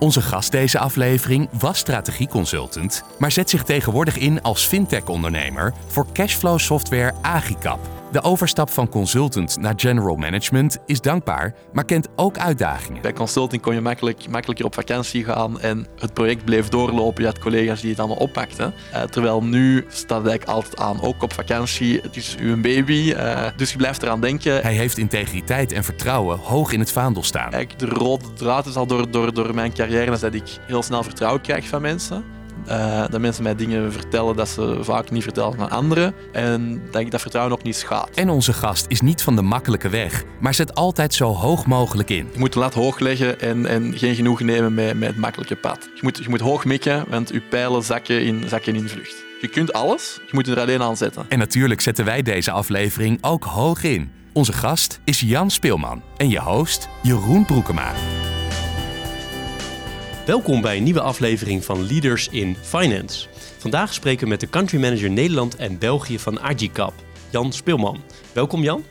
Onze 0.00 0.22
gast 0.22 0.50
deze 0.50 0.78
aflevering 0.78 1.48
was 1.52 1.78
strategieconsultant, 1.78 3.04
maar 3.18 3.32
zet 3.32 3.50
zich 3.50 3.62
tegenwoordig 3.62 4.16
in 4.16 4.42
als 4.42 4.66
fintech-ondernemer 4.66 5.72
voor 5.86 6.06
cashflow 6.12 6.58
software 6.58 7.12
Agicap. 7.22 7.99
De 8.10 8.22
overstap 8.22 8.70
van 8.70 8.88
consultant 8.88 9.56
naar 9.60 9.72
general 9.76 10.16
management 10.16 10.78
is 10.86 11.00
dankbaar, 11.00 11.54
maar 11.72 11.84
kent 11.84 12.08
ook 12.16 12.38
uitdagingen. 12.38 13.02
Bij 13.02 13.12
consulting 13.12 13.62
kon 13.62 13.74
je 13.74 13.80
makkelijk, 13.80 14.28
makkelijker 14.28 14.64
op 14.64 14.74
vakantie 14.74 15.24
gaan 15.24 15.60
en 15.60 15.86
het 15.98 16.14
project 16.14 16.44
bleef 16.44 16.68
doorlopen. 16.68 17.22
Je 17.22 17.28
had 17.28 17.38
collega's 17.38 17.80
die 17.80 17.90
het 17.90 17.98
allemaal 17.98 18.16
oppakten. 18.16 18.74
Uh, 18.92 19.02
terwijl 19.02 19.42
nu 19.42 19.84
staat 19.88 20.18
het 20.18 20.28
eigenlijk 20.28 20.48
altijd 20.48 20.80
aan, 20.80 21.02
ook 21.02 21.22
op 21.22 21.32
vakantie. 21.32 22.00
Het 22.00 22.16
is 22.16 22.36
uw 22.40 22.60
baby, 22.60 23.14
uh, 23.16 23.46
dus 23.56 23.70
je 23.70 23.76
blijft 23.76 24.02
eraan 24.02 24.20
denken. 24.20 24.62
Hij 24.62 24.74
heeft 24.74 24.98
integriteit 24.98 25.72
en 25.72 25.84
vertrouwen 25.84 26.38
hoog 26.38 26.72
in 26.72 26.80
het 26.80 26.92
vaandel 26.92 27.22
staan. 27.22 27.52
Eigenlijk 27.52 27.78
de 27.78 27.98
rode 27.98 28.32
draad 28.32 28.66
is 28.66 28.76
al 28.76 28.86
door, 28.86 29.10
door, 29.10 29.34
door 29.34 29.54
mijn 29.54 29.72
carrière 29.72 30.18
dat 30.18 30.34
ik 30.34 30.58
heel 30.66 30.82
snel 30.82 31.02
vertrouwen 31.02 31.42
krijg 31.42 31.68
van 31.68 31.82
mensen. 31.82 32.39
Uh, 32.68 33.04
dat 33.10 33.20
mensen 33.20 33.42
mij 33.42 33.54
dingen 33.54 33.92
vertellen 33.92 34.36
dat 34.36 34.48
ze 34.48 34.78
vaak 34.80 35.10
niet 35.10 35.22
vertellen 35.22 35.58
aan 35.58 35.70
anderen. 35.70 36.14
En 36.32 36.82
dat 36.90 37.00
ik 37.00 37.10
dat 37.10 37.20
vertrouwen 37.20 37.54
ook 37.54 37.62
niet 37.62 37.76
schaadt. 37.76 38.16
En 38.16 38.30
onze 38.30 38.52
gast 38.52 38.84
is 38.88 39.00
niet 39.00 39.22
van 39.22 39.36
de 39.36 39.42
makkelijke 39.42 39.88
weg, 39.88 40.24
maar 40.40 40.54
zet 40.54 40.74
altijd 40.74 41.14
zo 41.14 41.32
hoog 41.32 41.66
mogelijk 41.66 42.10
in. 42.10 42.28
Je 42.32 42.38
moet 42.38 42.52
de 42.52 42.58
lat 42.58 42.74
hoog 42.74 42.98
leggen 42.98 43.40
en, 43.40 43.66
en 43.66 43.98
geen 43.98 44.14
genoegen 44.14 44.46
nemen 44.46 44.74
met, 44.74 44.98
met 44.98 45.08
het 45.08 45.18
makkelijke 45.18 45.56
pad. 45.56 45.88
Je 45.94 46.00
moet, 46.02 46.16
je 46.16 46.28
moet 46.28 46.40
hoog 46.40 46.64
mikken, 46.64 47.04
want 47.08 47.28
je 47.28 47.40
pijlen 47.40 47.82
zakken 47.82 48.22
in, 48.22 48.48
zakken 48.48 48.74
in 48.74 48.88
vlucht. 48.88 49.24
Je 49.40 49.48
kunt 49.48 49.72
alles, 49.72 50.20
je 50.26 50.30
moet 50.32 50.48
er 50.48 50.60
alleen 50.60 50.82
aan 50.82 50.96
zetten. 50.96 51.24
En 51.28 51.38
natuurlijk 51.38 51.80
zetten 51.80 52.04
wij 52.04 52.22
deze 52.22 52.50
aflevering 52.50 53.18
ook 53.20 53.44
hoog 53.44 53.82
in. 53.82 54.10
Onze 54.32 54.52
gast 54.52 55.00
is 55.04 55.20
Jan 55.20 55.50
Speelman 55.50 56.02
en 56.16 56.28
je 56.28 56.40
host 56.40 56.88
Jeroen 57.02 57.44
Broekema. 57.44 57.92
Welkom 60.26 60.60
bij 60.60 60.76
een 60.76 60.82
nieuwe 60.82 61.00
aflevering 61.00 61.64
van 61.64 61.86
Leaders 61.86 62.28
in 62.28 62.56
Finance. 62.60 63.28
Vandaag 63.58 63.94
spreken 63.94 64.22
we 64.22 64.28
met 64.28 64.40
de 64.40 64.48
country 64.48 64.80
manager 64.80 65.10
Nederland 65.10 65.56
en 65.56 65.78
België 65.78 66.18
van 66.18 66.40
Agicap, 66.40 66.92
Jan 67.30 67.52
Speelman. 67.52 68.00
Welkom 68.32 68.62
Jan. 68.62 68.84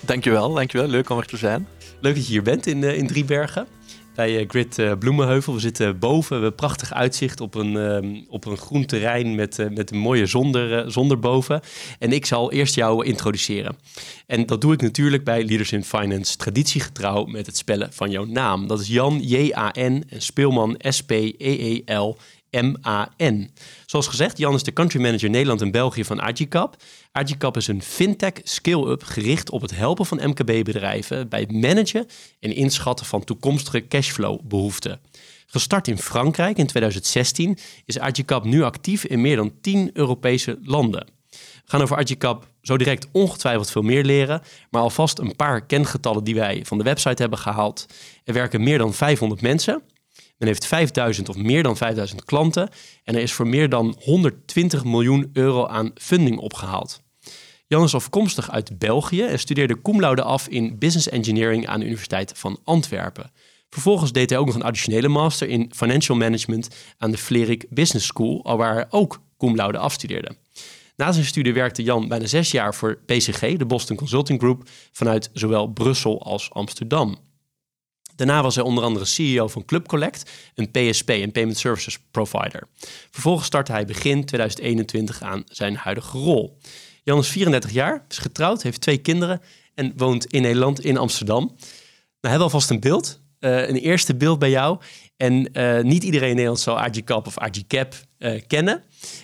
Dankjewel, 0.00 0.54
dankjewel. 0.54 0.88
Leuk 0.88 1.10
om 1.10 1.18
er 1.18 1.26
te 1.26 1.36
zijn. 1.36 1.68
Leuk 2.00 2.14
dat 2.14 2.26
je 2.26 2.32
hier 2.32 2.42
bent 2.42 2.66
in, 2.66 2.82
uh, 2.82 2.96
in 2.96 3.06
Driebergen 3.06 3.66
bij 4.14 4.40
uh, 4.40 4.48
Grid 4.48 4.78
uh, 4.78 4.92
Bloemenheuvel. 4.98 5.54
We 5.54 5.60
zitten 5.60 5.98
boven, 5.98 6.28
we 6.28 6.42
hebben 6.42 6.54
prachtig 6.54 6.92
uitzicht 6.92 7.40
op 7.40 7.54
een, 7.54 8.04
uh, 8.04 8.22
op 8.28 8.44
een 8.44 8.56
groen 8.56 8.86
terrein 8.86 9.34
met, 9.34 9.68
met 9.70 9.90
een 9.90 9.98
mooie 9.98 10.26
zonder, 10.26 10.90
zonder 10.92 11.18
boven. 11.18 11.60
En 11.98 12.12
ik 12.12 12.26
zal 12.26 12.52
eerst 12.52 12.74
jou 12.74 13.04
introduceren. 13.04 13.76
En 14.26 14.46
dat 14.46 14.60
doe 14.60 14.72
ik 14.72 14.82
natuurlijk 14.82 15.24
bij 15.24 15.44
Leaders 15.44 15.72
in 15.72 15.84
Finance 15.84 16.36
traditiegetrouw 16.36 17.24
met 17.24 17.46
het 17.46 17.56
spellen 17.56 17.92
van 17.92 18.10
jouw 18.10 18.24
naam. 18.24 18.66
Dat 18.66 18.80
is 18.80 18.88
Jan, 18.88 19.20
J-A-N 19.20 20.04
en 20.08 20.22
Speelman, 20.22 20.76
S-P-E-E-L. 20.78 22.16
M-A-N. 22.60 23.50
Zoals 23.86 24.06
gezegd, 24.06 24.38
Jan 24.38 24.54
is 24.54 24.62
de 24.62 24.72
country 24.72 25.00
manager 25.00 25.30
Nederland 25.30 25.60
en 25.60 25.70
België 25.70 26.04
van 26.04 26.22
Agicap. 26.22 26.76
Agicap 27.12 27.56
is 27.56 27.66
een 27.66 27.82
fintech 27.82 28.32
scale-up 28.42 29.02
gericht 29.02 29.50
op 29.50 29.60
het 29.60 29.76
helpen 29.76 30.06
van 30.06 30.20
MKB-bedrijven 30.28 31.28
bij 31.28 31.40
het 31.40 31.52
managen 31.52 32.06
en 32.40 32.54
inschatten 32.54 33.06
van 33.06 33.24
toekomstige 33.24 33.86
cashflow-behoeften. 33.88 35.00
Gestart 35.46 35.88
in 35.88 35.98
Frankrijk 35.98 36.56
in 36.56 36.66
2016 36.66 37.58
is 37.84 37.98
Agicap 37.98 38.44
nu 38.44 38.62
actief 38.62 39.04
in 39.04 39.20
meer 39.20 39.36
dan 39.36 39.52
10 39.60 39.90
Europese 39.92 40.58
landen. 40.62 41.06
We 41.30 41.70
gaan 41.70 41.82
over 41.82 41.96
Agicap 41.96 42.48
zo 42.62 42.76
direct 42.76 43.08
ongetwijfeld 43.12 43.70
veel 43.70 43.82
meer 43.82 44.04
leren, 44.04 44.42
maar 44.70 44.82
alvast 44.82 45.18
een 45.18 45.36
paar 45.36 45.66
kengetallen 45.66 46.24
die 46.24 46.34
wij 46.34 46.62
van 46.64 46.78
de 46.78 46.84
website 46.84 47.22
hebben 47.22 47.38
gehaald. 47.38 47.86
Er 48.24 48.34
werken 48.34 48.62
meer 48.62 48.78
dan 48.78 48.94
500 48.94 49.40
mensen 49.40 49.82
men 50.36 50.48
heeft 50.48 50.66
5000 50.66 51.28
of 51.28 51.36
meer 51.36 51.62
dan 51.62 51.76
5000 51.76 52.24
klanten 52.24 52.68
en 53.04 53.14
er 53.14 53.22
is 53.22 53.32
voor 53.32 53.46
meer 53.46 53.68
dan 53.68 53.96
120 54.00 54.84
miljoen 54.84 55.30
euro 55.32 55.66
aan 55.66 55.90
funding 55.94 56.38
opgehaald. 56.38 57.02
Jan 57.66 57.82
is 57.84 57.94
afkomstig 57.94 58.50
uit 58.50 58.78
België 58.78 59.22
en 59.22 59.38
studeerde 59.38 59.82
cum 59.82 60.00
laude 60.00 60.22
af 60.22 60.48
in 60.48 60.78
Business 60.78 61.08
Engineering 61.08 61.66
aan 61.66 61.78
de 61.78 61.84
Universiteit 61.84 62.32
van 62.36 62.58
Antwerpen. 62.64 63.30
Vervolgens 63.70 64.12
deed 64.12 64.30
hij 64.30 64.38
ook 64.38 64.46
nog 64.46 64.54
een 64.54 64.62
additionele 64.62 65.08
master 65.08 65.48
in 65.48 65.70
Financial 65.74 66.16
Management 66.16 66.68
aan 66.98 67.10
de 67.10 67.18
Vlerik 67.18 67.66
Business 67.70 68.06
School, 68.06 68.44
alwaar 68.44 68.74
hij 68.74 68.86
ook 68.90 69.20
cum 69.38 69.56
laude 69.56 69.78
afstudeerde. 69.78 70.36
Na 70.96 71.12
zijn 71.12 71.24
studie 71.24 71.52
werkte 71.52 71.82
Jan 71.82 72.08
bijna 72.08 72.26
zes 72.26 72.50
jaar 72.50 72.74
voor 72.74 72.98
PCG, 73.06 73.56
de 73.56 73.66
Boston 73.66 73.96
Consulting 73.96 74.40
Group, 74.40 74.68
vanuit 74.92 75.30
zowel 75.32 75.66
Brussel 75.66 76.22
als 76.22 76.50
Amsterdam. 76.50 77.18
Daarna 78.16 78.42
was 78.42 78.54
hij 78.54 78.64
onder 78.64 78.84
andere 78.84 79.04
CEO 79.04 79.48
van 79.48 79.64
Club 79.64 79.86
Collect, 79.86 80.30
een 80.54 80.70
PSP, 80.70 81.08
een 81.08 81.32
Payment 81.32 81.58
Services 81.58 81.98
Provider. 82.10 82.68
Vervolgens 83.10 83.46
startte 83.46 83.72
hij 83.72 83.84
begin 83.84 84.24
2021 84.24 85.22
aan 85.22 85.42
zijn 85.46 85.76
huidige 85.76 86.18
rol. 86.18 86.58
Jan 87.02 87.18
is 87.18 87.28
34 87.28 87.70
jaar, 87.70 88.04
is 88.08 88.18
getrouwd, 88.18 88.62
heeft 88.62 88.80
twee 88.80 88.98
kinderen 88.98 89.40
en 89.74 89.92
woont 89.96 90.26
in 90.26 90.42
Nederland, 90.42 90.84
in 90.84 90.96
Amsterdam. 90.96 91.44
Nou, 91.44 91.56
hebben 92.20 92.38
we 92.38 92.42
alvast 92.42 92.70
een 92.70 92.80
beeld, 92.80 93.20
uh, 93.40 93.68
een 93.68 93.76
eerste 93.76 94.14
beeld 94.14 94.38
bij 94.38 94.50
jou. 94.50 94.78
En 95.16 95.48
uh, 95.52 95.80
niet 95.80 96.02
iedereen 96.02 96.28
in 96.28 96.34
Nederland 96.34 96.60
zal 96.60 96.78
Agicap 96.78 97.26
of 97.26 97.38
Agicap 97.38 97.94
uh, 98.18 98.40
kennen. 98.46 98.82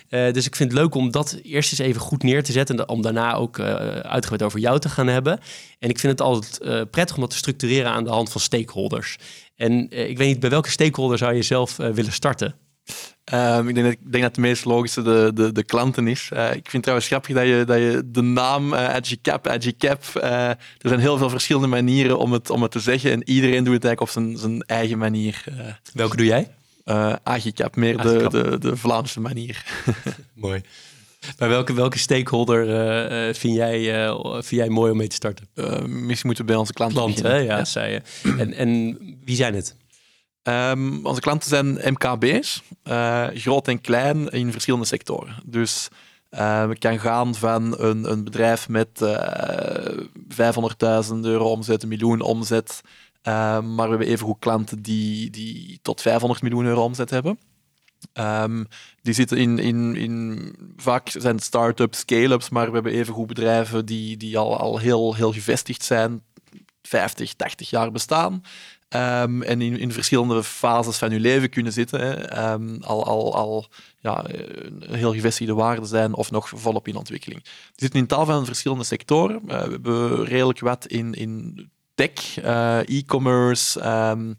Uh, 0.09 0.33
dus 0.33 0.45
ik 0.45 0.55
vind 0.55 0.71
het 0.71 0.79
leuk 0.79 0.95
om 0.95 1.11
dat 1.11 1.39
eerst 1.43 1.71
eens 1.71 1.79
even 1.79 2.01
goed 2.01 2.23
neer 2.23 2.43
te 2.43 2.51
zetten. 2.51 2.77
En 2.77 2.89
om 2.89 3.01
daarna 3.01 3.33
ook 3.33 3.57
uh, 3.57 3.65
uitgebreid 3.95 4.43
over 4.43 4.59
jou 4.59 4.79
te 4.79 4.89
gaan 4.89 5.07
hebben. 5.07 5.39
En 5.79 5.89
ik 5.89 5.99
vind 5.99 6.11
het 6.11 6.21
altijd 6.21 6.59
uh, 6.61 6.81
prettig 6.91 7.15
om 7.15 7.21
dat 7.21 7.29
te 7.31 7.37
structureren 7.37 7.91
aan 7.91 8.03
de 8.03 8.09
hand 8.09 8.31
van 8.31 8.41
stakeholders. 8.41 9.17
En 9.55 9.83
ik 9.89 10.17
weet 10.17 10.27
niet, 10.27 10.39
bij 10.39 10.49
welke 10.49 10.69
stakeholder 10.69 11.17
zou 11.17 11.33
je 11.33 11.41
zelf 11.41 11.75
willen 11.75 12.11
starten? 12.11 12.55
Um, 13.33 13.67
ik, 13.67 13.75
denk 13.75 13.87
dat, 13.87 13.95
ik 13.95 14.11
denk 14.11 14.23
dat 14.23 14.35
de 14.35 14.41
meest 14.41 14.65
logische 14.65 15.01
de, 15.01 15.31
de, 15.33 15.51
de 15.51 15.63
klanten 15.63 16.07
is. 16.07 16.29
ik 16.31 16.51
vind 16.51 16.71
het 16.71 16.81
trouwens 16.81 17.07
grappig 17.07 17.35
dat 17.35 17.45
je, 17.47 17.63
dat 17.65 17.77
je 17.77 18.01
de 18.05 18.21
naam 18.21 18.73
uh, 18.73 18.89
Agicap, 18.89 19.47
Agicap... 19.47 20.03
er 20.13 20.57
zijn 20.81 20.99
heel 20.99 21.17
veel 21.17 21.29
verschillende 21.29 21.67
manieren 21.67 22.17
om 22.17 22.31
het, 22.31 22.49
om 22.49 22.61
het 22.61 22.71
te 22.71 22.79
zeggen. 22.79 23.11
En 23.11 23.29
iedereen 23.29 23.63
doet 23.63 23.73
het 23.73 23.85
eigenlijk 23.85 24.01
op 24.01 24.09
zijn, 24.09 24.37
zijn 24.37 24.61
eigen 24.61 24.97
manier. 24.97 25.43
welke 25.93 26.15
doe 26.15 26.25
jij? 26.25 26.47
Uh, 26.85 27.15
Agicap, 27.23 27.75
meer 27.75 27.97
de, 27.97 28.27
de, 28.29 28.57
de 28.57 28.77
Vlaamse 28.77 29.19
manier. 29.19 29.65
Mooi. 30.33 30.61
Maar 31.37 31.49
welke, 31.49 31.73
welke 31.73 31.97
stakeholder 31.97 32.67
uh, 32.67 33.33
vind, 33.33 33.55
jij, 33.55 34.05
uh, 34.07 34.31
vind 34.31 34.61
jij 34.61 34.69
mooi 34.69 34.91
om 34.91 34.97
mee 34.97 35.07
te 35.07 35.15
starten? 35.15 35.47
misschien 36.05 36.27
moeten 36.27 36.45
we 36.45 36.51
bij 36.51 36.59
onze 36.59 36.73
klanten 36.73 36.97
Klant, 36.97 37.21
hè? 37.21 37.35
Ja, 37.35 37.57
ja, 37.57 37.65
zei 37.65 37.91
je. 37.91 38.01
En, 38.37 38.53
en 38.53 38.97
wie 39.25 39.35
zijn 39.35 39.55
het? 39.55 39.75
Um, 40.43 41.05
onze 41.05 41.21
klanten 41.21 41.49
zijn 41.49 41.93
MKB's, 41.93 42.61
groot 43.33 43.67
en 43.67 43.81
klein 43.81 44.29
in 44.29 44.51
verschillende 44.51 44.85
sectoren. 44.85 45.35
Dus 45.45 45.87
we 46.29 46.75
kan 46.79 46.99
gaan 46.99 47.35
van 47.35 47.79
een, 47.79 48.11
een 48.11 48.23
bedrijf 48.23 48.69
met 48.69 48.89
500.000 48.93 49.05
euro 51.21 51.45
omzet, 51.49 51.83
een 51.83 51.89
miljoen 51.89 52.21
omzet, 52.21 52.81
Ehm, 53.21 53.75
maar 53.75 53.85
we 53.85 53.95
hebben 53.95 54.07
evengoed 54.07 54.39
klanten 54.39 54.81
die, 54.81 55.29
die 55.29 55.79
tot 55.81 56.01
500 56.01 56.41
miljoen 56.41 56.65
euro 56.65 56.83
omzet 56.83 57.09
hebben. 57.09 57.39
Um, 58.13 58.67
die 59.01 59.13
zitten 59.13 59.37
in, 59.37 59.59
in, 59.59 59.95
in 59.95 60.55
vaak 60.77 61.09
zijn 61.09 61.39
start-ups, 61.39 61.99
scale-ups, 61.99 62.49
maar 62.49 62.67
we 62.67 62.73
hebben 62.73 62.93
evengoed 62.93 63.27
bedrijven 63.27 63.85
die, 63.85 64.17
die 64.17 64.37
al, 64.37 64.57
al 64.57 64.77
heel, 64.77 65.15
heel 65.15 65.33
gevestigd 65.33 65.83
zijn, 65.83 66.23
50, 66.81 67.33
80 67.33 67.69
jaar 67.69 67.91
bestaan. 67.91 68.43
Um, 68.89 69.41
en 69.41 69.61
in, 69.61 69.79
in 69.79 69.91
verschillende 69.91 70.43
fases 70.43 70.97
van 70.97 71.11
hun 71.11 71.21
leven 71.21 71.49
kunnen 71.49 71.73
zitten. 71.73 71.99
Hè. 71.99 72.29
al 72.81 73.05
al, 73.05 73.35
al 73.35 73.67
ja, 73.99 74.25
heel 74.89 75.13
gevestigde 75.13 75.53
waarden 75.53 75.85
zijn 75.85 76.13
of 76.13 76.31
nog 76.31 76.49
volop 76.49 76.87
in 76.87 76.95
ontwikkeling. 76.95 77.43
Die 77.43 77.53
zitten 77.75 77.99
in 77.99 78.07
tal 78.07 78.25
van 78.25 78.45
verschillende 78.45 78.83
sectoren. 78.83 79.41
Uh, 79.47 79.61
we 79.63 79.71
hebben 79.71 80.25
redelijk 80.25 80.59
wat 80.59 80.85
in, 80.85 81.13
in 81.13 81.69
tech, 81.95 82.43
uh, 82.43 82.79
e-commerce, 82.89 83.85
um, 83.85 84.35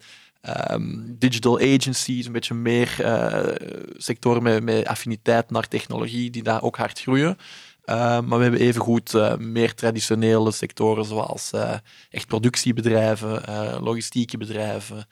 um, 0.71 1.17
digital 1.19 1.59
agencies, 1.59 2.27
een 2.27 2.33
beetje 2.33 2.55
meer 2.55 2.97
uh, 3.01 3.69
sectoren 3.97 4.43
met, 4.43 4.63
met, 4.63 4.87
affiniteit 4.87 5.51
naar 5.51 5.69
technologie 5.69 6.31
die 6.31 6.43
daar 6.43 6.63
ook 6.63 6.77
hard 6.77 7.01
groeien. 7.01 7.37
Uh, 7.85 7.97
maar 7.97 8.39
we 8.39 8.43
hebben 8.43 8.61
evengoed 8.61 9.15
uh, 9.15 9.37
meer 9.37 9.75
traditionele 9.75 10.53
sectoren 10.53 11.05
zoals 11.05 11.51
echt 12.11 12.27
productiebedrijven, 12.27 13.43
logistieke 13.83 14.37
bedrijven, 14.37 15.07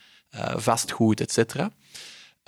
vastgoed, 0.56 1.20
etc. 1.20 1.54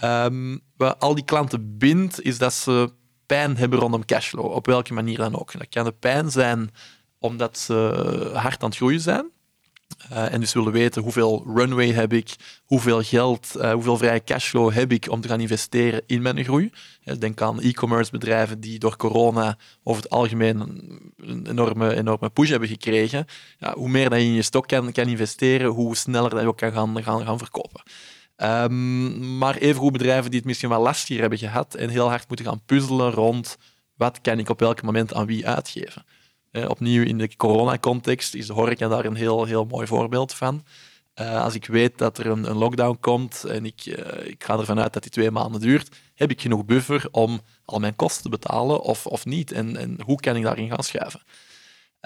Um, 0.04 0.60
wat 0.76 1.00
al 1.00 1.14
die 1.14 1.24
klanten 1.24 1.78
bindt, 1.78 2.22
is 2.22 2.38
dat 2.38 2.52
ze 2.52 2.92
pijn 3.26 3.56
hebben 3.56 3.78
rondom 3.78 4.04
cashflow, 4.04 4.44
op 4.44 4.66
welke 4.66 4.92
manier 4.92 5.16
dan 5.16 5.38
ook. 5.38 5.58
Dat 5.58 5.68
kan 5.68 5.84
de 5.84 5.92
pijn 5.92 6.30
zijn 6.30 6.70
omdat 7.18 7.58
ze 7.58 7.74
hard 8.34 8.62
aan 8.62 8.68
het 8.68 8.78
groeien 8.78 9.00
zijn. 9.00 9.30
Uh, 10.12 10.32
en 10.32 10.40
dus 10.40 10.52
willen 10.52 10.72
weten 10.72 11.02
hoeveel 11.02 11.44
runway 11.54 11.90
heb 11.90 12.12
ik, 12.12 12.34
hoeveel 12.64 13.02
geld, 13.02 13.52
uh, 13.56 13.72
hoeveel 13.72 13.96
vrije 13.96 14.24
cashflow 14.24 14.72
heb 14.72 14.92
ik 14.92 15.10
om 15.10 15.20
te 15.20 15.28
gaan 15.28 15.40
investeren 15.40 16.02
in 16.06 16.22
mijn 16.22 16.44
groei. 16.44 16.70
Denk 17.18 17.40
aan 17.40 17.60
e-commerce 17.60 18.10
bedrijven 18.10 18.60
die 18.60 18.78
door 18.78 18.96
corona 18.96 19.58
over 19.82 20.02
het 20.02 20.10
algemeen 20.10 20.60
een 21.16 21.46
enorme, 21.48 21.96
enorme 21.96 22.30
push 22.30 22.50
hebben 22.50 22.68
gekregen. 22.68 23.26
Ja, 23.58 23.74
hoe 23.74 23.88
meer 23.88 24.10
dat 24.10 24.18
je 24.18 24.24
in 24.24 24.32
je 24.32 24.42
stok 24.42 24.66
kan, 24.66 24.92
kan 24.92 25.06
investeren, 25.08 25.70
hoe 25.70 25.96
sneller 25.96 26.30
dat 26.30 26.40
je 26.40 26.46
ook 26.46 26.56
kan 26.56 26.72
gaan, 26.72 27.02
gaan, 27.02 27.24
gaan 27.24 27.38
verkopen. 27.38 27.82
Um, 28.36 29.38
maar 29.38 29.56
evengoed 29.56 29.92
bedrijven 29.92 30.30
die 30.30 30.38
het 30.38 30.48
misschien 30.48 30.68
wel 30.68 30.82
lastiger 30.82 31.20
hebben 31.20 31.38
gehad 31.38 31.74
en 31.74 31.88
heel 31.88 32.08
hard 32.08 32.28
moeten 32.28 32.46
gaan 32.46 32.62
puzzelen 32.66 33.10
rond 33.10 33.56
wat 33.96 34.20
kan 34.20 34.38
ik 34.38 34.48
op 34.48 34.60
welk 34.60 34.82
moment 34.82 35.14
aan 35.14 35.26
wie 35.26 35.48
uitgeven. 35.48 36.04
Opnieuw 36.52 37.04
in 37.04 37.18
de 37.18 37.36
coronacontext 37.36 38.34
is 38.34 38.46
de 38.46 38.52
horeca 38.52 38.88
daar 38.88 39.04
een 39.04 39.14
heel, 39.14 39.44
heel 39.44 39.64
mooi 39.64 39.86
voorbeeld 39.86 40.34
van. 40.34 40.64
Uh, 41.20 41.42
als 41.42 41.54
ik 41.54 41.66
weet 41.66 41.98
dat 41.98 42.18
er 42.18 42.26
een, 42.26 42.50
een 42.50 42.56
lockdown 42.56 42.96
komt 43.00 43.44
en 43.44 43.64
ik, 43.64 43.86
uh, 43.86 44.26
ik 44.26 44.44
ga 44.44 44.58
ervan 44.58 44.80
uit 44.80 44.92
dat 44.92 45.02
die 45.02 45.12
twee 45.12 45.30
maanden 45.30 45.60
duurt, 45.60 45.96
heb 46.14 46.30
ik 46.30 46.40
genoeg 46.40 46.64
buffer 46.64 47.08
om 47.10 47.40
al 47.64 47.78
mijn 47.78 47.96
kosten 47.96 48.22
te 48.22 48.28
betalen 48.28 48.80
of, 48.80 49.06
of 49.06 49.24
niet? 49.24 49.52
En, 49.52 49.76
en 49.76 50.00
hoe 50.04 50.20
kan 50.20 50.36
ik 50.36 50.42
daarin 50.42 50.68
gaan 50.68 50.84
schuiven? 50.84 51.22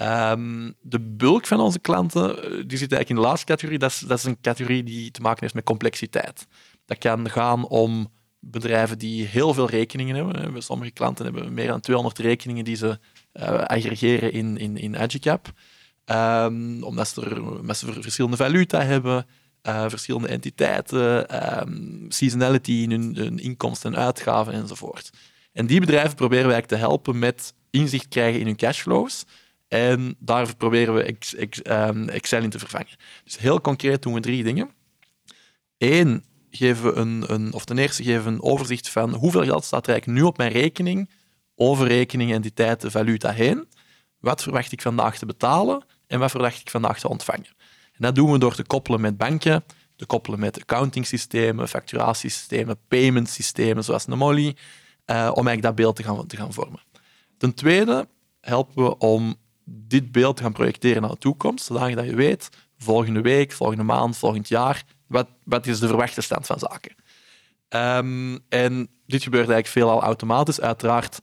Um, 0.02 0.75
de 0.81 1.00
bulk 1.00 1.46
van 1.46 1.60
onze 1.60 1.78
klanten 1.78 2.34
die 2.69 2.78
zit 2.78 2.93
eigenlijk 2.93 3.08
in 3.08 3.14
de 3.14 3.22
laatste 3.22 3.46
categorie. 3.46 3.78
Dat 3.78 3.90
is, 3.90 3.98
dat 3.98 4.19
is 4.19 4.25
een 4.25 4.40
categorie 4.40 4.82
die 4.82 5.10
te 5.10 5.20
maken 5.20 5.40
heeft 5.40 5.54
met 5.54 5.64
complexiteit. 5.64 6.46
Dat 6.84 6.98
kan 6.98 7.31
gaan 7.31 7.69
om 7.69 8.12
bedrijven 8.38 8.98
die 8.98 9.26
heel 9.26 9.54
veel 9.54 9.69
rekeningen 9.69 10.16
hebben. 10.16 10.62
Sommige 10.62 10.90
klanten 10.90 11.25
hebben 11.25 11.54
meer 11.54 11.66
dan 11.66 11.81
200 11.81 12.19
rekeningen 12.19 12.64
die 12.64 12.76
ze 12.76 12.98
aggregeren 13.44 14.32
in, 14.32 14.58
in, 14.58 14.76
in 14.76 14.98
Agicap. 14.98 15.52
Um, 16.10 16.82
omdat 16.82 17.08
ze, 17.08 17.20
er, 17.64 17.74
ze 17.74 17.92
verschillende 17.92 18.36
valuta 18.36 18.82
hebben, 18.82 19.26
uh, 19.62 19.84
verschillende 19.88 20.28
entiteiten, 20.28 21.26
um, 21.60 22.06
seasonality 22.08 22.72
in 22.72 22.90
hun, 22.90 23.38
inkomsten 23.38 23.94
en 23.94 23.98
uitgaven 24.00 24.52
enzovoort. 24.52 25.10
En 25.52 25.66
die 25.66 25.80
bedrijven 25.80 26.14
proberen 26.14 26.48
wij 26.48 26.62
te 26.62 26.76
helpen 26.76 27.18
met 27.18 27.54
inzicht 27.70 28.08
krijgen 28.08 28.40
in 28.40 28.46
hun 28.46 28.56
cashflows. 28.56 29.24
En 29.68 30.16
daar 30.18 30.56
proberen 30.56 30.94
we 30.94 31.16
um, 31.64 32.08
Excel 32.08 32.42
in 32.42 32.50
te 32.50 32.58
vervangen. 32.58 32.96
Dus 33.24 33.38
heel 33.38 33.60
concreet 33.60 34.02
doen 34.02 34.14
we 34.14 34.20
drie 34.20 34.44
dingen. 34.44 34.70
Eén, 35.78 36.24
geven 36.50 36.84
we 36.84 36.92
een, 37.00 37.24
een, 37.26 37.52
of 37.52 37.64
ten 37.64 37.78
eerste 37.78 38.02
geven 38.02 38.24
we 38.24 38.30
een 38.30 38.42
overzicht 38.42 38.88
van 38.88 39.14
hoeveel 39.14 39.44
geld 39.44 39.64
staat 39.64 39.86
er 39.86 39.92
eigenlijk 39.92 40.20
nu 40.20 40.26
op 40.26 40.36
mijn 40.36 40.52
rekening 40.52 41.10
over 41.56 41.87
rekening, 41.87 42.32
entiteiten, 42.32 42.91
valuta 42.91 43.31
heen. 43.31 43.69
Wat 44.19 44.43
verwacht 44.43 44.73
ik 44.73 44.82
vandaag 44.82 45.19
te 45.19 45.26
betalen 45.26 45.85
en 46.06 46.19
wat 46.19 46.31
verwacht 46.31 46.61
ik 46.61 46.70
vandaag 46.70 46.99
te 46.99 47.08
ontvangen? 47.08 47.49
En 47.93 48.03
dat 48.03 48.14
doen 48.14 48.32
we 48.32 48.38
door 48.38 48.55
te 48.55 48.64
koppelen 48.64 49.00
met 49.00 49.17
banken, 49.17 49.64
te 49.97 50.06
koppelen 50.06 50.38
met 50.38 50.61
accountingsystemen, 50.61 51.69
facturatiesystemen, 51.69 52.79
paymentsystemen 52.88 53.85
zoals 53.85 54.06
Nemolly, 54.06 54.47
uh, 54.47 55.17
om 55.17 55.47
eigenlijk 55.47 55.62
dat 55.62 55.75
beeld 55.75 55.97
te 55.97 56.03
gaan, 56.03 56.26
te 56.26 56.37
gaan 56.37 56.53
vormen. 56.53 56.81
Ten 57.38 57.55
tweede 57.55 58.08
helpen 58.41 58.85
we 58.85 58.99
om 58.99 59.37
dit 59.64 60.12
beeld 60.12 60.37
te 60.37 60.43
gaan 60.43 60.53
projecteren 60.53 61.03
naar 61.03 61.11
de 61.11 61.19
toekomst, 61.19 61.64
zodat 61.64 62.05
je 62.05 62.14
weet, 62.14 62.49
volgende 62.79 63.20
week, 63.20 63.53
volgende 63.53 63.82
maand, 63.82 64.17
volgend 64.17 64.49
jaar, 64.49 64.85
wat, 65.06 65.29
wat 65.44 65.67
is 65.67 65.79
de 65.79 65.87
verwachte 65.87 66.20
stand 66.20 66.47
van 66.47 66.58
zaken. 66.58 66.94
Um, 67.69 68.44
en 68.49 68.88
dit 69.06 69.23
gebeurt 69.23 69.49
eigenlijk 69.49 69.67
veelal 69.67 70.03
automatisch. 70.03 70.61
Uiteraard 70.61 71.19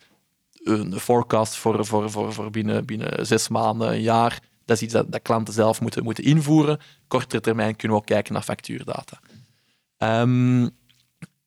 een 0.64 1.00
forecast 1.00 1.56
voor, 1.56 1.86
voor, 1.86 2.12
voor, 2.34 2.50
binnen, 2.50 2.86
binnen 2.86 3.26
zes 3.26 3.48
maanden, 3.48 3.90
een 3.90 4.02
jaar. 4.02 4.40
Dat 4.66 4.78
is 4.78 4.84
iets 4.84 4.94
dat, 4.94 5.12
dat 5.12 5.22
klanten 5.22 5.54
zelf 5.54 5.82
moeten, 5.82 6.04
moeten 6.04 6.24
invoeren. 6.24 6.80
Kortere 7.08 7.42
termijn 7.42 7.76
kunnen 7.76 7.98
we 7.98 8.04
ook 8.04 8.10
kijken 8.10 8.34
naar 8.34 8.42
factuurdata. 8.42 9.20
Um, 9.98 10.70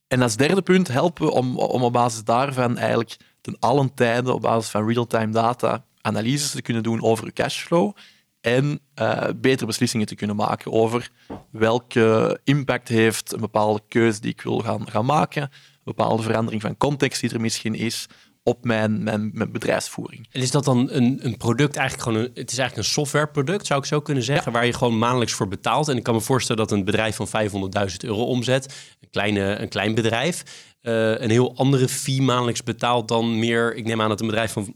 en 0.08 0.22
als 0.22 0.36
derde 0.36 0.62
punt 0.62 0.88
helpen 0.88 1.26
we 1.26 1.32
om, 1.32 1.58
om 1.58 1.82
op 1.82 1.92
basis 1.92 2.24
daarvan 2.24 2.76
eigenlijk 2.76 3.16
ten 3.40 3.56
allen 3.58 3.94
tijde 3.94 4.32
op 4.32 4.40
basis 4.40 4.70
van 4.70 4.88
real-time 4.88 5.32
data 5.32 5.84
analyses 6.00 6.50
te 6.50 6.62
kunnen 6.62 6.82
doen 6.82 7.02
over 7.02 7.24
uw 7.24 7.32
cashflow 7.34 7.92
en 8.40 8.80
uh, 9.00 9.28
betere 9.36 9.66
beslissingen 9.66 10.06
te 10.06 10.14
kunnen 10.14 10.36
maken 10.36 10.72
over 10.72 11.10
welke 11.50 12.40
impact 12.44 12.88
heeft 12.88 13.32
een 13.32 13.40
bepaalde 13.40 13.80
keuze 13.88 14.20
die 14.20 14.30
ik 14.30 14.40
wil 14.40 14.58
gaan, 14.58 14.90
gaan 14.90 15.04
maken, 15.04 15.42
een 15.42 15.50
bepaalde 15.84 16.22
verandering 16.22 16.62
van 16.62 16.76
context 16.76 17.20
die 17.20 17.32
er 17.32 17.40
misschien 17.40 17.74
is, 17.74 18.06
op 18.46 18.64
mijn, 18.64 19.02
mijn, 19.02 19.31
mijn, 19.34 19.52
bedrijfsvoering. 19.52 20.28
En 20.31 20.40
is 20.40 20.50
dat 20.50 20.64
dan 20.64 20.90
een, 20.90 21.19
een 21.22 21.37
product, 21.37 21.76
eigenlijk 21.76 22.08
gewoon 22.08 22.25
een, 22.25 22.31
het 22.34 22.50
is 22.52 22.58
eigenlijk 22.58 22.76
een 22.76 22.94
softwareproduct, 22.94 23.66
zou 23.66 23.81
ik 23.81 23.87
zo 23.87 24.00
kunnen 24.00 24.22
zeggen, 24.22 24.52
waar 24.52 24.66
je 24.66 24.72
gewoon 24.72 24.98
maandelijks 24.98 25.32
voor 25.32 25.48
betaalt. 25.48 25.88
En 25.88 25.96
ik 25.96 26.02
kan 26.02 26.14
me 26.14 26.20
voorstellen 26.20 26.66
dat 26.66 26.78
een 26.78 26.84
bedrijf 26.84 27.16
van 27.16 27.28
500.000 27.90 27.96
euro 27.98 28.25
omzet, 28.25 28.75
een, 29.00 29.10
kleine, 29.10 29.40
een 29.40 29.69
klein 29.69 29.94
bedrijf, 29.94 30.43
uh, 30.82 31.20
een 31.20 31.31
heel 31.31 31.56
andere 31.56 31.88
fee 31.88 32.22
maandelijks 32.22 32.62
betaalt 32.62 33.08
dan 33.08 33.38
meer, 33.38 33.75
ik 33.75 33.84
neem 33.84 34.00
aan 34.00 34.08
dat 34.08 34.20
een 34.20 34.26
bedrijf 34.26 34.52
van 34.52 34.75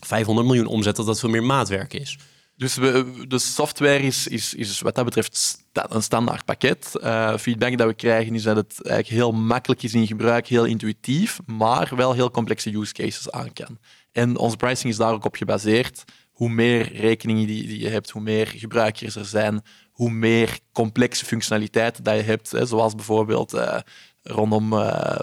500 0.00 0.46
miljoen 0.46 0.66
omzet, 0.66 0.96
dat 0.96 1.06
dat 1.06 1.20
veel 1.20 1.30
meer 1.30 1.44
maatwerk 1.44 1.92
is. 1.92 2.18
Dus 2.56 2.74
de 2.74 3.38
software 3.38 3.98
is, 3.98 4.26
is, 4.26 4.54
is 4.54 4.80
wat 4.80 4.94
dat 4.94 5.04
betreft 5.04 5.64
een 5.72 6.02
standaard 6.02 6.44
pakket. 6.44 6.90
Uh, 6.94 7.36
feedback 7.36 7.78
dat 7.78 7.86
we 7.86 7.94
krijgen 7.94 8.34
is 8.34 8.42
dat 8.42 8.56
het 8.56 8.86
eigenlijk 8.86 9.16
heel 9.16 9.32
makkelijk 9.32 9.82
is 9.82 9.94
in 9.94 10.06
gebruik, 10.06 10.46
heel 10.46 10.64
intuïtief, 10.64 11.40
maar 11.46 11.92
wel 11.96 12.12
heel 12.12 12.30
complexe 12.30 12.76
use 12.76 12.92
cases 12.92 13.30
aan 13.30 13.52
kan. 13.52 13.78
En 14.12 14.36
onze 14.36 14.56
pricing 14.56 14.92
is 14.92 14.98
daar 14.98 15.12
ook 15.12 15.24
op 15.24 15.36
gebaseerd. 15.36 16.04
Hoe 16.32 16.48
meer 16.48 16.92
rekeningen 16.92 17.46
die, 17.46 17.78
je 17.78 17.88
hebt, 17.88 18.10
hoe 18.10 18.22
meer 18.22 18.46
gebruikers 18.46 19.16
er 19.16 19.24
zijn, 19.24 19.62
hoe 19.90 20.10
meer 20.10 20.58
complexe 20.72 21.24
functionaliteiten 21.24 22.04
dat 22.04 22.16
je 22.16 22.22
hebt, 22.22 22.50
hè, 22.50 22.66
zoals 22.66 22.94
bijvoorbeeld 22.94 23.54
uh, 23.54 23.78
rondom 24.22 24.72
uh, 24.72 25.16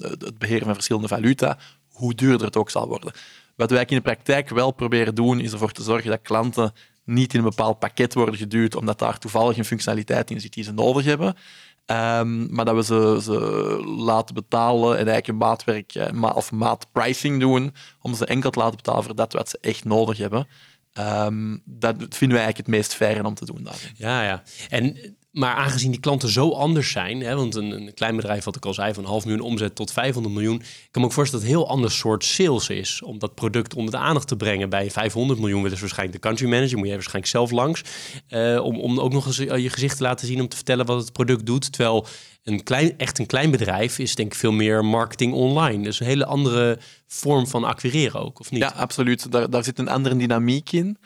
het 0.00 0.38
beheren 0.38 0.64
van 0.64 0.74
verschillende 0.74 1.08
valuta, 1.08 1.58
hoe 1.88 2.14
duurder 2.14 2.46
het 2.46 2.56
ook 2.56 2.70
zal 2.70 2.88
worden. 2.88 3.12
Wat 3.56 3.70
wij 3.70 3.84
in 3.84 3.96
de 3.96 4.02
praktijk 4.02 4.48
wel 4.48 4.70
proberen 4.70 5.14
doen, 5.14 5.40
is 5.40 5.52
ervoor 5.52 5.72
te 5.72 5.82
zorgen 5.82 6.10
dat 6.10 6.22
klanten 6.22 6.72
niet 7.04 7.32
in 7.32 7.38
een 7.38 7.48
bepaald 7.48 7.78
pakket 7.78 8.14
worden 8.14 8.36
geduwd, 8.36 8.76
omdat 8.76 8.98
daar 8.98 9.18
toevallig 9.18 9.56
een 9.56 9.64
functionaliteit 9.64 10.30
in 10.30 10.40
zit 10.40 10.52
die 10.52 10.64
ze 10.64 10.72
nodig 10.72 11.04
hebben. 11.04 11.34
Um, 11.86 12.54
maar 12.54 12.64
dat 12.64 12.74
we 12.74 12.84
ze, 12.84 13.18
ze, 13.22 13.32
laten 13.86 14.34
betalen 14.34 14.90
en 14.90 15.08
eigenlijk 15.08 15.28
een 15.28 15.36
maatwerk 15.36 15.94
eh, 15.94 16.36
of 16.36 16.52
maatpricing 16.52 17.40
doen, 17.40 17.74
om 18.00 18.14
ze 18.14 18.26
enkel 18.26 18.50
te 18.50 18.58
laten 18.58 18.76
betalen 18.76 19.04
voor 19.04 19.14
dat 19.14 19.32
wat 19.32 19.48
ze 19.48 19.58
echt 19.60 19.84
nodig 19.84 20.18
hebben. 20.18 20.46
Um, 20.98 21.62
dat 21.64 21.96
vinden 21.96 22.36
wij 22.36 22.44
eigenlijk 22.44 22.56
het 22.56 22.66
meest 22.66 22.94
fair 22.94 23.24
om 23.24 23.34
te 23.34 23.44
doen. 23.44 23.62
Daarin. 23.62 23.90
Ja, 23.96 24.22
ja. 24.22 24.42
En 24.68 25.16
maar 25.34 25.54
aangezien 25.54 25.90
die 25.90 26.00
klanten 26.00 26.28
zo 26.28 26.50
anders 26.50 26.90
zijn, 26.90 27.20
hè, 27.20 27.34
want 27.34 27.54
een, 27.54 27.70
een, 27.70 27.94
klein 27.94 28.16
bedrijf, 28.16 28.44
wat 28.44 28.56
ik 28.56 28.64
al 28.64 28.74
zei, 28.74 28.94
van 28.94 29.04
half 29.04 29.24
miljoen 29.24 29.44
omzet 29.44 29.74
tot 29.74 29.92
500 29.92 30.34
miljoen, 30.34 30.62
kan 30.90 31.02
me 31.02 31.06
ook 31.06 31.12
voorstellen 31.12 31.44
dat 31.44 31.54
het 31.54 31.60
een 31.60 31.66
heel 31.66 31.76
ander 31.76 31.90
soort 31.90 32.24
sales 32.24 32.68
is. 32.68 33.02
Om 33.02 33.18
dat 33.18 33.34
product 33.34 33.74
onder 33.74 33.90
de 33.90 33.98
aandacht 33.98 34.28
te 34.28 34.36
brengen. 34.36 34.68
Bij 34.68 34.90
500 34.90 35.40
miljoen 35.40 35.62
willen 35.62 35.80
waarschijnlijk 35.80 36.22
de 36.22 36.28
country 36.28 36.48
manager, 36.48 36.78
moet 36.78 36.86
je 36.86 36.92
waarschijnlijk 36.92 37.32
zelf 37.32 37.50
langs. 37.50 37.82
Uh, 38.28 38.64
om, 38.64 38.80
om 38.80 39.00
ook 39.00 39.12
nog 39.12 39.26
eens 39.26 39.38
eh, 39.38 39.58
je 39.58 39.70
gezicht 39.70 39.96
te 39.96 40.02
laten 40.02 40.26
zien 40.26 40.40
om 40.40 40.48
te 40.48 40.56
vertellen 40.56 40.86
wat 40.86 41.00
het 41.00 41.12
product 41.12 41.46
doet. 41.46 41.72
Terwijl 41.72 42.06
een 42.42 42.62
klein, 42.62 42.98
echt 42.98 43.18
een 43.18 43.26
klein 43.26 43.50
bedrijf 43.50 43.98
is 43.98 44.14
denk 44.14 44.32
ik 44.32 44.38
veel 44.38 44.52
meer 44.52 44.84
marketing 44.84 45.32
online. 45.32 45.82
Dus 45.82 46.00
een 46.00 46.06
hele 46.06 46.26
andere 46.26 46.78
vorm 47.06 47.46
van 47.46 47.64
acquireren 47.64 48.20
ook, 48.20 48.40
of 48.40 48.50
niet? 48.50 48.60
Ja, 48.60 48.72
absoluut. 48.76 49.32
Daar, 49.32 49.50
daar 49.50 49.64
zit 49.64 49.78
een 49.78 49.88
andere 49.88 50.16
dynamiek 50.16 50.72
in. 50.72 50.98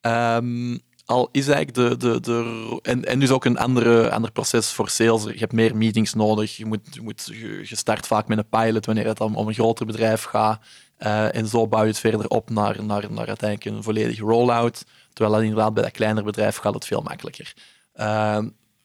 Um, 0.00 0.80
al 1.06 1.28
is 1.32 1.48
eigenlijk 1.48 1.74
de... 1.74 1.96
de, 1.96 2.20
de 2.20 2.78
en, 2.82 3.04
en 3.04 3.18
dus 3.18 3.30
ook 3.30 3.44
een 3.44 3.58
andere, 3.58 4.10
ander 4.10 4.32
proces 4.32 4.72
voor 4.72 4.88
sales. 4.88 5.22
Je 5.22 5.38
hebt 5.38 5.52
meer 5.52 5.76
meetings 5.76 6.14
nodig. 6.14 6.56
Je, 6.56 6.66
moet, 6.66 6.80
je, 6.90 7.02
moet, 7.02 7.30
je 7.62 7.76
start 7.76 8.06
vaak 8.06 8.28
met 8.28 8.38
een 8.38 8.48
pilot 8.48 8.86
wanneer 8.86 9.06
het 9.06 9.20
om, 9.20 9.36
om 9.36 9.48
een 9.48 9.54
groter 9.54 9.86
bedrijf 9.86 10.22
gaat. 10.22 10.60
Uh, 10.98 11.34
en 11.34 11.46
zo 11.46 11.68
bouw 11.68 11.82
je 11.82 11.88
het 11.88 11.98
verder 11.98 12.28
op 12.28 12.50
naar, 12.50 12.84
naar, 12.84 13.12
naar 13.12 13.26
uiteindelijk 13.26 13.76
een 13.76 13.82
volledige 13.82 14.22
rollout. 14.22 14.84
Terwijl 15.12 15.36
dat 15.36 15.44
inderdaad 15.44 15.74
bij 15.74 15.82
dat 15.82 15.92
kleiner 15.92 16.24
bedrijf 16.24 16.56
gaat 16.56 16.74
het 16.74 16.86
veel 16.86 17.02
makkelijker. 17.02 17.54
Uh, 17.96 18.38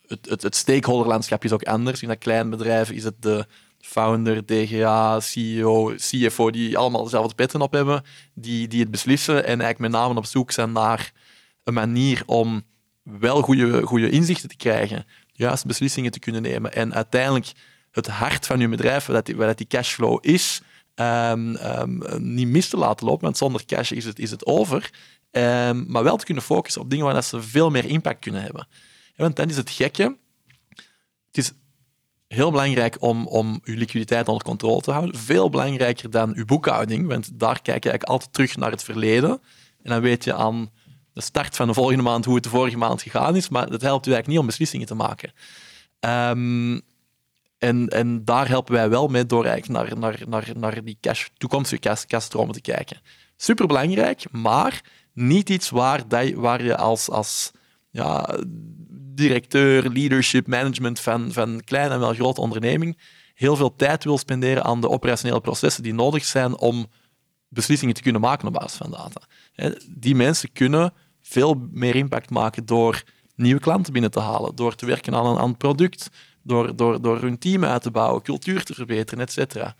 het, 0.06 0.28
het, 0.28 0.42
het 0.42 0.56
stakeholderlandschap 0.56 1.44
is 1.44 1.52
ook 1.52 1.62
anders. 1.62 2.02
In 2.02 2.08
dat 2.08 2.18
klein 2.18 2.50
bedrijf 2.50 2.90
is 2.90 3.04
het 3.04 3.22
de 3.22 3.46
founder, 3.80 4.46
DGA, 4.46 5.20
CEO, 5.20 5.94
CFO, 5.96 6.50
die 6.50 6.78
allemaal 6.78 7.02
dezelfde 7.02 7.34
petten 7.34 7.60
op 7.60 7.72
hebben, 7.72 8.02
die, 8.34 8.68
die 8.68 8.80
het 8.80 8.90
beslissen 8.90 9.36
en 9.36 9.60
eigenlijk 9.60 9.78
met 9.78 9.90
name 9.90 10.18
op 10.18 10.26
zoek 10.26 10.50
zijn 10.50 10.72
naar 10.72 11.12
een 11.64 11.74
manier 11.74 12.22
om 12.26 12.62
wel 13.02 13.42
goede, 13.42 13.82
goede 13.82 14.10
inzichten 14.10 14.48
te 14.48 14.56
krijgen, 14.56 15.04
juiste 15.32 15.66
beslissingen 15.66 16.10
te 16.10 16.18
kunnen 16.18 16.42
nemen 16.42 16.72
en 16.72 16.94
uiteindelijk 16.94 17.52
het 17.90 18.06
hart 18.06 18.46
van 18.46 18.60
je 18.60 18.68
bedrijf, 18.68 19.06
wat 19.06 19.26
die, 19.26 19.36
wat 19.36 19.58
die 19.58 19.66
cashflow 19.66 20.18
is, 20.20 20.62
um, 20.94 21.56
um, 21.56 22.02
niet 22.18 22.48
mis 22.48 22.68
te 22.68 22.76
laten 22.76 23.06
lopen, 23.06 23.24
want 23.24 23.36
zonder 23.36 23.64
cash 23.64 23.90
is 23.90 24.04
het, 24.04 24.18
is 24.18 24.30
het 24.30 24.46
over. 24.46 24.90
Um, 25.30 25.84
maar 25.88 26.02
wel 26.02 26.16
te 26.16 26.24
kunnen 26.24 26.42
focussen 26.42 26.82
op 26.82 26.90
dingen 26.90 27.04
waar 27.04 27.22
ze 27.22 27.42
veel 27.42 27.70
meer 27.70 27.84
impact 27.84 28.18
kunnen 28.18 28.42
hebben. 28.42 28.68
want 29.16 29.36
dan 29.36 29.48
is 29.48 29.56
het 29.56 29.70
gekke. 29.70 30.16
Het 31.26 31.38
is 31.38 31.52
heel 32.28 32.50
belangrijk 32.50 32.96
om, 33.02 33.26
om 33.26 33.60
uw 33.64 33.76
liquiditeit 33.76 34.28
onder 34.28 34.44
controle 34.44 34.80
te 34.80 34.90
houden. 34.90 35.16
Veel 35.16 35.50
belangrijker 35.50 36.10
dan 36.10 36.34
uw 36.34 36.44
boekhouding, 36.44 37.06
want 37.06 37.38
daar 37.38 37.62
kijk 37.62 37.84
je 37.84 37.90
eigenlijk 37.90 38.04
altijd 38.04 38.32
terug 38.32 38.56
naar 38.56 38.70
het 38.70 38.84
verleden. 38.84 39.30
En 39.82 39.90
dan 39.90 40.00
weet 40.00 40.24
je 40.24 40.34
aan 40.34 40.70
de 41.12 41.20
start 41.20 41.56
van 41.56 41.66
de 41.66 41.74
volgende 41.74 42.02
maand 42.02 42.24
hoe 42.24 42.34
het 42.34 42.44
de 42.44 42.50
vorige 42.50 42.76
maand 42.76 43.02
gegaan 43.02 43.36
is, 43.36 43.48
maar 43.48 43.70
dat 43.70 43.80
helpt 43.80 44.06
u 44.06 44.12
eigenlijk 44.12 44.28
niet 44.28 44.38
om 44.38 44.46
beslissingen 44.46 44.86
te 44.86 44.94
maken. 44.94 45.32
Ehm, 46.00 46.80
en, 47.58 47.88
en 47.88 48.24
daar 48.24 48.48
helpen 48.48 48.74
wij 48.74 48.88
wel 48.88 49.08
mee 49.08 49.26
door 49.26 49.44
eigenlijk 49.44 49.88
naar, 49.88 49.98
naar, 49.98 50.22
naar, 50.28 50.50
naar 50.56 50.84
die 50.84 50.98
cash, 51.00 51.26
toekomstige 51.36 51.80
cash, 51.80 52.04
cashstromen 52.04 52.54
te 52.54 52.60
kijken. 52.60 53.00
Superbelangrijk, 53.36 54.24
maar 54.30 54.80
niet 55.12 55.50
iets 55.50 55.70
waar, 55.70 56.08
dat, 56.08 56.32
waar 56.32 56.64
je 56.64 56.76
als, 56.76 57.10
als 57.10 57.50
ja, 57.90 58.38
directeur, 59.14 59.88
leadership, 59.88 60.46
management 60.46 61.00
van, 61.00 61.32
van 61.32 61.60
kleine 61.64 61.94
en 61.94 62.00
wel 62.00 62.14
grote 62.14 62.40
onderneming 62.40 62.96
heel 63.34 63.56
veel 63.56 63.76
tijd 63.76 64.04
wil 64.04 64.18
spenderen 64.18 64.64
aan 64.64 64.80
de 64.80 64.88
operationele 64.88 65.40
processen 65.40 65.82
die 65.82 65.94
nodig 65.94 66.24
zijn 66.24 66.58
om 66.58 66.86
beslissingen 67.52 67.94
te 67.94 68.02
kunnen 68.02 68.20
maken 68.20 68.46
op 68.46 68.52
basis 68.52 68.78
van 68.78 68.90
data. 68.90 69.20
Die 69.88 70.14
mensen 70.14 70.52
kunnen 70.52 70.92
veel 71.22 71.68
meer 71.70 71.94
impact 71.94 72.30
maken 72.30 72.66
door 72.66 73.02
nieuwe 73.34 73.60
klanten 73.60 73.92
binnen 73.92 74.10
te 74.10 74.20
halen, 74.20 74.54
door 74.54 74.74
te 74.74 74.86
werken 74.86 75.14
aan 75.14 75.26
een, 75.26 75.38
aan 75.38 75.56
product, 75.56 76.08
door, 76.42 76.76
door, 76.76 77.02
door 77.02 77.20
hun 77.20 77.38
team 77.38 77.64
uit 77.64 77.82
te 77.82 77.90
bouwen, 77.90 78.22
cultuur 78.22 78.64
te 78.64 78.74
verbeteren, 78.74 79.24
et 79.24 79.32
cetera. 79.32 79.74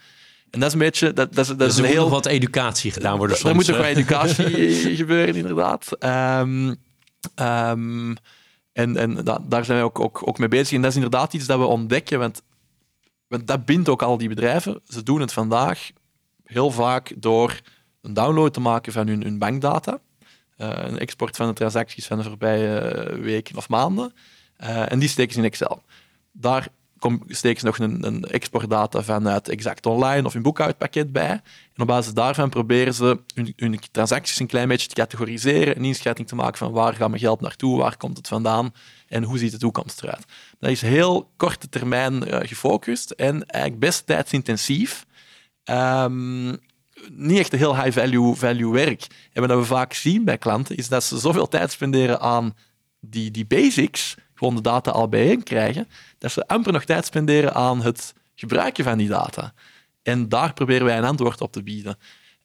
En 0.51 0.61
dat 0.61 0.69
is 0.69 0.73
een 0.73 0.79
beetje... 0.79 1.13
Dat, 1.13 1.35
dat, 1.35 1.49
is, 1.49 1.57
dat 1.57 1.71
is 1.71 1.77
een 1.77 1.85
heel... 1.85 2.11
wat 2.11 2.27
educatie 2.27 2.91
gedaan 2.91 3.19
worden 3.19 3.37
soms. 3.37 3.49
Er 3.49 3.55
moet 3.55 3.65
toch 3.65 3.77
wel 3.77 3.85
educatie 3.85 4.97
gebeuren, 5.03 5.35
inderdaad. 5.35 5.89
Um, 6.01 6.77
um, 7.41 8.17
en, 8.73 8.97
en 8.97 9.25
daar 9.25 9.65
zijn 9.65 9.79
wij 9.79 9.83
ook, 9.83 10.01
ook, 10.01 10.29
ook 10.29 10.39
mee 10.39 10.49
bezig. 10.49 10.73
En 10.73 10.81
dat 10.81 10.91
is 10.91 10.97
inderdaad 10.97 11.33
iets 11.35 11.47
dat 11.47 11.59
we 11.59 11.65
ontdekken, 11.65 12.19
want, 12.19 12.43
want 13.29 13.47
dat 13.47 13.65
bindt 13.65 13.89
ook 13.89 14.03
al 14.03 14.19
die 14.19 14.29
bedrijven. 14.29 14.81
Ze 14.85 15.03
doen 15.03 15.21
het 15.21 15.33
vandaag 15.33 15.91
heel 16.53 16.71
vaak 16.71 17.13
door 17.17 17.61
een 18.03 18.15
download 18.15 18.53
te 18.53 18.61
maken 18.61 18.93
van 18.93 19.07
hun, 19.07 19.23
hun 19.23 19.39
bankdata. 19.39 20.01
Uh, 20.59 20.69
een 20.73 20.99
export 20.99 21.37
van 21.37 21.47
de 21.47 21.53
transacties 21.53 22.07
van 22.07 22.19
de 22.19 22.25
voorbije 22.25 23.19
weken 23.21 23.57
of 23.57 23.69
maanden. 23.69 24.13
Uh, 24.63 24.93
en 24.93 24.99
die 24.99 25.09
steken 25.09 25.33
ze 25.33 25.39
in 25.39 25.45
Excel. 25.45 25.83
Daar 26.33 26.69
steken 27.29 27.61
ze 27.61 27.67
nog 27.67 27.79
een, 27.79 28.07
een 28.07 28.25
exportdata 28.25 29.03
vanuit 29.03 29.49
Exact 29.49 29.87
Online 29.87 30.27
of 30.27 30.35
een 30.35 30.43
boekhoudpakket 30.43 31.13
bij. 31.13 31.31
En 31.75 31.83
op 31.83 31.87
basis 31.87 32.13
daarvan 32.13 32.49
proberen 32.49 32.95
ze 32.95 33.19
hun, 33.35 33.53
hun, 33.57 33.81
transacties 33.91 34.41
een 34.41 34.47
klein 34.47 34.69
beetje 34.69 34.89
te 34.89 34.95
categoriseren, 34.95 35.77
een 35.77 35.85
inschatting 35.85 36.29
te 36.29 36.35
maken 36.35 36.59
van 36.59 36.73
waar 36.73 36.95
gaat 36.95 37.09
mijn 37.09 37.21
geld 37.21 37.41
naartoe, 37.41 37.79
waar 37.79 37.97
komt 37.97 38.17
het 38.17 38.29
vandaan 38.29 38.75
en 39.09 39.23
hoe 39.23 39.39
ziet 39.39 39.53
de 39.53 39.59
toekomst 39.59 40.03
eruit. 40.03 40.25
Dat 40.59 40.71
is 40.71 40.83
heel 40.83 41.31
korte 41.37 41.69
termijn 41.69 42.29
uh, 42.29 42.39
gefocust 42.41 43.11
en 43.11 43.47
eigenlijk 43.47 43.83
best 43.83 44.07
tijdsintensief. 44.07 45.07
Um, 45.65 46.59
niet 47.11 47.39
echt 47.39 47.53
een 47.53 47.59
heel 47.59 47.83
high-value 47.83 48.35
value 48.35 48.73
werk. 48.73 49.07
En 49.33 49.47
wat 49.47 49.59
we 49.59 49.65
vaak 49.65 49.93
zien 49.93 50.25
bij 50.25 50.39
klanten, 50.39 50.77
is 50.77 50.89
dat 50.89 51.05
ze 51.05 51.19
zoveel 51.19 51.49
tijd 51.49 51.73
spenderen 51.73 52.21
aan 52.21 52.55
die, 53.01 53.31
die 53.31 53.47
basics, 53.47 54.15
gewoon 54.35 54.55
de 54.55 54.61
data 54.61 54.91
al 54.91 55.09
bijeen 55.09 55.43
krijgen, 55.43 55.89
dat 56.19 56.33
ze 56.33 56.47
amper 56.47 56.73
nog 56.73 56.85
tijd 56.85 57.07
spenderen 57.07 57.55
aan 57.55 57.83
het 57.83 58.15
gebruiken 58.35 58.85
van 58.85 58.99
die 58.99 59.09
data. 59.09 59.55
En 60.03 60.29
daar 60.29 60.53
proberen 60.53 60.87
wij 60.87 60.99
een 60.99 61.05
antwoord 61.05 61.41
op 61.41 61.53
te 61.53 61.63
bieden. 61.63 61.99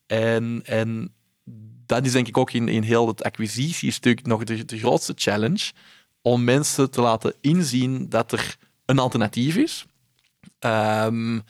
En, 0.06 0.62
en 0.66 1.14
dat 1.86 2.06
is 2.06 2.12
denk 2.12 2.28
ik 2.28 2.38
ook 2.38 2.52
in, 2.52 2.68
in 2.68 2.84
heel 2.84 3.08
het 3.08 3.24
acquisitiestuk 3.24 4.26
nog 4.26 4.44
de, 4.44 4.66
de 4.66 4.80
grootste 4.80 5.14
challenge, 5.16 5.72
om 6.22 6.44
mensen 6.44 6.92
te 6.92 7.02
laten 7.02 7.34
inzien 7.42 8.10
dat 8.10 8.32
er 8.32 8.56
een 8.86 9.00
alternatief 9.00 9.56
is. 9.56 9.86
Um, 10.60 11.44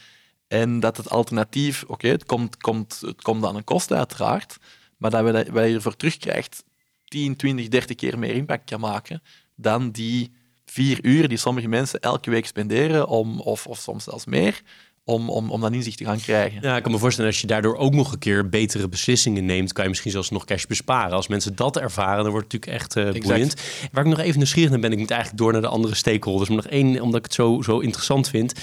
en 0.48 0.80
dat 0.80 0.98
het 0.98 1.10
alternatief, 1.10 1.84
oké, 1.88 2.08
het, 2.08 2.26
komt, 2.26 2.58
komt, 2.58 3.02
het 3.02 3.22
komt 3.22 3.46
aan 3.46 3.56
een 3.56 3.64
kosten 3.64 3.98
uiteraard, 3.98 4.58
maar 4.98 5.12
dat 5.12 5.24
wij, 5.24 5.52
wij 5.52 5.74
ervoor 5.74 5.96
terugkrijgt 5.96 6.64
10, 7.06 7.36
20, 7.36 7.68
30 7.68 7.96
keer 7.96 8.20
meer 8.20 8.34
impact 8.34 8.70
kan 8.70 8.80
maken 8.80 9.22
dan 9.56 9.92
die 9.92 10.32
vier 10.66 11.06
uur 11.06 11.28
die 11.28 11.38
sommige 11.38 11.68
mensen 11.68 12.00
elke 12.00 12.30
week 12.30 12.46
spenderen, 12.46 13.08
om, 13.08 13.40
of, 13.40 13.68
of 13.68 13.80
soms 13.80 14.04
zelfs 14.04 14.26
meer, 14.26 14.62
om, 15.08 15.30
om, 15.30 15.52
om 15.52 15.62
dat 15.62 15.74
inzicht 15.74 15.98
te 15.98 16.04
gaan 16.04 16.20
krijgen. 16.20 16.60
Ja, 16.62 16.76
ik 16.76 16.84
kan 16.84 16.92
me 16.92 16.98
voorstellen, 16.98 17.32
als 17.32 17.42
je 17.42 17.48
daardoor 17.48 17.76
ook 17.76 17.94
nog 17.94 18.12
een 18.12 18.20
keer 18.20 18.50
betere 18.50 18.90
beslissingen 18.90 19.46
neemt, 19.46 19.74
kan 19.74 19.84
je 19.84 19.90
misschien 19.90 20.12
zelfs 20.12 20.30
nog 20.30 20.46
cash 20.46 20.66
besparen. 20.66 21.16
Als 21.16 21.28
mensen 21.28 21.56
dat 21.56 21.78
ervaren, 21.78 22.24
dan 22.24 22.32
wordt 22.32 22.54
het 22.54 22.66
natuurlijk 22.66 22.82
echt 22.82 23.16
uh, 23.16 23.22
boeiend. 23.22 23.56
Waar 23.92 24.04
ik 24.04 24.10
nog 24.10 24.20
even 24.20 24.38
nieuwsgierig 24.38 24.72
naar 24.72 24.80
ben, 24.80 24.92
ik 24.92 24.98
moet 24.98 25.12
eigenlijk 25.12 25.42
door 25.42 25.52
naar 25.52 25.62
de 25.62 25.68
andere 25.68 25.96
stakeholders, 25.96 26.50
maar 26.50 26.58
nog 26.58 26.72
één, 26.72 27.02
omdat 27.02 27.20
ik 27.20 27.26
het 27.26 27.34
zo, 27.34 27.62
zo 27.62 27.80
interessant 27.80 28.30
vind. 28.30 28.54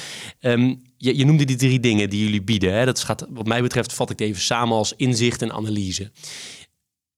Um, 0.41 0.83
je, 0.97 1.17
je, 1.17 1.25
noemde 1.25 1.45
die 1.45 1.57
drie 1.57 1.81
dingen 1.81 2.11
die 2.11 2.25
jullie 2.25 2.43
bieden. 2.43 2.73
Hè? 2.73 2.85
Dat 2.85 3.01
gaat, 3.01 3.27
wat 3.29 3.47
mij 3.47 3.63
betreft, 3.63 3.93
vat 3.93 4.11
ik 4.11 4.19
het 4.19 4.29
even 4.29 4.43
samen 4.43 4.77
als 4.77 4.95
inzicht 4.97 5.43
en 5.43 5.53
analyse. 5.53 6.11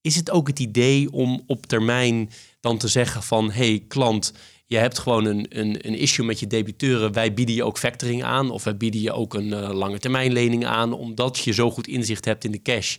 Is 0.00 0.16
het 0.16 0.30
ook 0.30 0.46
het 0.46 0.58
idee 0.58 1.12
om 1.12 1.42
op 1.46 1.66
termijn 1.66 2.30
dan 2.60 2.78
te 2.78 2.88
zeggen 2.88 3.22
van, 3.22 3.50
hey 3.50 3.84
klant, 3.88 4.32
je 4.66 4.76
hebt 4.76 4.98
gewoon 4.98 5.24
een, 5.24 5.46
een, 5.48 5.86
een 5.86 5.98
issue 5.98 6.26
met 6.26 6.40
je 6.40 6.46
debiteuren. 6.46 7.12
Wij 7.12 7.34
bieden 7.34 7.54
je 7.54 7.64
ook 7.64 7.78
factoring 7.78 8.24
aan 8.24 8.50
of 8.50 8.64
wij 8.64 8.76
bieden 8.76 9.00
je 9.00 9.12
ook 9.12 9.34
een 9.34 9.48
uh, 9.48 9.70
lange 9.70 9.98
termijn 9.98 10.32
lening 10.32 10.66
aan, 10.66 10.92
omdat 10.92 11.38
je 11.38 11.52
zo 11.52 11.70
goed 11.70 11.86
inzicht 11.86 12.24
hebt 12.24 12.44
in 12.44 12.50
de 12.50 12.62
cash. 12.62 12.96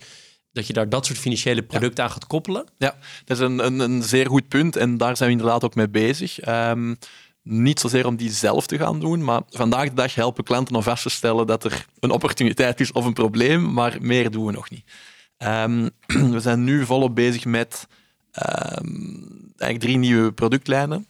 Dat 0.52 0.68
je 0.68 0.74
daar 0.74 0.90
dat 0.90 1.06
soort 1.06 1.20
financiële 1.20 1.64
producten 1.64 2.04
aan 2.04 2.10
gaat 2.10 2.28
koppelen? 2.28 2.66
Ja, 2.78 2.98
dat 3.26 3.38
is 3.38 3.44
een, 3.44 3.66
een, 3.66 3.80
een, 3.80 4.04
zeer 4.04 4.28
goed 4.28 4.48
punt 4.48 4.76
en 4.76 4.98
daar 4.98 5.18
zijn 5.18 5.30
we 5.30 5.36
inderdaad 5.36 5.64
ook 5.64 5.76
mee 5.76 5.90
bezig. 5.90 6.48
Um, 6.48 6.98
niet 7.44 7.80
zozeer 7.80 8.06
om 8.06 8.16
die 8.16 8.32
zelf 8.32 8.68
te 8.68 8.78
gaan 8.78 9.00
doen, 9.00 9.24
maar 9.24 9.42
vandaag 9.50 9.90
de 9.90 9.94
dag 9.94 10.16
helpen 10.16 10.44
klanten 10.44 10.76
om 10.76 10.84
vast 10.84 11.04
te 11.04 11.10
stellen 11.10 11.48
dat 11.48 11.64
er 11.64 11.86
een 12.00 12.12
opportuniteit 12.12 12.80
is 12.80 12.92
of 12.92 13.06
een 13.06 13.14
probleem, 13.14 13.74
maar 13.74 13.98
meer 14.02 14.32
doen 14.32 14.46
we 14.46 14.52
nog 14.52 14.70
niet. 14.70 14.84
Um, 15.38 15.90
we 16.34 16.40
zijn 16.40 16.64
nu 16.64 16.86
volop 16.86 17.16
bezig 17.16 17.46
met 17.46 17.88
um, 18.32 19.52
eigenlijk 19.58 19.80
drie 19.80 19.98
nieuwe 19.98 20.32
productlijnen. 20.32 21.08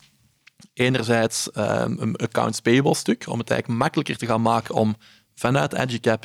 Enerzijds 0.78 1.50
um, 1.58 1.98
een 2.00 2.16
accounts 2.16 2.60
payable 2.60 2.96
stuk, 2.96 3.28
om 3.28 3.40
het 3.40 3.50
eigenlijk 3.50 3.80
makkelijker 3.80 4.18
te 4.18 4.26
gaan 4.26 4.42
maken 4.42 4.76
om 4.76 4.96
vanuit 5.36 5.74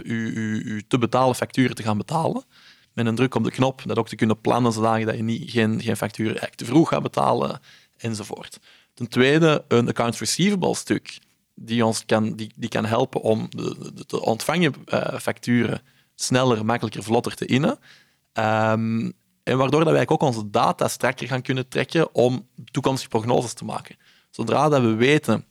uw, 0.03 0.31
uw 0.65 0.81
te 0.89 0.99
betalen 0.99 1.35
facturen 1.35 1.75
te 1.75 1.83
gaan 1.83 1.99
betalen. 1.99 2.45
Met 2.93 3.07
een 3.07 3.15
druk 3.15 3.35
op 3.35 3.45
de 3.45 3.51
knop, 3.51 3.83
dat 3.85 3.99
ook 3.99 4.09
te 4.09 4.17
kunnen 4.17 4.41
plannen 4.41 4.73
zodat 4.73 5.17
je 5.17 5.23
niet, 5.23 5.51
geen, 5.51 5.81
geen 5.81 5.97
facturen 5.97 6.31
eigenlijk 6.31 6.57
te 6.57 6.65
vroeg 6.65 6.89
gaat 6.89 7.03
betalen, 7.03 7.61
enzovoort. 7.97 8.59
Ten 8.95 9.09
tweede, 9.09 9.65
een 9.69 9.89
accounts 9.89 10.19
receivable 10.19 10.75
stuk, 10.75 11.19
die 11.55 11.85
ons 11.85 12.05
kan, 12.05 12.37
die, 12.37 12.53
die 12.57 12.69
kan 12.69 12.85
helpen 12.85 13.21
om 13.21 13.47
de, 13.51 13.93
de 14.07 14.21
ontvangen 14.21 14.75
uh, 14.87 15.19
facturen 15.19 15.83
sneller, 16.15 16.65
makkelijker, 16.65 17.03
vlotter 17.03 17.35
te 17.35 17.47
innen. 17.47 17.79
Um, 18.33 19.13
en 19.43 19.59
waardoor 19.59 19.85
dat 19.85 19.93
wij 19.93 20.09
ook 20.09 20.23
onze 20.23 20.51
data 20.51 20.89
strakker 20.89 21.27
gaan 21.27 21.43
kunnen 21.43 21.69
trekken 21.69 22.15
om 22.15 22.49
toekomstige 22.71 23.09
prognoses 23.09 23.53
te 23.53 23.65
maken. 23.65 23.97
Zodra 24.33 24.69
dat 24.69 24.81
we 24.81 24.95
weten 24.95 25.45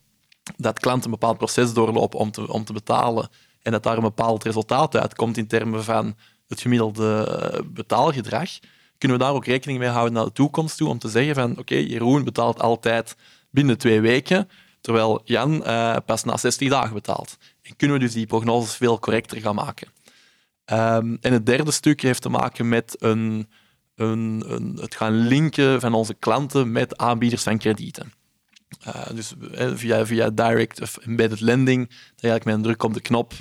dat 0.57 0.79
klanten 0.79 1.05
een 1.05 1.19
bepaald 1.19 1.37
proces 1.37 1.73
doorlopen 1.73 2.19
om 2.19 2.31
te, 2.31 2.51
om 2.53 2.63
te 2.63 2.73
betalen 2.73 3.29
en 3.61 3.71
dat 3.71 3.83
daar 3.83 3.95
een 3.95 4.03
bepaald 4.03 4.43
resultaat 4.43 4.95
uitkomt 4.95 5.37
in 5.37 5.47
termen 5.47 5.83
van 5.83 6.15
het 6.47 6.61
gemiddelde 6.61 7.25
eh, 7.25 7.59
betaalgedrag, 7.65 8.49
kunnen 8.97 9.17
we 9.17 9.23
daar 9.23 9.33
ook 9.33 9.45
rekening 9.45 9.79
mee 9.79 9.89
houden 9.89 10.13
naar 10.13 10.25
de 10.25 10.31
toekomst 10.31 10.77
toe 10.77 10.89
om 10.89 10.99
te 10.99 11.09
zeggen 11.09 11.35
van 11.35 11.57
oké, 11.57 11.75
Jeroen 11.75 12.23
betaalt 12.23 12.61
altijd 12.61 13.15
binnen 13.49 13.77
twee 13.77 14.01
weken, 14.01 14.49
terwijl 14.81 15.21
Jan 15.23 15.53
uh, 15.53 15.95
pas 16.05 16.23
na 16.23 16.37
60 16.37 16.69
dagen 16.69 16.93
betaalt. 16.93 17.37
En 17.61 17.75
kunnen 17.75 17.97
we 17.97 18.03
dus 18.03 18.13
die 18.13 18.25
prognoses 18.25 18.75
veel 18.75 18.99
correcter 18.99 19.41
gaan 19.41 19.55
maken. 19.55 19.87
Um, 20.65 21.17
en 21.21 21.33
het 21.33 21.45
derde 21.45 21.71
stuk 21.71 22.01
heeft 22.01 22.21
te 22.21 22.29
maken 22.29 22.69
met 22.69 22.95
een, 22.99 23.49
een, 23.95 24.43
een, 24.47 24.77
het 24.81 24.95
gaan 24.95 25.13
linken 25.13 25.79
van 25.79 25.93
onze 25.93 26.13
klanten 26.13 26.71
met 26.71 26.97
aanbieders 26.97 27.43
van 27.43 27.57
kredieten. 27.57 28.13
Uh, 28.87 29.15
dus 29.15 29.33
uh, 29.59 29.71
via, 29.73 30.05
via 30.05 30.29
direct 30.29 30.81
of 30.81 30.97
embedded 30.97 31.39
lending, 31.39 31.87
dat 31.87 31.97
je 32.21 32.29
eigenlijk 32.29 32.45
met 32.45 32.55
een 32.55 32.61
druk 32.61 32.83
op 32.83 32.93
de 32.93 33.01
knop 33.01 33.33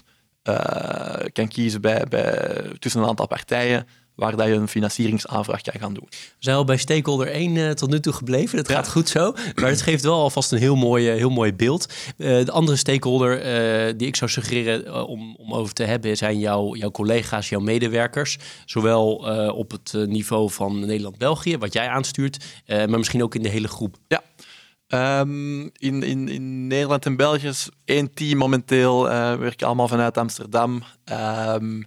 uh, 0.45 1.27
kan 1.33 1.49
kiezen 1.49 1.81
bij, 1.81 2.05
bij, 2.09 2.63
tussen 2.79 3.03
een 3.03 3.09
aantal 3.09 3.27
partijen 3.27 3.87
waar 4.15 4.37
dat 4.37 4.47
je 4.47 4.53
een 4.53 4.69
financieringsaanvraag 4.69 5.61
kan 5.61 5.81
gaan 5.81 5.95
doen. 5.95 6.07
We 6.09 6.17
zijn 6.39 6.57
al 6.57 6.65
bij 6.65 6.77
stakeholder 6.77 7.27
1 7.27 7.55
uh, 7.55 7.71
tot 7.71 7.91
nu 7.91 8.01
toe 8.01 8.13
gebleven. 8.13 8.57
Dat 8.57 8.69
gaat 8.69 8.89
goed 8.89 9.09
zo. 9.09 9.33
Maar 9.55 9.69
het 9.69 9.83
geeft 9.83 10.03
wel 10.03 10.15
alvast 10.15 10.53
een 10.53 10.59
heel 10.59 10.77
mooi, 10.77 11.09
heel 11.09 11.31
mooi 11.31 11.55
beeld. 11.55 11.93
Uh, 12.17 12.45
de 12.45 12.53
andere 12.53 12.77
stakeholder 12.77 13.39
die 13.97 14.07
ik 14.07 14.17
zou 14.17 14.31
suggereren 14.31 15.07
om, 15.07 15.37
om 15.37 15.55
over 15.55 15.75
te 15.75 15.83
hebben... 15.83 16.17
zijn 16.17 16.39
jouw, 16.39 16.75
jouw 16.75 16.91
collega's, 16.91 17.49
jouw 17.49 17.61
medewerkers. 17.61 18.39
Zowel 18.65 19.15
op 19.55 19.71
het 19.71 20.09
niveau 20.09 20.51
van 20.51 20.81
Nederland-België, 20.81 21.59
wat 21.59 21.73
jij 21.73 21.89
aanstuurt... 21.89 22.45
maar 22.67 22.89
misschien 22.89 23.23
ook 23.23 23.35
in 23.35 23.43
de 23.43 23.49
hele 23.49 23.69
groep. 23.69 23.97
Ja, 24.09 24.23
Um, 24.95 25.63
in, 25.63 26.03
in, 26.03 26.29
in 26.29 26.67
Nederland 26.67 27.07
en 27.07 27.17
België 27.17 27.47
is 27.47 27.69
één 27.85 28.15
team 28.15 28.39
momenteel. 28.39 29.11
Uh, 29.11 29.31
we 29.31 29.37
werken 29.37 29.67
allemaal 29.67 29.89
vanuit 29.89 30.19
Amsterdam. 30.19 30.83
Um, 31.53 31.85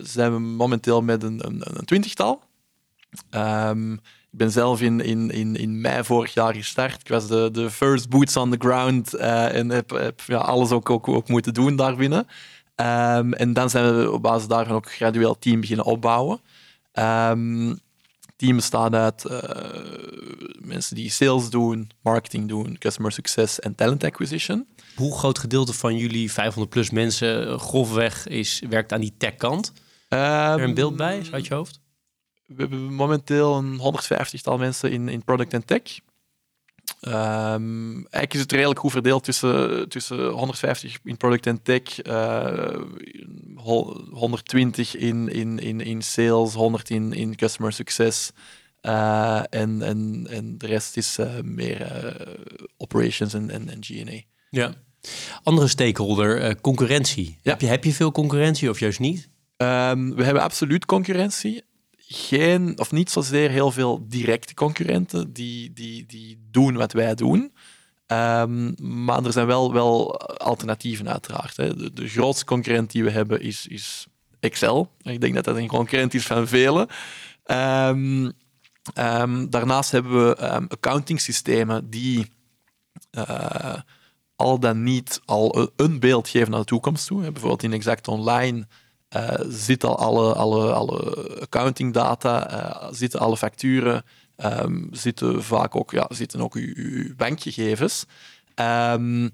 zijn 0.00 0.32
we 0.32 0.38
momenteel 0.38 1.02
met 1.02 1.22
een, 1.22 1.46
een, 1.46 1.62
een 1.64 1.84
twintigtal. 1.84 2.42
Um, 3.30 3.92
Ik 4.32 4.42
ben 4.42 4.50
zelf 4.50 4.80
in, 4.80 5.00
in, 5.00 5.30
in, 5.30 5.56
in 5.56 5.80
mei 5.80 6.04
vorig 6.04 6.34
jaar 6.34 6.54
gestart. 6.54 7.00
Ik 7.00 7.08
was 7.08 7.28
de, 7.28 7.48
de 7.52 7.70
first 7.70 8.08
boots 8.08 8.36
on 8.36 8.50
the 8.50 8.56
ground 8.58 9.14
uh, 9.14 9.54
en 9.54 9.70
heb, 9.70 10.20
ja, 10.26 10.38
alles 10.38 10.70
ook, 10.70 10.90
ook, 10.90 11.08
ook 11.08 11.28
moeten 11.28 11.54
doen 11.54 11.76
daarbinnen. 11.76 12.26
En 12.74 13.52
dan 13.52 13.70
zijn 13.70 13.96
we 13.96 14.10
op 14.10 14.22
basis 14.22 14.48
daarvan 14.48 14.74
ook 14.74 14.92
gradueel 14.92 15.38
team 15.38 15.60
beginnen 15.60 15.84
opbouwen. 15.84 16.40
Team 18.36 18.56
bestaat 18.56 18.94
uit 18.94 19.24
uh, 19.24 19.38
mensen 20.58 20.94
die 20.94 21.10
sales 21.10 21.50
doen, 21.50 21.90
marketing 22.02 22.48
doen, 22.48 22.78
customer 22.78 23.12
success 23.12 23.60
en 23.60 23.74
talent 23.74 24.04
acquisition. 24.04 24.66
Hoe 24.94 25.18
groot 25.18 25.38
gedeelte 25.38 25.72
van 25.72 25.96
jullie 25.96 26.32
500 26.32 26.70
plus 26.70 26.90
mensen 26.90 27.58
grofweg 27.58 28.26
is, 28.26 28.62
werkt 28.68 28.92
aan 28.92 29.00
die 29.00 29.14
tech-kant? 29.18 29.72
Um, 30.08 30.18
er 30.18 30.60
een 30.60 30.74
beeld 30.74 30.96
bij, 30.96 31.22
uit 31.30 31.46
je 31.46 31.54
hoofd? 31.54 31.80
We 32.46 32.54
hebben 32.56 32.94
momenteel 32.94 33.56
een 33.56 33.80
150-tal 33.80 34.58
mensen 34.58 34.90
in, 34.90 35.08
in 35.08 35.24
product 35.24 35.52
en 35.52 35.64
tech. 35.64 35.82
Um, 37.00 37.94
eigenlijk 37.94 38.34
is 38.34 38.40
het 38.40 38.52
redelijk 38.52 38.80
goed 38.80 38.90
verdeeld 38.90 39.24
tussen, 39.24 39.88
tussen 39.88 40.28
150 40.28 40.98
in 41.04 41.16
product 41.16 41.46
en 41.46 41.62
tech, 41.62 42.06
uh, 42.06 42.80
120 44.10 44.96
in, 44.96 45.28
in, 45.28 45.58
in, 45.58 45.80
in 45.80 46.02
sales, 46.02 46.54
100 46.54 46.90
in, 46.90 47.12
in 47.12 47.36
customer 47.36 47.72
success. 47.72 48.30
Uh, 48.82 49.42
en, 49.50 49.82
en, 49.82 50.26
en 50.30 50.58
de 50.58 50.66
rest 50.66 50.96
is 50.96 51.18
uh, 51.18 51.40
meer 51.42 52.16
operations 52.76 53.34
en, 53.34 53.50
en, 53.50 53.68
en 53.70 53.78
G&A. 53.80 54.20
Ja. 54.50 54.74
Andere 55.42 55.68
stakeholder, 55.68 56.60
concurrentie. 56.60 57.38
Ja. 57.42 57.50
Heb, 57.50 57.60
je, 57.60 57.66
heb 57.66 57.84
je 57.84 57.92
veel 57.92 58.12
concurrentie 58.12 58.70
of 58.70 58.78
juist 58.78 58.98
niet? 58.98 59.28
Um, 59.56 60.14
we 60.14 60.24
hebben 60.24 60.42
absoluut 60.42 60.86
concurrentie 60.86 61.62
geen, 62.08 62.78
of 62.78 62.92
niet 62.92 63.10
zozeer 63.10 63.50
heel 63.50 63.70
veel 63.70 64.04
directe 64.08 64.54
concurrenten 64.54 65.32
die, 65.32 65.72
die, 65.72 66.06
die 66.06 66.38
doen 66.50 66.76
wat 66.76 66.92
wij 66.92 67.14
doen. 67.14 67.52
Um, 68.06 68.74
maar 69.04 69.24
er 69.24 69.32
zijn 69.32 69.46
wel, 69.46 69.72
wel 69.72 70.20
alternatieven, 70.20 71.08
uiteraard. 71.08 71.56
Hè. 71.56 71.92
De, 71.92 72.08
grootste 72.08 72.44
concurrent 72.44 72.90
die 72.90 73.04
we 73.04 73.10
hebben 73.10 73.40
is, 73.40 73.66
is 73.66 74.06
Excel. 74.40 74.92
Ik 75.02 75.20
denk 75.20 75.34
dat 75.34 75.44
dat 75.44 75.56
een 75.56 75.66
concurrent 75.66 76.14
is 76.14 76.26
van 76.26 76.48
velen. 76.48 76.88
Um, 77.46 78.32
um, 78.94 79.50
daarnaast 79.50 79.90
hebben 79.90 80.28
we 80.28 80.36
accounting 80.68 81.20
systemen 81.20 81.90
die 81.90 82.26
uh, 83.10 83.74
al 84.36 84.58
dan 84.58 84.82
niet 84.82 85.20
al 85.24 85.70
een 85.76 86.00
beeld 86.00 86.28
geven 86.28 86.50
naar 86.50 86.60
de 86.60 86.66
toekomst 86.66 87.06
toe. 87.06 87.20
Bijvoorbeeld 87.20 87.62
in 87.62 87.72
Exact 87.72 88.08
Online 88.08 88.66
uh, 89.16 89.34
zitten 89.48 89.96
alle, 89.96 90.34
alle, 90.34 90.72
alle 90.72 91.38
accounting 91.40 91.92
data, 91.92 92.52
uh, 92.52 92.88
zitten 92.92 93.20
alle 93.20 93.36
facturen, 93.36 94.04
um, 94.36 94.88
zitten 94.92 95.42
vaak 95.42 95.76
ook, 95.76 95.90
ja, 95.90 96.06
zitten 96.08 96.40
ook 96.40 96.54
uw, 96.54 97.14
bankgegevens. 97.16 98.04
Um, 98.54 99.30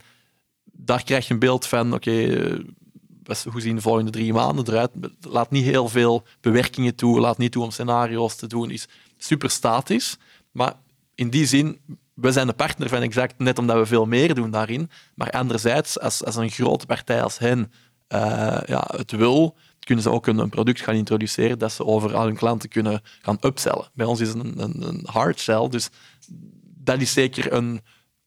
daar 0.72 1.04
krijg 1.04 1.26
je 1.26 1.32
een 1.32 1.40
beeld 1.40 1.66
van, 1.66 1.94
oké, 1.94 2.10
okay, 3.24 3.42
hoe 3.52 3.60
zien 3.60 3.74
de 3.74 3.82
volgende 3.82 4.10
drie 4.10 4.32
maanden 4.32 4.68
eruit? 4.68 4.90
Laat 5.20 5.50
niet 5.50 5.64
heel 5.64 5.88
veel 5.88 6.24
bewerkingen 6.40 6.94
toe, 6.94 7.20
laat 7.20 7.38
niet 7.38 7.52
toe 7.52 7.62
om 7.62 7.70
scenario's 7.70 8.36
te 8.36 8.46
doen, 8.46 8.70
is 8.70 8.88
super 9.16 9.50
statisch. 9.50 10.16
Maar 10.50 10.74
in 11.14 11.30
die 11.30 11.46
zin, 11.46 11.78
we 12.14 12.32
zijn 12.32 12.46
de 12.46 12.52
partner 12.52 12.88
van 12.88 13.02
Exact 13.02 13.38
net 13.38 13.58
omdat 13.58 13.76
we 13.76 13.86
veel 13.86 14.06
meer 14.06 14.34
doen 14.34 14.50
daarin. 14.50 14.90
Maar 15.14 15.30
anderzijds, 15.30 16.00
als, 16.00 16.24
als 16.24 16.36
een 16.36 16.50
grote 16.50 16.86
partij 16.86 17.22
als 17.22 17.38
hen 17.38 17.72
ja, 18.66 18.88
het 18.96 19.10
wil, 19.10 19.56
kunnen 19.84 20.04
ze 20.04 20.10
ook 20.10 20.26
een, 20.26 20.48
product 20.48 20.80
gaan 20.80 20.94
introduceren 20.94 21.58
dat 21.58 21.72
ze 21.72 21.84
over 21.84 22.14
al 22.14 22.24
hun 22.24 22.36
klanten 22.36 22.68
kunnen 22.68 23.02
gaan 23.22 23.38
upsellen. 23.40 23.90
Bij 23.94 24.06
ons 24.06 24.20
is 24.20 24.28
het 24.28 24.36
een, 24.38 24.62
een, 24.62 24.82
een 24.82 25.00
hard 25.04 25.40
sell, 25.40 25.68
dus 25.68 25.88
dat 26.62 27.00
is 27.00 27.12
zeker 27.12 27.52
een, 27.52 27.80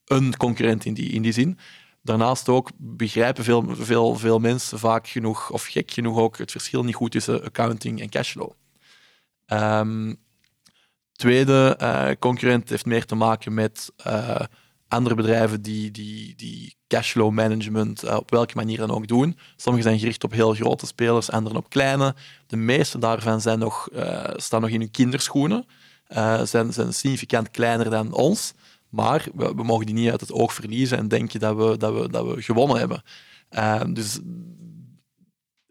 een 0.05 0.37
concurrent 0.37 0.85
in 0.85 0.93
die, 0.93 1.09
in 1.09 1.21
die 1.21 1.31
zin. 1.31 1.57
Daarnaast 2.01 2.49
ook 2.49 2.69
begrijpen 2.77 3.43
veel, 3.43 3.75
veel, 3.75 4.15
veel 4.15 4.39
mensen 4.39 4.79
vaak 4.79 5.07
genoeg, 5.07 5.49
of 5.49 5.65
gek 5.65 5.91
genoeg 5.91 6.17
ook, 6.17 6.37
het 6.37 6.51
verschil 6.51 6.83
niet 6.83 6.95
goed 6.95 7.11
tussen 7.11 7.43
accounting 7.43 8.01
en 8.01 8.09
cashflow. 8.09 8.51
Um, 9.47 10.17
tweede 11.11 11.79
uh, 11.81 12.09
concurrent 12.19 12.69
heeft 12.69 12.85
meer 12.85 13.05
te 13.05 13.15
maken 13.15 13.53
met 13.53 13.91
uh, 14.07 14.39
andere 14.95 15.15
bedrijven 15.15 15.61
die, 15.61 15.91
die, 15.91 16.35
die 16.35 16.75
cashflow 16.87 17.31
management 17.31 18.03
uh, 18.03 18.15
op 18.15 18.31
welke 18.31 18.55
manier 18.55 18.77
dan 18.77 18.91
ook 18.91 19.07
doen. 19.07 19.37
Sommige 19.55 19.87
zijn 19.87 19.99
gericht 19.99 20.23
op 20.23 20.31
heel 20.31 20.53
grote 20.53 20.85
spelers, 20.85 21.31
anderen 21.31 21.57
op 21.57 21.69
kleine. 21.69 22.15
De 22.47 22.57
meeste 22.57 22.99
daarvan 22.99 23.41
zijn 23.41 23.59
nog, 23.59 23.89
uh, 23.93 24.23
staan 24.35 24.61
nog 24.61 24.69
in 24.69 24.79
hun 24.79 24.91
kinderschoenen, 24.91 25.65
uh, 26.09 26.43
zijn, 26.43 26.73
zijn 26.73 26.93
significant 26.93 27.51
kleiner 27.51 27.89
dan 27.89 28.13
ons. 28.13 28.53
Maar 28.89 29.25
we, 29.35 29.53
we, 29.55 29.63
mogen 29.63 29.85
die 29.85 29.95
niet 29.95 30.09
uit 30.09 30.21
het 30.21 30.31
oog 30.31 30.53
verliezen 30.53 30.97
en 30.97 31.07
denken 31.07 31.39
dat 31.39 31.55
we, 31.55 31.77
dat 31.77 31.93
we, 31.93 32.09
dat 32.09 32.25
we 32.25 32.41
gewonnen 32.41 32.77
hebben. 32.77 33.03
dus, 33.93 34.19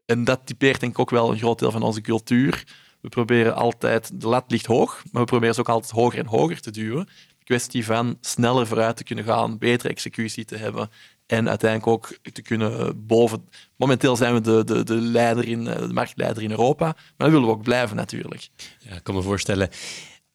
en 0.06 0.24
dat 0.24 0.40
typeert 0.44 0.80
denk 0.80 0.92
ik 0.92 0.98
ook 0.98 1.10
wel 1.10 1.30
een 1.30 1.38
groot 1.38 1.58
deel 1.58 1.70
van 1.70 1.82
onze 1.82 2.00
cultuur. 2.00 2.64
We 3.00 3.08
proberen 3.08 3.54
altijd, 3.54 4.20
de 4.20 4.28
lat 4.28 4.44
ligt 4.50 4.66
hoog, 4.66 5.02
maar 5.10 5.22
we 5.22 5.28
proberen 5.28 5.54
ze 5.54 5.60
ook 5.60 5.68
altijd 5.68 5.92
hoger 5.92 6.18
en 6.18 6.26
hoger 6.26 6.60
te 6.60 6.70
duwen 6.70 7.08
kwestie 7.44 7.84
van 7.84 8.18
sneller 8.20 8.66
vooruit 8.66 8.96
te 8.96 9.04
kunnen 9.04 9.24
gaan, 9.24 9.58
betere 9.58 9.88
executie 9.88 10.44
te 10.44 10.56
hebben 10.56 10.90
en 11.26 11.48
uiteindelijk 11.48 11.90
ook 11.90 12.18
te 12.32 12.42
kunnen 12.42 13.06
boven. 13.06 13.48
Momenteel 13.76 14.16
zijn 14.16 14.34
we 14.34 14.40
de, 14.40 14.64
de, 14.64 14.84
de, 14.84 14.94
leider 14.94 15.48
in, 15.48 15.66
eh, 15.66 15.78
de 15.78 15.92
marktleider 15.92 16.42
in 16.42 16.50
Europa, 16.50 16.84
maar 16.84 17.14
dat 17.16 17.30
willen 17.30 17.46
we 17.46 17.52
ook 17.52 17.62
blijven 17.62 17.96
natuurlijk. 17.96 18.48
Ja, 18.78 18.94
ik 18.94 19.02
kan 19.02 19.14
me 19.14 19.22
voorstellen. 19.22 19.68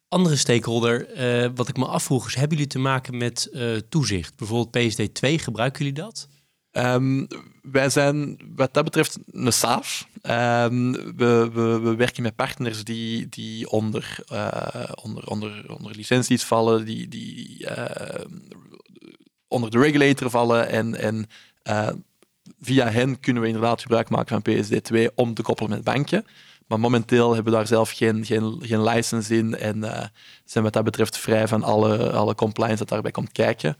Andere 0.08 0.36
stakeholder, 0.36 1.18
uh, 1.44 1.50
wat 1.54 1.68
ik 1.68 1.76
me 1.76 1.86
afvroeg, 1.86 2.26
is: 2.26 2.34
hebben 2.34 2.56
jullie 2.56 2.72
te 2.72 2.78
maken 2.78 3.16
met 3.16 3.48
uh, 3.52 3.76
toezicht? 3.76 4.36
Bijvoorbeeld 4.36 4.92
PSD2, 4.92 5.34
gebruiken 5.34 5.84
jullie 5.84 6.02
dat? 6.02 6.28
Um, 6.72 7.26
wij 7.62 7.90
zijn 7.90 8.38
wat 8.54 8.74
dat 8.74 8.84
betreft 8.84 9.18
een 9.32 9.52
SaaS. 9.52 10.06
Um, 10.22 10.92
we, 10.92 11.50
we, 11.52 11.80
we, 11.82 11.94
werken 11.96 12.22
met 12.22 12.36
partners 12.36 12.84
die, 12.84 13.28
die 13.28 13.70
onder, 13.70 14.18
uh, 14.32 14.82
onder, 15.02 15.26
onder, 15.26 15.74
onder 15.74 15.96
licenties 15.96 16.44
vallen, 16.44 16.84
die, 16.84 17.08
die 17.08 17.58
uh, 17.58 18.24
onder 19.48 19.70
de 19.70 19.78
regulator 19.78 20.30
vallen. 20.30 20.68
En, 20.68 20.94
en 20.94 21.26
uh, 21.64 21.88
via 22.60 22.88
hen 22.88 23.20
kunnen 23.20 23.42
we 23.42 23.48
inderdaad 23.48 23.82
gebruik 23.82 24.08
maken 24.08 24.42
van 24.42 24.54
PSD2 24.54 25.14
om 25.14 25.34
te 25.34 25.42
koppelen 25.42 25.70
met 25.70 25.84
banken. 25.84 26.26
Maar 26.66 26.80
momenteel 26.80 27.34
hebben 27.34 27.52
we 27.52 27.58
daar 27.58 27.66
zelf 27.66 27.90
geen, 27.90 28.24
geen, 28.24 28.58
geen 28.62 28.82
license 28.82 29.36
in 29.36 29.56
en 29.56 30.10
zijn 30.44 30.64
wat 30.64 30.72
dat 30.72 30.84
betreft 30.84 31.16
vrij 31.16 31.48
van 31.48 31.62
alle, 31.62 32.12
alle 32.12 32.34
compliance 32.34 32.78
dat 32.78 32.88
daarbij 32.88 33.10
komt 33.10 33.32
kijken. 33.32 33.76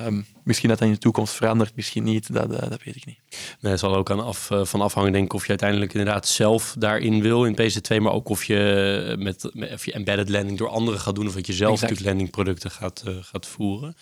Um, 0.00 0.26
misschien 0.44 0.68
dat 0.68 0.78
dat 0.78 0.88
in 0.88 0.94
de 0.94 1.00
toekomst 1.00 1.34
verandert, 1.34 1.76
misschien 1.76 2.04
niet, 2.04 2.32
dat, 2.32 2.52
uh, 2.52 2.58
dat 2.58 2.82
weet 2.84 2.96
ik 2.96 3.06
niet. 3.06 3.18
Nee, 3.60 3.70
het 3.70 3.80
zal 3.80 3.94
ook 3.94 4.10
aan 4.10 4.24
af, 4.24 4.50
uh, 4.50 4.64
van 4.64 4.80
afhangen, 4.80 5.12
denk 5.12 5.24
ik, 5.24 5.32
of 5.32 5.42
je 5.42 5.48
uiteindelijk 5.48 5.94
inderdaad 5.94 6.28
zelf 6.28 6.74
daarin 6.78 7.22
wil 7.22 7.44
in 7.44 7.56
PC2, 7.56 7.96
maar 8.00 8.12
ook 8.12 8.28
of 8.28 8.44
je, 8.44 9.14
met, 9.18 9.50
met, 9.52 9.72
of 9.72 9.84
je 9.84 9.92
embedded 9.92 10.28
landing 10.28 10.58
door 10.58 10.68
anderen 10.68 11.00
gaat 11.00 11.14
doen, 11.14 11.26
of 11.26 11.34
dat 11.34 11.46
je 11.46 11.52
zelf 11.52 11.72
exact. 11.72 11.90
natuurlijk 11.90 12.16
landingproducten 12.16 12.70
gaat, 12.70 13.02
uh, 13.08 13.14
gaat 13.20 13.46
voeren. 13.46 13.96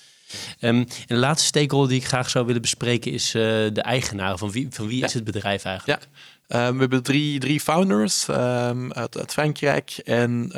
Um, 0.61 0.79
en 0.79 0.87
de 1.07 1.17
laatste 1.17 1.47
stakeholder 1.47 1.91
die 1.91 2.01
ik 2.01 2.07
graag 2.07 2.31
zou 2.31 2.47
willen 2.47 2.63
bespreken 2.63 3.13
is 3.13 3.31
de 3.31 3.83
eigenaren. 3.83 4.39
Van 4.39 4.51
wie, 4.51 4.67
van 4.71 4.87
wie 4.87 4.99
ja. 4.99 5.07
is 5.07 5.15
het 5.15 5.25
bedrijf 5.25 5.65
eigenlijk? 5.65 6.09
Ja. 6.49 6.67
Um, 6.67 6.75
we 6.75 6.81
hebben 6.81 7.03
drie, 7.03 7.39
drie 7.39 7.61
founders 7.61 8.29
um, 8.29 8.93
uit, 8.93 9.19
uit, 9.19 9.33
Frankrijk 9.33 9.91
en 10.05 10.49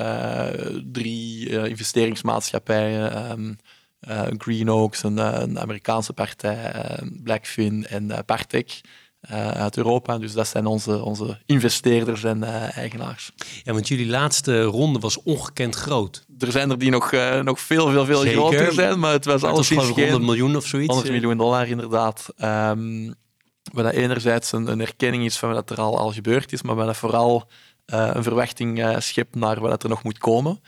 drie 0.92 1.48
investeringsmaatschappijen. 1.68 3.58
Uh, 4.08 4.22
Green 4.38 4.70
Oaks, 4.70 5.02
een, 5.02 5.18
eh, 5.18 5.40
een 5.40 5.60
Amerikaanse 5.60 6.12
partij, 6.12 6.74
uh, 6.74 7.08
Blackfin 7.22 7.86
en 7.86 8.04
uh, 8.04 8.18
Partec 8.26 8.80
uit 9.54 9.76
Europa. 9.76 10.18
Dus 10.18 10.32
dat 10.32 10.46
zijn 10.46 10.66
onze, 10.66 11.02
onze 11.02 11.38
investeerders 11.46 12.24
en 12.24 12.42
eigenaars. 12.72 13.32
Ja, 13.62 13.72
want 13.72 13.88
jullie 13.88 14.06
laatste 14.06 14.62
ronde 14.62 14.98
was 14.98 15.22
ongekend 15.22 15.74
groot. 15.74 16.26
Er 16.38 16.52
zijn 16.52 16.70
er 16.70 16.78
die 16.78 16.90
nog, 16.90 17.12
nog 17.42 17.60
veel, 17.60 17.90
veel, 17.90 18.04
veel 18.04 18.20
groter 18.20 18.72
zijn, 18.72 18.98
maar 18.98 19.12
het 19.12 19.24
was 19.24 19.40
maar 19.40 19.50
alles 19.50 19.68
geen... 19.68 19.78
100 19.78 20.22
miljoen 20.22 20.56
of 20.56 20.66
zoiets? 20.66 20.92
100 20.92 21.12
miljoen 21.12 21.36
dollar, 21.36 21.68
inderdaad. 21.68 22.26
Um, 22.42 23.14
wat 23.72 23.84
dat 23.84 23.92
enerzijds 23.92 24.52
een, 24.52 24.66
een, 24.66 24.80
erkenning 24.80 25.24
is 25.24 25.36
van 25.36 25.52
wat 25.52 25.70
er 25.70 25.80
al, 25.80 25.98
al 25.98 26.12
gebeurd 26.12 26.52
is, 26.52 26.62
maar 26.62 26.74
wat 26.74 26.86
dat 26.86 26.96
vooral 26.96 27.48
een 27.86 28.22
verwachting 28.22 28.96
schept 28.98 29.34
naar 29.34 29.60
wat 29.60 29.82
er 29.82 29.88
nog 29.88 30.02
moet 30.02 30.18
komen. 30.18 30.60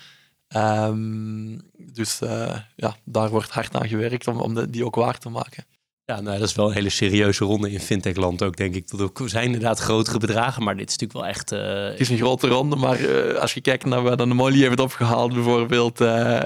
Um, 0.57 1.61
dus 1.93 2.21
uh, 2.23 2.57
ja, 2.77 2.97
daar 3.05 3.29
wordt 3.29 3.51
hard 3.51 3.77
aan 3.77 3.89
gewerkt 3.89 4.29
om, 4.29 4.41
om 4.41 4.55
de, 4.55 4.71
die 4.71 4.85
ook 4.85 4.95
waar 4.95 5.19
te 5.19 5.29
maken. 5.29 5.65
Ja, 6.05 6.21
nou, 6.21 6.39
dat 6.39 6.49
is 6.49 6.55
wel 6.55 6.67
een 6.67 6.75
hele 6.75 6.89
serieuze 6.89 7.45
ronde 7.45 7.71
in 7.71 7.81
fintech-land 7.81 8.43
ook, 8.43 8.57
denk 8.57 8.75
ik. 8.75 8.91
Er 8.91 9.29
zijn 9.29 9.45
inderdaad 9.45 9.79
grotere 9.79 10.19
bedragen, 10.19 10.63
maar 10.63 10.77
dit 10.77 10.89
is 10.89 10.97
natuurlijk 10.97 11.21
wel 11.21 11.27
echt... 11.27 11.53
Uh... 11.53 11.91
Het 11.91 12.01
is 12.01 12.09
een 12.09 12.17
grote 12.17 12.49
ronde, 12.49 12.77
maar 12.77 13.01
uh, 13.01 13.39
als 13.39 13.55
je 13.55 13.61
kijkt 13.61 13.85
naar 13.85 14.03
wat 14.03 14.21
een 14.21 14.29
Molly 14.29 14.61
heeft 14.61 14.81
opgehaald 14.81 15.35
bijvoorbeeld, 15.35 16.01
uh, 16.01 16.41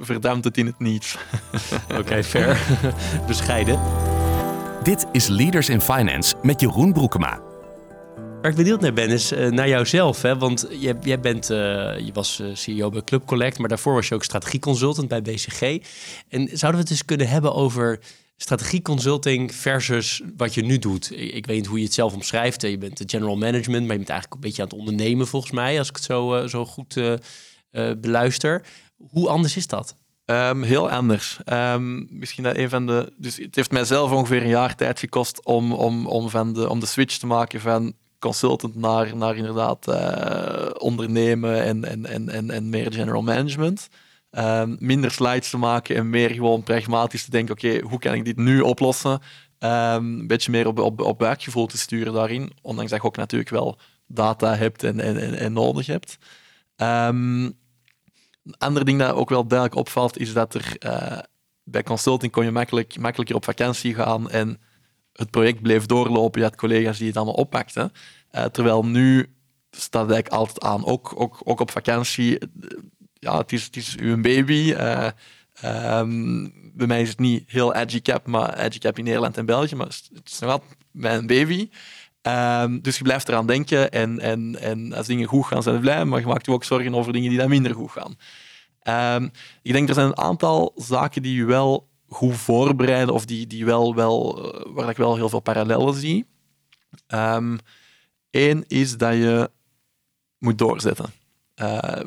verdampt 0.00 0.44
het 0.44 0.58
in 0.58 0.66
het 0.66 0.78
niets. 0.78 1.16
Oké, 1.90 1.98
okay, 1.98 2.24
fair. 2.24 2.60
Bescheiden. 3.26 3.80
Dit 4.82 5.06
is 5.12 5.26
Leaders 5.26 5.68
in 5.68 5.80
Finance 5.80 6.34
met 6.42 6.60
Jeroen 6.60 6.92
Broekema. 6.92 7.51
Waar 8.42 8.50
ik 8.50 8.56
benieuwd 8.56 8.80
naar 8.80 8.92
ben, 8.92 9.08
is 9.08 9.32
uh, 9.32 9.50
naar 9.50 9.68
jouzelf. 9.68 10.22
Hè? 10.22 10.38
Want 10.38 10.66
jij, 11.02 11.20
bent, 11.20 11.50
uh, 11.50 11.56
je 11.98 12.10
was 12.12 12.40
uh, 12.40 12.54
CEO 12.54 12.90
bij 12.90 13.02
Club 13.02 13.26
Collect, 13.26 13.58
maar 13.58 13.68
daarvoor 13.68 13.94
was 13.94 14.08
je 14.08 14.14
ook 14.14 14.24
strategieconsultant 14.24 15.08
bij 15.08 15.22
BCG. 15.22 15.60
En 16.28 16.48
zouden 16.52 16.70
we 16.70 16.76
het 16.76 16.90
eens 16.90 17.04
kunnen 17.04 17.28
hebben 17.28 17.54
over 17.54 18.00
strategieconsulting 18.36 19.54
versus 19.54 20.22
wat 20.36 20.54
je 20.54 20.62
nu 20.62 20.78
doet? 20.78 21.12
Ik 21.12 21.46
weet 21.46 21.56
niet 21.56 21.66
hoe 21.66 21.78
je 21.78 21.84
het 21.84 21.94
zelf 21.94 22.14
omschrijft. 22.14 22.62
Je 22.62 22.78
bent 22.78 22.96
de 22.96 23.04
general 23.06 23.36
management, 23.36 23.82
maar 23.82 23.92
je 23.92 23.98
bent 23.98 24.08
eigenlijk 24.08 24.34
een 24.34 24.48
beetje 24.48 24.62
aan 24.62 24.68
het 24.68 24.78
ondernemen 24.78 25.26
volgens 25.26 25.52
mij, 25.52 25.78
als 25.78 25.88
ik 25.88 25.96
het 25.96 26.04
zo, 26.04 26.46
zo 26.46 26.64
goed 26.64 27.00
beluister. 28.00 28.64
Hoe 28.96 29.28
anders 29.28 29.56
is 29.56 29.66
dat? 29.66 29.96
Um, 30.24 30.62
heel 30.62 30.90
anders. 30.90 31.38
Um, 31.52 32.06
misschien 32.10 32.44
dat 32.44 32.56
een 32.56 32.68
van 32.68 32.86
de. 32.86 33.12
Dus 33.16 33.36
het 33.36 33.54
heeft 33.54 33.70
mijzelf 33.70 34.10
ongeveer 34.10 34.42
een 34.42 34.48
jaar 34.48 34.74
tijd 34.74 34.98
gekost 34.98 35.44
om, 35.44 35.72
om, 35.72 36.06
om, 36.06 36.30
van 36.30 36.52
de, 36.52 36.68
om 36.68 36.80
de 36.80 36.86
switch 36.86 37.16
te 37.16 37.26
maken 37.26 37.60
van 37.60 37.94
consultant 38.22 38.74
naar, 38.74 39.16
naar 39.16 39.36
inderdaad 39.36 39.88
uh, 39.88 40.70
ondernemen 40.78 41.62
en, 41.62 41.84
en, 41.84 42.06
en, 42.06 42.28
en, 42.28 42.50
en 42.50 42.70
meer 42.70 42.92
general 42.92 43.22
management. 43.22 43.88
Um, 44.30 44.76
minder 44.78 45.10
slides 45.10 45.50
te 45.50 45.56
maken 45.56 45.96
en 45.96 46.10
meer 46.10 46.30
gewoon 46.30 46.62
pragmatisch 46.62 47.24
te 47.24 47.30
denken: 47.30 47.54
oké, 47.54 47.80
hoe 47.80 47.98
kan 47.98 48.14
ik 48.14 48.24
dit 48.24 48.36
nu 48.36 48.60
oplossen? 48.60 49.20
een 49.58 50.26
beetje 50.26 50.50
meer 50.50 50.66
op, 50.66 50.78
op, 50.78 51.00
op 51.00 51.18
buikgevoel 51.18 51.66
te 51.66 51.78
sturen 51.78 52.12
daarin. 52.12 52.52
Ondanks 52.62 52.90
dat 52.90 53.00
je 53.00 53.06
ook 53.06 53.16
natuurlijk 53.16 53.50
wel 53.50 53.78
data 54.06 54.56
hebt 54.56 54.82
en, 54.82 55.00
en, 55.00 55.34
en, 55.34 55.52
nodig 55.52 55.86
hebt. 55.86 56.18
Um, 56.76 57.44
een 58.44 58.58
ander 58.58 58.84
ding 58.84 58.98
dat 58.98 59.12
ook 59.12 59.28
wel 59.28 59.46
duidelijk 59.46 59.78
opvalt, 59.78 60.18
is 60.18 60.32
dat 60.32 60.54
er 60.54 60.76
uh, 60.86 61.18
bij 61.64 61.82
consulting 61.82 62.32
kon 62.32 62.44
je 62.44 62.50
makkelijk, 62.50 62.98
makkelijker 62.98 63.36
op 63.36 63.44
vakantie 63.44 63.94
gaan 63.94 64.30
en 64.30 64.60
het 65.12 65.30
project 65.30 65.62
bleef 65.62 65.86
doorlopen. 65.86 66.40
Je 66.40 66.46
had 66.46 66.56
collega's 66.56 66.98
die 66.98 67.06
het 67.06 67.16
allemaal 67.16 67.34
oppakten. 67.34 67.92
Uh, 68.32 68.44
terwijl 68.44 68.84
nu 68.84 69.34
staat 69.70 70.08
het 70.08 70.30
altijd 70.30 70.64
aan, 70.64 70.84
ook, 70.84 71.12
ook, 71.16 71.40
ook 71.44 71.60
op 71.60 71.70
vakantie. 71.70 72.38
Ja, 73.12 73.38
het 73.38 73.52
is, 73.52 73.68
is 73.70 73.96
uw 73.96 74.20
baby. 74.20 74.74
Uh, 74.78 75.08
um, 75.98 76.52
bij 76.74 76.86
mij 76.86 77.00
is 77.00 77.08
het 77.08 77.18
niet 77.18 77.44
heel 77.46 77.74
edgy-cap, 77.74 78.26
maar 78.26 78.58
edgy-cap 78.58 78.98
in 78.98 79.04
Nederland 79.04 79.36
en 79.36 79.46
België, 79.46 79.74
maar 79.74 79.86
het 79.86 80.20
is 80.24 80.42
altijd 80.42 80.76
mijn 80.90 81.26
baby. 81.26 81.68
Um, 82.22 82.80
dus 82.80 82.96
je 82.96 83.02
blijft 83.02 83.28
eraan 83.28 83.46
denken 83.46 83.90
en, 83.90 84.20
en, 84.20 84.60
en 84.60 84.92
als 84.92 85.06
dingen 85.06 85.28
goed 85.28 85.46
gaan, 85.46 85.62
zijn 85.62 85.74
we 85.74 85.80
blij, 85.80 86.04
maar 86.04 86.20
je 86.20 86.26
maakt 86.26 86.46
je 86.46 86.52
ook 86.52 86.64
zorgen 86.64 86.94
over 86.94 87.12
dingen 87.12 87.28
die 87.30 87.38
dan 87.38 87.48
minder 87.48 87.74
goed 87.74 87.90
gaan. 87.90 88.16
Um, 89.16 89.30
ik 89.62 89.72
denk 89.72 89.88
er 89.88 89.94
zijn 89.94 90.06
een 90.06 90.18
aantal 90.18 90.72
zaken 90.76 91.22
die 91.22 91.34
je 91.34 91.44
wel 91.44 91.88
goed 92.12 92.36
voorbereiden 92.36 93.14
of 93.14 93.24
die, 93.24 93.46
die 93.46 93.64
wel, 93.64 93.94
wel, 93.94 94.52
eh, 94.52 94.72
waar 94.74 94.90
ik 94.90 94.96
wel 94.96 95.14
heel 95.14 95.28
veel 95.28 95.40
parallellen 95.40 95.94
zie. 95.94 96.26
Eén 97.06 97.60
ehm, 98.30 98.62
is 98.66 98.96
dat 98.96 99.12
je 99.14 99.50
moet 100.38 100.58
doorzetten. 100.58 101.12
Uh, 101.56 102.00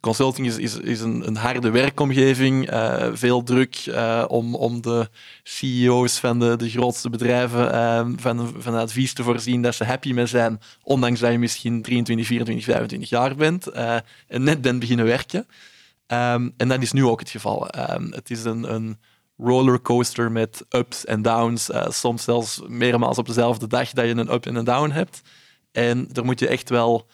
consulting 0.00 0.46
is, 0.46 0.58
is, 0.58 0.76
is 0.76 1.00
een, 1.00 1.26
een 1.26 1.36
harde 1.36 1.70
werkomgeving, 1.70 2.72
uh, 2.72 3.06
veel 3.12 3.42
druk 3.42 3.86
uh, 3.86 4.24
om, 4.28 4.54
om 4.54 4.82
de 4.82 5.08
CEO's 5.42 6.18
van 6.18 6.38
de, 6.38 6.56
de 6.56 6.70
grootste 6.70 7.10
bedrijven 7.10 7.74
uh, 7.74 8.08
van, 8.16 8.54
van 8.58 8.74
advies 8.74 9.12
te 9.12 9.22
voorzien 9.22 9.62
dat 9.62 9.74
ze 9.74 9.84
happy 9.84 10.12
mee 10.12 10.26
zijn, 10.26 10.60
ondanks 10.82 11.20
dat 11.20 11.32
je 11.32 11.38
misschien 11.38 11.82
23, 11.82 12.26
24, 12.26 12.64
25 12.64 13.08
jaar 13.08 13.34
bent 13.34 13.66
en 13.66 14.02
net 14.28 14.60
bent 14.60 14.80
beginnen 14.80 15.06
werken. 15.06 15.46
En 16.06 16.54
dat 16.56 16.82
is 16.82 16.92
nu 16.92 17.04
ook 17.04 17.20
het 17.20 17.30
geval. 17.30 17.68
Het 18.10 18.30
is 18.30 18.44
een, 18.44 18.74
een 18.74 18.98
rollercoaster 19.36 20.32
met 20.32 20.64
ups 20.70 21.04
en 21.04 21.22
downs, 21.22 21.70
soms 21.88 22.24
zelfs 22.24 22.60
meermaals 22.66 23.18
op 23.18 23.26
dezelfde 23.26 23.66
dag 23.66 23.90
dat 23.90 24.04
je 24.04 24.10
een 24.10 24.32
up 24.32 24.46
en 24.46 24.54
een 24.54 24.64
down 24.64 24.90
hebt. 24.90 25.20
En 25.72 26.08
daar 26.12 26.24
moet 26.24 26.40
je 26.40 26.48
echt 26.48 26.68
wel 26.68 27.06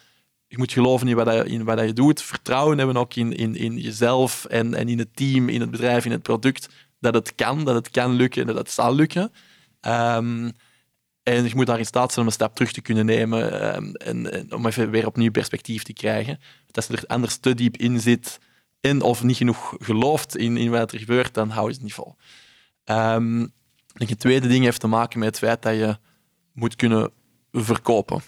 je 0.53 0.59
moet 0.59 0.71
geloven 0.71 1.07
in 1.07 1.15
wat, 1.15 1.33
je, 1.33 1.45
in 1.45 1.63
wat 1.63 1.79
je 1.79 1.93
doet. 1.93 2.21
Vertrouwen 2.21 2.77
hebben 2.77 2.97
ook 2.97 3.13
in, 3.13 3.35
in, 3.35 3.55
in 3.55 3.77
jezelf 3.77 4.45
en, 4.45 4.73
en 4.73 4.87
in 4.89 4.99
het 4.99 5.15
team, 5.15 5.49
in 5.49 5.61
het 5.61 5.71
bedrijf, 5.71 6.05
in 6.05 6.11
het 6.11 6.21
product. 6.21 6.69
Dat 6.99 7.13
het 7.13 7.35
kan, 7.35 7.65
dat 7.65 7.75
het 7.75 7.89
kan 7.89 8.11
lukken 8.11 8.41
en 8.41 8.47
dat 8.47 8.57
het 8.57 8.71
zal 8.71 8.95
lukken. 8.95 9.31
Um, 9.81 10.51
en 11.23 11.43
je 11.43 11.55
moet 11.55 11.65
daar 11.65 11.79
in 11.79 11.85
staat 11.85 12.11
zijn 12.11 12.19
om 12.19 12.25
een 12.25 12.37
stap 12.37 12.55
terug 12.55 12.71
te 12.71 12.81
kunnen 12.81 13.05
nemen 13.05 13.75
um, 13.75 13.95
en, 13.95 14.53
om 14.53 14.65
even 14.65 14.89
weer 14.89 15.05
opnieuw 15.05 15.31
perspectief 15.31 15.83
te 15.83 15.93
krijgen. 15.93 16.39
Als 16.71 16.87
je 16.87 16.97
er 16.97 17.03
anders 17.07 17.37
te 17.37 17.53
diep 17.53 17.77
in 17.77 17.99
zit 17.99 18.39
en 18.83 19.01
of 19.01 19.23
niet 19.23 19.37
genoeg 19.37 19.75
gelooft 19.79 20.37
in, 20.37 20.57
in 20.57 20.71
wat 20.71 20.91
er 20.91 20.99
gebeurt, 20.99 21.33
dan 21.33 21.49
hou 21.49 21.67
je 21.67 21.73
het 21.73 21.83
niet 21.83 21.93
vol. 21.93 22.15
Um, 22.85 23.53
tweede 24.17 24.47
ding 24.47 24.63
heeft 24.63 24.79
te 24.79 24.87
maken 24.87 25.19
met 25.19 25.27
het 25.27 25.37
feit 25.37 25.61
dat 25.61 25.73
je 25.73 25.97
moet 26.53 26.75
kunnen 26.75 27.11
verkopen. 27.51 28.21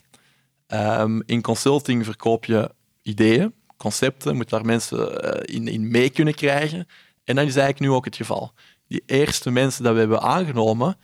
Um, 0.67 1.23
in 1.25 1.41
consulting 1.41 2.05
verkoop 2.05 2.45
je 2.45 2.71
ideeën, 3.01 3.53
concepten, 3.77 4.35
moet 4.35 4.49
daar 4.49 4.65
mensen 4.65 5.25
uh, 5.25 5.55
in, 5.55 5.67
in 5.67 5.91
mee 5.91 6.09
kunnen 6.09 6.33
krijgen. 6.33 6.87
En 7.23 7.35
dat 7.35 7.45
is 7.45 7.55
eigenlijk 7.55 7.79
nu 7.79 7.89
ook 7.89 8.05
het 8.05 8.15
geval. 8.15 8.53
Die 8.87 9.03
eerste 9.05 9.51
mensen 9.51 9.83
dat 9.83 9.93
we 9.93 9.99
hebben 9.99 10.21
aangenomen, 10.21 10.97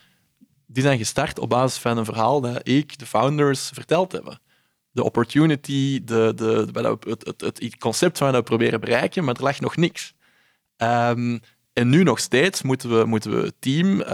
die 0.66 0.84
zijn 0.84 0.98
gestart 0.98 1.40
op 1.40 1.50
basis 1.50 1.80
van 1.80 1.98
een 1.98 2.06
verhaal 2.06 2.42
dat 2.42 2.68
ik, 2.68 2.98
de 2.98 3.06
founders, 3.06 3.70
verteld 3.74 4.12
hebben. 4.12 4.40
De 4.92 5.04
opportunity, 5.04 6.04
de, 6.04 6.32
de, 6.36 6.68
het, 7.10 7.26
het, 7.26 7.42
het, 7.42 7.78
concept 7.78 8.20
waar 8.20 8.32
we 8.32 8.44
proberen 8.44 8.80
bereiken, 8.80 9.24
maar 9.24 9.36
er 9.36 9.44
lag 9.44 9.60
nog 9.60 9.76
niks. 9.76 10.14
Um, 10.78 11.40
en 11.74 11.90
nu 11.90 12.04
nog 12.04 12.20
steeds 12.20 12.62
moeten 12.62 13.00
we, 13.00 13.06
moeten 13.06 13.32
we 13.32 13.46
het 13.46 13.56
team 13.60 14.00
uh, 14.00 14.08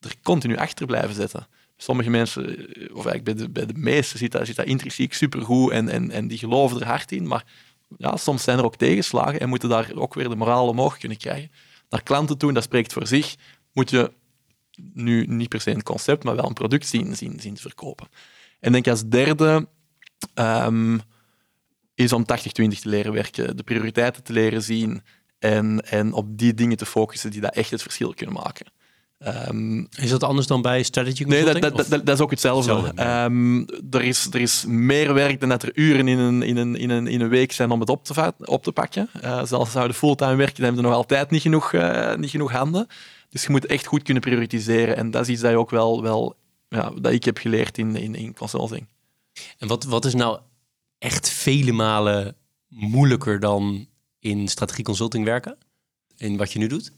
er 0.00 0.14
continu 0.22 0.56
achter 0.56 0.86
blijven 0.86 1.14
zetten 1.14 1.46
sommige 1.76 2.10
mensen, 2.10 2.44
of 2.92 3.06
eigenlijk 3.06 3.24
bij 3.24 3.34
de, 3.34 3.50
bij 3.50 3.66
de 3.66 3.74
meesten, 3.74 4.18
zit 4.18 4.32
dat, 4.32 4.46
zit 4.46 4.56
dat 4.56 4.66
intrinsiek 4.66 5.14
supergoed 5.14 5.70
en, 5.70 5.88
en, 5.88 6.10
en 6.10 6.28
die 6.28 6.38
geloven 6.38 6.80
er 6.80 6.86
hard 6.86 7.12
in. 7.12 7.26
Maar 7.26 7.44
ja, 7.98 8.16
soms 8.16 8.42
zijn 8.42 8.58
er 8.58 8.64
ook 8.64 8.76
tegenslagen 8.76 9.40
en 9.40 9.48
moeten 9.48 9.68
daar 9.68 9.90
ook 9.94 10.14
weer 10.14 10.28
de 10.28 10.36
moraal 10.36 10.68
omhoog 10.68 10.98
kunnen 10.98 11.18
krijgen. 11.18 11.50
Naar 11.88 12.02
klanten 12.02 12.38
toe, 12.38 12.52
dat 12.52 12.62
spreekt 12.62 12.92
voor 12.92 13.06
zich, 13.06 13.34
moet 13.72 13.90
je 13.90 14.12
nu 14.92 15.26
niet 15.26 15.48
per 15.48 15.60
se 15.60 15.70
een 15.70 15.82
concept, 15.82 16.24
maar 16.24 16.36
wel 16.36 16.46
een 16.46 16.52
product 16.52 16.86
zien, 16.86 17.16
zien, 17.16 17.40
zien 17.40 17.56
verkopen. 17.56 18.08
En 18.60 18.72
denk 18.72 18.88
als 18.88 19.08
derde 19.08 19.68
um, 20.34 21.00
is 21.94 22.12
om 22.12 22.22
80-20 22.22 22.24
te 22.54 22.78
leren 22.82 23.12
werken, 23.12 23.56
de 23.56 23.62
prioriteiten 23.62 24.22
te 24.22 24.32
leren 24.32 24.62
zien 24.62 25.02
en, 25.38 25.80
en 25.80 26.12
op 26.12 26.38
die 26.38 26.54
dingen 26.54 26.76
te 26.76 26.86
focussen 26.86 27.30
die 27.30 27.40
dat 27.40 27.54
echt 27.54 27.70
het 27.70 27.82
verschil 27.82 28.14
kunnen 28.14 28.34
maken. 28.34 28.66
Um, 29.48 29.88
is 29.98 30.10
dat 30.10 30.22
anders 30.22 30.46
dan 30.46 30.62
bij 30.62 30.82
strategy 30.82 31.24
consulting? 31.24 31.60
Nee, 31.60 31.70
dat, 31.70 31.88
dat, 31.88 32.06
dat, 32.06 32.14
is 32.16 32.20
ook 32.20 32.30
hetzelfde. 32.30 32.92
um, 33.24 33.66
er, 33.90 34.02
is, 34.02 34.26
er 34.30 34.40
is 34.40 34.64
meer 34.66 35.14
werk 35.14 35.40
dan 35.40 35.48
dat 35.48 35.62
er 35.62 35.70
uren 35.74 36.08
in 36.08 36.18
een, 36.18 36.42
in 36.42 36.56
een, 36.56 36.76
in 36.76 36.90
een, 36.90 37.06
in 37.06 37.20
een 37.20 37.28
week 37.28 37.52
zijn 37.52 37.70
om 37.70 37.80
het 37.80 37.88
op 37.88 38.04
te, 38.04 38.32
op 38.44 38.62
te 38.62 38.72
pakken. 38.72 39.08
Uh, 39.24 39.44
zelfs 39.44 39.72
zouden 39.72 39.96
fulltime 39.96 40.36
werken, 40.36 40.54
dan 40.54 40.64
hebben 40.64 40.82
we 40.82 40.88
nog 40.88 40.98
altijd 40.98 41.30
niet 41.30 41.42
genoeg, 41.42 41.72
uh, 41.72 42.14
niet 42.14 42.30
genoeg 42.30 42.52
handen. 42.52 42.86
Dus 43.28 43.42
je 43.42 43.50
moet 43.50 43.66
echt 43.66 43.86
goed 43.86 44.02
kunnen 44.02 44.22
prioritiseren. 44.22 44.96
En 44.96 45.10
dat 45.10 45.22
is 45.22 45.28
iets 45.28 45.40
dat, 45.40 45.50
je 45.50 45.58
ook 45.58 45.70
wel, 45.70 46.02
wel, 46.02 46.36
ja, 46.68 46.90
dat 46.90 47.12
ik 47.12 47.24
heb 47.24 47.38
geleerd 47.38 47.78
in, 47.78 47.96
in, 47.96 48.14
in 48.14 48.34
consulting. 48.34 48.86
En 49.58 49.68
wat, 49.68 49.84
wat 49.84 50.04
is 50.04 50.14
nou 50.14 50.40
echt 50.98 51.28
vele 51.28 51.72
malen 51.72 52.36
moeilijker 52.68 53.40
dan 53.40 53.86
in 54.18 54.48
strategie 54.48 54.84
consulting 54.84 55.24
werken? 55.24 55.58
In 56.16 56.36
wat 56.36 56.52
je 56.52 56.58
nu 56.58 56.66
doet? 56.66 56.92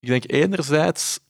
Ik 0.00 0.08
denk 0.08 0.30
enerzijds, 0.30 1.20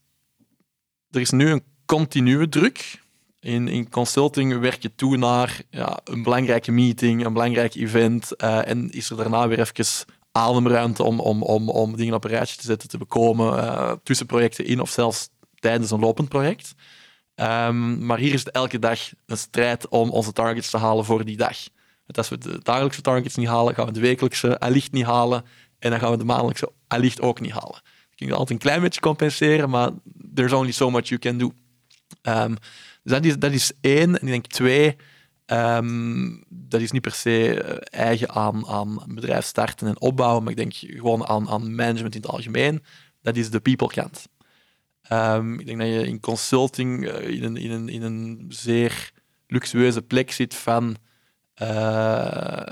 er 1.11 1.21
is 1.21 1.31
nu 1.31 1.51
een 1.51 1.63
continue 1.85 2.49
druk. 2.49 3.03
In, 3.41 3.69
in 3.69 3.89
consulting 3.89 4.59
werk 4.59 4.83
je 4.83 4.95
toe 4.95 5.17
naar 5.17 5.63
ja, 5.71 6.01
een 6.05 6.23
belangrijke 6.23 6.73
meeting, 6.73 7.25
een 7.25 7.33
belangrijk 7.33 7.75
event. 7.75 8.31
Uh, 8.39 8.69
en 8.69 8.91
is 8.91 9.11
er 9.11 9.17
daarna 9.17 9.49
weer 9.49 9.61
even 9.61 10.07
ademruimte 10.33 11.03
om, 11.03 11.21
om, 11.21 11.43
om, 11.43 11.69
om 11.69 11.97
dingen 11.97 12.15
op 12.15 12.25
een 12.25 12.31
rijtje 12.31 12.57
te 12.57 12.67
zetten, 12.67 12.89
te 12.89 12.99
bekomen. 12.99 13.57
Uh, 13.57 13.93
tussen 14.03 14.27
projecten 14.27 14.65
in 14.65 14.81
of 14.81 14.91
zelfs 14.91 15.29
tijdens 15.59 15.91
een 15.91 16.01
lopend 16.01 16.29
project. 16.29 16.75
Um, 17.41 18.07
maar 18.07 18.19
hier 18.19 18.33
is 18.33 18.45
het 18.45 18.55
elke 18.55 18.79
dag 18.79 19.01
een 19.27 19.37
strijd 19.37 19.89
om 19.89 20.11
onze 20.11 20.33
targets 20.33 20.71
te 20.71 20.79
halen 20.79 21.05
voor 21.05 21.25
die 21.25 21.37
dag. 21.37 21.57
Want 22.07 22.19
als 22.19 22.29
we 22.29 22.39
de 22.39 22.61
dagelijkse 22.63 23.01
targets 23.01 23.37
niet 23.37 23.49
halen, 23.49 23.75
gaan 23.75 23.87
we 23.87 23.93
de 23.93 24.01
wekelijkse 24.01 24.59
allicht 24.59 24.93
niet 24.93 25.05
halen. 25.05 25.45
En 25.79 25.91
dan 25.91 26.01
gaan 26.01 26.11
we 26.11 26.17
de 26.17 26.25
maandelijkse 26.25 26.73
allicht 26.87 27.21
ook 27.21 27.41
niet 27.41 27.53
halen 27.53 27.83
je 28.27 28.33
altijd 28.33 28.51
een 28.51 28.59
klein 28.59 28.81
beetje 28.81 29.01
compenseren, 29.01 29.71
maar 29.71 29.91
there's 30.35 30.53
only 30.53 30.73
so 30.73 30.91
much 30.91 31.09
you 31.09 31.21
can 31.21 31.39
do. 31.39 31.53
Um, 32.23 32.57
dus 33.03 33.13
dat 33.13 33.25
is, 33.25 33.39
dat 33.39 33.53
is 33.53 33.73
één. 33.81 34.19
En 34.19 34.27
ik 34.27 34.29
denk 34.29 34.47
twee, 34.47 34.97
um, 35.47 36.45
dat 36.49 36.81
is 36.81 36.91
niet 36.91 37.03
per 37.03 37.13
se 37.13 37.63
eh, 37.63 38.01
eigen 38.01 38.31
aan, 38.31 38.67
aan 38.67 39.03
bedrijf 39.07 39.45
starten 39.45 39.89
en 39.89 40.01
opbouwen, 40.01 40.43
maar 40.43 40.53
ik 40.53 40.59
denk 40.59 40.73
gewoon 40.75 41.27
aan, 41.27 41.49
aan 41.49 41.75
management 41.75 42.15
in 42.15 42.21
het 42.21 42.31
algemeen. 42.31 42.85
Dat 43.23 43.37
is 43.37 43.51
de 43.51 43.61
people 43.61 43.89
kant. 43.89 44.29
Um, 45.13 45.61
ik 45.61 45.67
denk 45.67 45.79
dat 45.79 45.89
je 45.89 46.07
in 46.07 46.21
consulting 46.21 47.05
uh, 47.05 47.29
in, 47.29 47.45
een, 47.45 47.57
in, 47.57 47.71
een, 47.71 47.89
in 47.89 48.03
een 48.03 48.47
zeer 48.49 49.13
luxueuze 49.47 50.03
plek 50.03 50.33
zit 50.33 50.55
van 50.55 50.97
uh, 51.63 52.63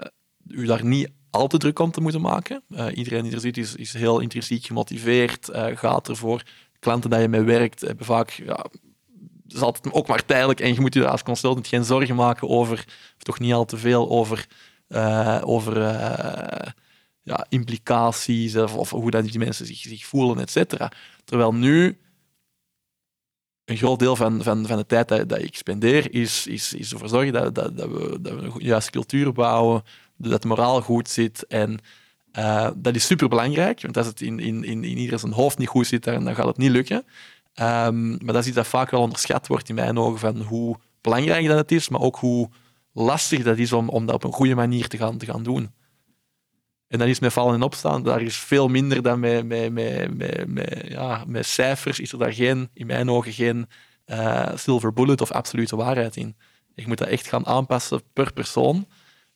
u 0.48 0.66
daar 0.66 0.84
niet 0.84 1.08
al 1.30 1.46
te 1.46 1.58
druk 1.58 1.78
om 1.78 1.90
te 1.90 2.00
moeten 2.00 2.20
maken. 2.20 2.62
Uh, 2.68 2.86
iedereen 2.94 3.22
die 3.22 3.32
er 3.32 3.40
zit 3.40 3.56
is, 3.56 3.74
is 3.74 3.92
heel 3.92 4.20
intrinsiek 4.20 4.64
gemotiveerd, 4.64 5.48
gaat 5.74 6.08
ervoor. 6.08 6.42
Klanten 6.78 7.10
die 7.10 7.18
je 7.18 7.28
mee 7.28 7.40
werkt 7.40 7.80
hebben 7.80 8.06
vaak 8.06 8.30
ja, 8.30 8.66
is 9.46 9.60
altijd 9.60 9.94
ook 9.94 10.06
maar 10.06 10.24
tijdelijk 10.24 10.60
en 10.60 10.74
je 10.74 10.80
moet 10.80 10.94
je 10.94 11.08
als 11.08 11.22
consultant 11.22 11.66
geen 11.66 11.84
zorgen 11.84 12.14
maken 12.14 12.48
over, 12.48 12.84
of 13.16 13.22
toch 13.22 13.38
niet 13.38 13.52
al 13.52 13.64
te 13.64 13.76
veel 13.76 14.10
over, 14.10 14.46
over 15.42 15.82
ja, 17.22 17.46
implicaties 17.48 18.56
of, 18.56 18.74
of, 18.74 18.90
hoe 18.90 19.10
dat 19.10 19.24
die 19.24 19.38
mensen 19.38 19.66
zich, 19.66 19.78
zich 19.78 20.06
voelen, 20.06 20.38
et 20.38 20.50
cetera. 20.50 20.92
Terwijl 21.24 21.54
nu 21.54 21.98
een 23.68 23.76
groot 23.76 23.98
deel 23.98 24.16
van, 24.16 24.42
van, 24.42 24.66
van 24.66 24.76
de 24.76 24.86
tijd 24.86 25.08
dat, 25.08 25.42
ik 25.42 25.56
spendeer 25.56 26.14
is, 26.14 26.46
is, 26.46 26.74
is 26.74 26.92
ervoor 26.92 27.08
zorgen 27.08 27.32
dat, 27.32 27.54
dat, 27.54 27.76
dat, 27.76 27.88
we, 27.88 28.18
dat 28.20 28.34
we 28.34 28.42
een 28.42 28.52
juiste 28.58 28.90
cultuur 28.90 29.32
bouwen, 29.32 29.82
dat 30.16 30.42
de 30.42 30.48
moraal 30.48 30.80
goed 30.80 31.08
zit. 31.08 31.46
En 31.46 31.78
uh, 32.38 32.70
dat 32.76 32.94
is 32.94 33.06
super 33.06 33.28
belangrijk, 33.28 33.82
want 33.82 33.96
als 33.96 34.06
het 34.06 34.20
in, 34.20 34.38
in, 34.38 34.64
in, 34.64 34.84
in 34.84 34.98
ieder 34.98 35.18
zijn 35.18 35.32
hoofd 35.32 35.58
niet 35.58 35.68
goed 35.68 35.86
zit, 35.86 36.04
dan, 36.04 36.24
dan 36.24 36.34
gaat 36.34 36.46
het 36.46 36.56
niet 36.56 36.70
lukken. 36.70 36.96
Um, 36.96 38.08
maar 38.08 38.32
dat 38.32 38.36
is 38.36 38.46
iets 38.46 38.56
dat 38.56 38.66
vaak 38.66 38.90
wel 38.90 39.00
onderschat 39.00 39.46
wordt 39.46 39.68
in 39.68 39.74
mijn 39.74 39.98
ogen, 39.98 40.18
van 40.18 40.40
hoe 40.40 40.76
belangrijk 41.00 41.46
dat 41.46 41.58
het 41.58 41.72
is, 41.72 41.88
maar 41.88 42.00
ook 42.00 42.16
hoe 42.16 42.48
lastig 42.92 43.42
dat 43.42 43.58
is 43.58 43.72
om, 43.72 43.88
om 43.88 44.06
dat 44.06 44.14
op 44.14 44.24
een 44.24 44.32
goede 44.32 44.54
manier 44.54 44.88
te 44.88 44.96
gaan, 44.96 45.18
te 45.18 45.26
gaan 45.26 45.42
doen. 45.42 45.70
En 46.88 46.98
dan 46.98 47.08
is 47.08 47.18
met 47.18 47.32
vallen 47.32 47.54
en 47.54 47.62
opstaan, 47.62 48.02
daar 48.02 48.22
is 48.22 48.36
veel 48.36 48.68
minder 48.68 49.02
dan 49.02 49.20
met, 49.20 49.46
met, 49.46 49.72
met, 49.72 50.46
met, 50.46 50.84
ja, 50.88 51.24
met 51.26 51.46
cijfers, 51.46 52.00
is 52.00 52.12
er 52.12 52.18
daar 52.18 52.32
geen, 52.32 52.70
in 52.74 52.86
mijn 52.86 53.10
ogen 53.10 53.32
geen 53.32 53.68
uh, 54.06 54.48
silver 54.54 54.92
bullet 54.92 55.20
of 55.20 55.30
absolute 55.30 55.76
waarheid 55.76 56.16
in. 56.16 56.36
Je 56.74 56.86
moet 56.86 56.98
dat 56.98 57.08
echt 57.08 57.28
gaan 57.28 57.46
aanpassen 57.46 58.02
per 58.12 58.32
persoon. 58.32 58.86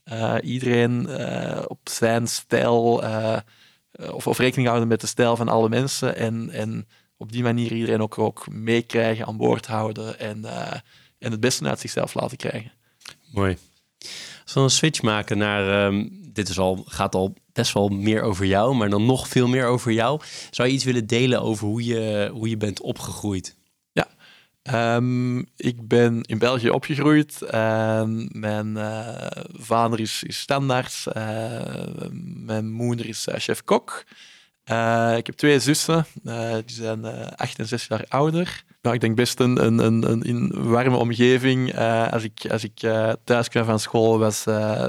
Uh, 0.05 0.35
iedereen 0.43 1.07
uh, 1.09 1.63
op 1.67 1.81
zijn 1.85 2.27
stijl, 2.27 3.05
of, 4.13 4.27
of 4.27 4.39
rekening 4.39 4.69
houden 4.69 4.89
met 4.89 5.01
de 5.01 5.07
stijl 5.07 5.37
van 5.37 5.49
alle 5.49 5.69
mensen 5.69 6.17
en, 6.17 6.51
en 6.51 6.89
op 7.17 7.33
die 7.33 7.43
manier 7.43 7.73
iedereen 7.73 8.03
ook, 8.03 8.19
ook 8.19 8.51
meekrijgen, 8.51 9.27
aan 9.27 9.37
boord 9.37 9.67
houden 9.67 10.19
en, 10.19 10.45
en 11.19 11.31
het 11.31 11.41
beste 11.41 11.69
uit 11.69 11.81
zichzelf 11.81 12.15
laten 12.15 12.37
krijgen. 12.37 12.73
Mooi. 13.33 13.57
Als 14.43 14.55
we 14.55 14.61
een 14.61 14.71
switch 14.71 15.03
maken 15.03 15.39
naar, 15.39 15.87
um, 15.87 16.22
dit 16.33 16.49
is 16.49 16.59
al, 16.59 16.85
gaat 16.87 17.15
al 17.15 17.35
best 17.53 17.73
wel 17.73 17.89
meer 17.89 18.23
over 18.23 18.47
jou, 18.47 18.75
maar 18.75 18.91
dan 18.91 19.07
nog 19.07 19.29
veel 19.29 19.49
meer 19.49 19.67
over 19.67 19.93
jou. 19.93 20.21
Zou 20.51 20.69
je 20.69 20.75
iets 20.75 20.85
willen 20.85 21.07
delen 21.07 21.43
over 21.43 21.67
hoe 21.67 21.85
je, 21.85 22.31
hoe 22.33 22.49
je 22.49 22.57
bent 22.57 22.81
opgegroeid? 22.81 23.57
Ja, 23.93 24.09
um, 24.97 25.39
ik 25.57 25.89
ben 25.89 26.23
in 26.23 26.39
België 26.39 26.71
opgegroeid. 26.71 27.41
Mijn 28.29 28.77
uh, 28.77 29.27
vader 29.53 30.01
is, 30.01 30.23
is 30.23 30.39
standaard. 30.39 31.05
Uh, 31.17 32.13
mijn 32.35 32.71
moeder 32.71 33.09
is 33.09 33.27
eh, 33.27 33.39
chef-kok. 33.39 34.05
ik 35.17 35.27
heb 35.27 35.35
twee 35.37 35.61
zussen, 35.61 36.07
die 36.65 36.75
zijn 36.77 37.05
acht 37.37 37.59
en 37.59 37.67
zes 37.67 37.87
jaar 37.87 38.05
ouder 38.09 38.65
nou, 38.83 38.95
ik 38.95 39.01
denk 39.01 39.17
best 39.17 39.41
een, 39.41 39.65
een, 39.65 39.79
een, 39.79 40.29
een 40.29 40.53
warme 40.69 40.97
omgeving. 40.97 41.75
Uh, 41.75 42.13
als 42.13 42.23
ik, 42.23 42.47
als 42.51 42.65
ik 42.65 42.83
uh, 42.83 43.13
thuis 43.25 43.49
kwam 43.49 43.65
van 43.65 43.81
school, 43.81 44.19
was, 44.19 44.47
uh, 44.47 44.85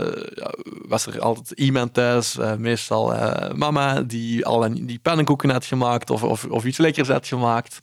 was 0.88 1.06
er 1.06 1.19
altijd 1.19 1.51
iemand 1.51 1.93
thuis, 1.93 2.38
meestal 2.58 3.13
mama, 3.56 4.01
die 4.01 4.45
al 4.45 4.73
die 4.73 4.99
pannenkoeken 4.99 5.49
had 5.49 5.65
gemaakt 5.65 6.10
of, 6.10 6.23
of, 6.23 6.45
of 6.45 6.65
iets 6.65 6.77
lekkers 6.77 7.08
had 7.08 7.27
gemaakt. 7.27 7.79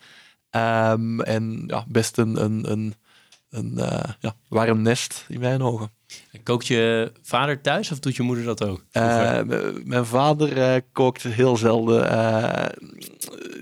Um, 0.56 1.20
en 1.20 1.64
ja, 1.66 1.84
best 1.88 2.18
een, 2.18 2.44
een, 2.44 2.70
een, 2.70 2.94
een 3.50 3.72
ja, 4.20 4.34
warm 4.48 4.82
nest 4.82 5.24
in 5.28 5.40
mijn 5.40 5.62
ogen. 5.62 5.90
Kookt 6.42 6.66
je 6.66 7.12
vader 7.22 7.60
thuis 7.60 7.90
of 7.90 7.98
doet 7.98 8.16
je 8.16 8.22
moeder 8.22 8.44
dat 8.44 8.64
ook? 8.64 8.84
mijn 9.84 10.06
vader 10.06 10.82
kookt 10.82 11.22
heel 11.22 11.56
zelden. 11.56 12.02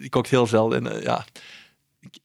die 0.01 0.09
kookt 0.09 0.29
heel 0.29 0.47
zelden. 0.47 0.87
En, 0.87 1.03
ja, 1.03 1.25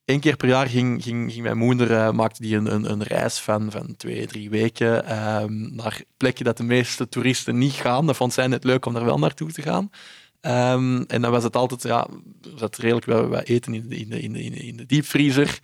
Eén 0.06 0.20
keer 0.20 0.36
per 0.36 0.48
jaar 0.48 0.68
ging, 0.68 1.04
ging, 1.04 1.32
ging 1.32 1.44
mijn 1.44 1.58
moeder, 1.58 1.92
uh, 1.92 2.12
maakte 2.12 2.42
die 2.42 2.56
een, 2.56 2.74
een, 2.74 2.92
een, 2.92 3.04
reis 3.04 3.40
van, 3.40 3.72
van 3.72 3.96
twee, 3.98 4.28
drie 4.28 4.50
weken 4.50 5.18
um, 5.42 5.76
naar 5.76 6.02
plekken 6.18 6.46
dat 6.46 6.58
de 6.58 6.64
meeste 6.64 7.10
toeristen 7.10 7.58
niet 7.58 7.74
gaan. 7.74 8.06
Dat 8.06 8.16
vond 8.16 8.34
zij 8.34 8.48
net 8.48 8.64
leuk 8.64 8.86
om 8.86 8.94
daar 8.94 9.06
wel 9.06 9.20
naartoe 9.20 9.52
te 9.52 9.62
gaan. 9.62 9.90
Um, 10.42 11.04
en 11.06 11.22
dan 11.22 11.32
was 11.32 11.44
het 11.44 11.56
altijd, 11.56 11.84
ja, 11.84 12.08
zat 12.56 12.78
redelijk 12.78 13.06
wel 13.06 13.28
wat 13.28 13.44
eten 13.44 13.74
in 13.74 13.90
de, 13.90 13.96
in 13.98 14.10
de, 14.10 14.22
in 14.22 14.34
de, 14.34 14.40
in 14.40 14.78
de 14.78 14.86
diepvriezer. 14.86 15.60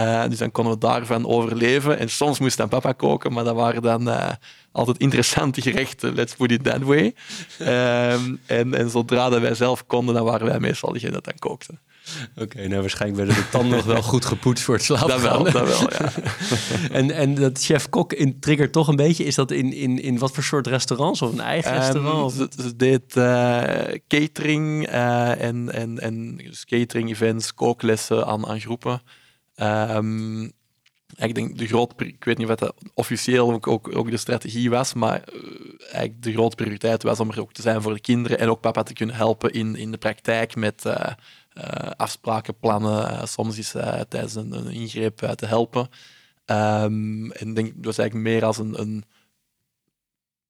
Uh, 0.00 0.28
dus 0.28 0.38
dan 0.38 0.50
konden 0.50 0.72
we 0.72 0.78
daarvan 0.78 1.26
overleven. 1.26 1.98
En 1.98 2.10
soms 2.10 2.38
moest 2.38 2.56
dan 2.56 2.68
papa 2.68 2.92
koken, 2.92 3.32
maar 3.32 3.44
dat 3.44 3.54
waren 3.54 3.82
dan 3.82 4.08
uh, 4.08 4.30
altijd 4.72 4.98
interessante 4.98 5.60
gerechten. 5.60 6.14
Let's 6.14 6.34
put 6.34 6.50
it 6.50 6.64
that 6.64 6.82
way. 6.82 7.14
Um, 7.60 8.40
en, 8.46 8.74
en 8.74 8.90
zodra 8.90 9.28
dat 9.28 9.40
wij 9.40 9.54
zelf 9.54 9.86
konden, 9.86 10.14
dan 10.14 10.24
waren 10.24 10.46
wij 10.46 10.60
meestal 10.60 10.92
degene 10.92 11.12
dat 11.12 11.24
dan 11.24 11.38
kookte. 11.38 11.78
Oké, 12.42 12.68
nou 12.68 12.80
waarschijnlijk 12.80 13.26
werden 13.26 13.42
de 13.42 13.50
tanden 13.50 13.76
nog 13.76 13.86
wel 13.86 14.02
goed 14.02 14.24
gepoetst 14.24 14.64
voor 14.64 14.74
het 14.74 14.84
slapen. 14.84 15.08
Dat 15.08 15.20
wel, 15.20 15.42
dat 15.42 15.52
wel, 15.52 15.90
ja. 15.90 16.12
en, 16.98 17.10
en 17.10 17.34
dat 17.34 17.58
chef-kok 17.58 18.14
triggert 18.40 18.72
toch 18.72 18.88
een 18.88 18.96
beetje. 18.96 19.24
Is 19.24 19.34
dat 19.34 19.50
in, 19.50 19.72
in, 19.72 20.02
in 20.02 20.18
wat 20.18 20.32
voor 20.32 20.42
soort 20.42 20.66
restaurants 20.66 21.22
of 21.22 21.32
een 21.32 21.40
eigen 21.40 21.74
um, 21.74 21.78
restaurant? 21.78 22.32
Ze, 22.32 22.76
deed 22.76 23.16
uh, 23.16 23.62
catering 24.08 24.88
uh, 24.88 25.42
en, 25.42 25.72
en, 25.72 25.98
en 25.98 26.36
dus 26.36 26.64
catering 26.64 27.10
events, 27.10 27.54
kooklessen 27.54 28.26
aan, 28.26 28.46
aan 28.46 28.60
groepen. 28.60 29.02
Um, 29.56 30.52
ik 31.16 31.34
denk 31.34 31.58
de 31.58 31.66
grote, 31.66 32.06
ik 32.06 32.24
weet 32.24 32.38
niet 32.38 32.48
wat 32.48 32.58
dat 32.58 32.74
officieel 32.94 33.52
ook, 33.52 33.66
ook, 33.66 33.96
ook 33.96 34.10
de 34.10 34.16
strategie 34.16 34.70
was, 34.70 34.94
maar 34.94 35.22
uh, 35.32 35.40
eigenlijk 35.78 36.22
de 36.22 36.32
grote 36.32 36.56
prioriteit 36.56 37.02
was 37.02 37.20
om 37.20 37.30
er 37.30 37.40
ook 37.40 37.52
te 37.52 37.62
zijn 37.62 37.82
voor 37.82 37.94
de 37.94 38.00
kinderen 38.00 38.38
en 38.38 38.48
ook 38.48 38.60
papa 38.60 38.82
te 38.82 38.92
kunnen 38.92 39.14
helpen 39.14 39.52
in, 39.52 39.76
in 39.76 39.90
de 39.90 39.98
praktijk 39.98 40.56
met 40.56 40.84
afspraken, 41.96 42.58
plannen. 42.58 43.28
soms 43.28 43.58
is 43.58 43.70
tijdens 44.08 44.34
een, 44.34 44.52
een 44.52 44.72
ingreep 44.72 45.16
te 45.16 45.46
helpen. 45.46 45.88
Um, 46.46 47.32
en 47.32 47.54
denk 47.54 47.72
dat 47.74 47.84
was 47.84 47.98
eigenlijk 47.98 48.28
meer 48.28 48.44
als 48.44 48.58
een, 48.58 48.80
een 48.80 49.04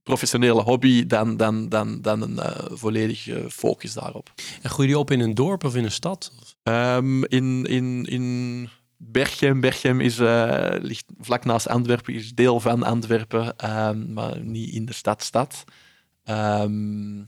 professionele 0.03 0.63
hobby 0.63 1.07
dan, 1.07 1.37
dan, 1.37 1.69
dan, 1.69 2.01
dan 2.01 2.23
een 2.23 2.41
volledige 2.77 3.51
focus 3.51 3.93
daarop. 3.93 4.33
En 4.63 4.71
groeide 4.71 4.93
je 4.93 4.99
op 4.99 5.11
in 5.11 5.21
een 5.21 5.35
dorp 5.35 5.65
of 5.65 5.77
in 5.77 5.85
een 5.85 5.93
stad? 5.93 6.33
Um, 6.63 7.25
in, 7.25 7.65
in, 7.65 8.05
in 8.05 8.69
Berchem. 8.97 9.61
Berchem 9.61 10.01
is, 10.01 10.19
uh, 10.19 10.71
ligt 10.81 11.05
vlak 11.21 11.45
naast 11.45 11.69
Antwerpen, 11.69 12.15
is 12.15 12.35
deel 12.35 12.61
van 12.61 12.83
Antwerpen, 12.83 13.71
um, 13.71 14.13
maar 14.13 14.41
niet 14.41 14.75
in 14.75 14.85
de 14.85 14.93
stad-stad. 14.93 15.65
Um, 16.25 17.27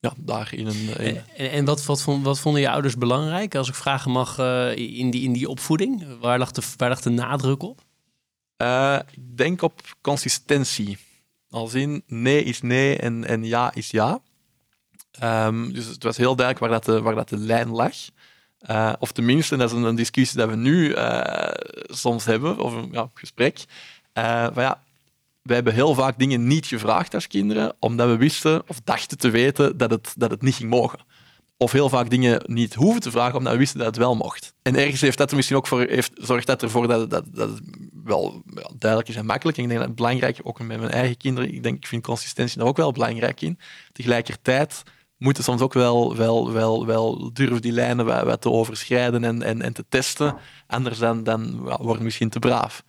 ja, 0.00 0.12
daar 0.16 0.54
in 0.54 0.66
een... 0.66 0.98
In... 0.98 1.20
En, 1.36 1.50
en 1.50 1.64
wat, 1.64 1.84
wat, 1.84 2.02
vond, 2.02 2.24
wat, 2.24 2.38
vonden 2.38 2.60
je 2.60 2.70
ouders 2.70 2.96
belangrijk, 2.96 3.54
als 3.54 3.68
ik 3.68 3.74
vragen 3.74 4.10
mag, 4.10 4.38
uh, 4.38 4.76
in, 4.76 5.10
die, 5.10 5.22
in 5.22 5.32
die 5.32 5.48
opvoeding? 5.48 6.18
Waar 6.20 6.38
lag 6.38 6.50
de, 6.50 6.62
waar 6.76 6.88
lag 6.88 7.00
de 7.00 7.10
nadruk 7.10 7.62
op? 7.62 7.80
Uh, 8.62 8.98
ik 9.10 9.36
denk 9.36 9.62
op 9.62 9.80
consistentie. 10.00 10.98
Als 11.50 11.74
in 11.74 12.02
nee 12.06 12.42
is 12.42 12.62
nee 12.62 12.96
en, 12.96 13.24
en 13.24 13.44
ja 13.44 13.74
is 13.74 13.90
ja. 13.90 14.20
Um, 15.22 15.72
dus 15.72 15.86
het 15.86 16.02
was 16.02 16.16
heel 16.16 16.36
duidelijk 16.36 16.66
waar 16.66 16.80
dat 16.80 16.84
de, 16.84 17.02
waar 17.02 17.14
dat 17.14 17.28
de 17.28 17.36
lijn 17.36 17.68
lag. 17.68 17.94
Uh, 18.70 18.92
of 18.98 19.12
tenminste, 19.12 19.56
dat 19.56 19.70
is 19.70 19.76
een, 19.76 19.82
een, 19.82 19.94
discussie 19.94 20.38
dat 20.38 20.48
we 20.48 20.56
nu 20.56 20.94
uh, 20.94 21.50
soms 21.86 22.24
hebben, 22.24 22.58
of 22.58 22.74
een 22.74 22.88
ja, 22.92 23.10
gesprek. 23.14 23.64
Uh, 24.14 24.46
van 24.52 24.62
ja, 24.62 24.82
we 25.42 25.54
hebben 25.54 25.74
heel 25.74 25.94
vaak 25.94 26.18
dingen 26.18 26.46
niet 26.46 26.66
gevraagd 26.66 27.14
als 27.14 27.26
kinderen, 27.26 27.76
omdat 27.78 28.08
we 28.08 28.16
wisten 28.16 28.62
of 28.66 28.80
dachten 28.84 29.18
te 29.18 29.30
weten 29.30 29.76
dat 29.76 29.90
het, 29.90 30.14
dat 30.16 30.30
het 30.30 30.42
niet 30.42 30.54
ging 30.54 30.70
mogen. 30.70 30.98
Of 31.56 31.72
heel 31.72 31.88
vaak 31.88 32.10
dingen 32.10 32.42
niet 32.46 32.74
hoeven 32.74 33.00
te 33.00 33.10
vragen, 33.10 33.38
omdat 33.38 33.52
we 33.52 33.58
wisten 33.58 33.78
dat 33.78 33.86
het 33.86 33.96
wel 33.96 34.16
mocht. 34.16 34.54
En 34.62 34.76
ergens 34.76 35.00
heeft 35.00 35.18
dat 35.18 35.30
er 35.30 35.36
misschien 35.36 35.56
ook 35.56 35.66
voor, 35.66 35.80
heeft, 35.80 36.12
zorgt 36.14 36.46
dat 36.46 36.62
ervoor 36.62 36.88
dat, 36.88 37.10
dat, 37.10 37.24
dat 37.32 37.48
het 37.48 37.60
wel 38.04 38.42
ja, 38.54 38.70
duidelijk 38.78 39.10
is 39.10 39.16
en 39.16 39.26
makkelijk. 39.26 39.56
En 39.56 39.62
ik 39.62 39.68
denk 39.68 39.80
dat 39.80 39.88
het 39.88 39.98
belangrijk 39.98 40.40
ook 40.42 40.58
met 40.58 40.80
mijn 40.80 40.90
eigen 40.90 41.16
kinderen, 41.16 41.54
ik 41.54 41.62
denk, 41.62 41.76
ik 41.76 41.86
vind 41.86 42.02
consistentie 42.02 42.58
daar 42.58 42.66
ook 42.66 42.76
wel 42.76 42.92
belangrijk 42.92 43.40
in. 43.40 43.58
Tegelijkertijd 43.92 44.82
moeten 45.16 45.44
soms 45.44 45.60
ook 45.60 45.72
wel, 45.72 46.16
wel, 46.16 46.52
wel, 46.52 46.86
wel 46.86 47.32
durven 47.32 47.60
die 47.60 47.72
lijnen 47.72 48.24
wat, 48.26 48.40
te 48.40 48.50
overschrijden 48.50 49.24
en, 49.24 49.42
en, 49.42 49.62
en 49.62 49.72
te 49.72 49.84
testen. 49.88 50.36
Anders 50.66 50.98
dan, 50.98 51.24
dan 51.24 51.60
worden 51.60 52.04
misschien 52.04 52.28
te 52.28 52.38
braaf. 52.38 52.84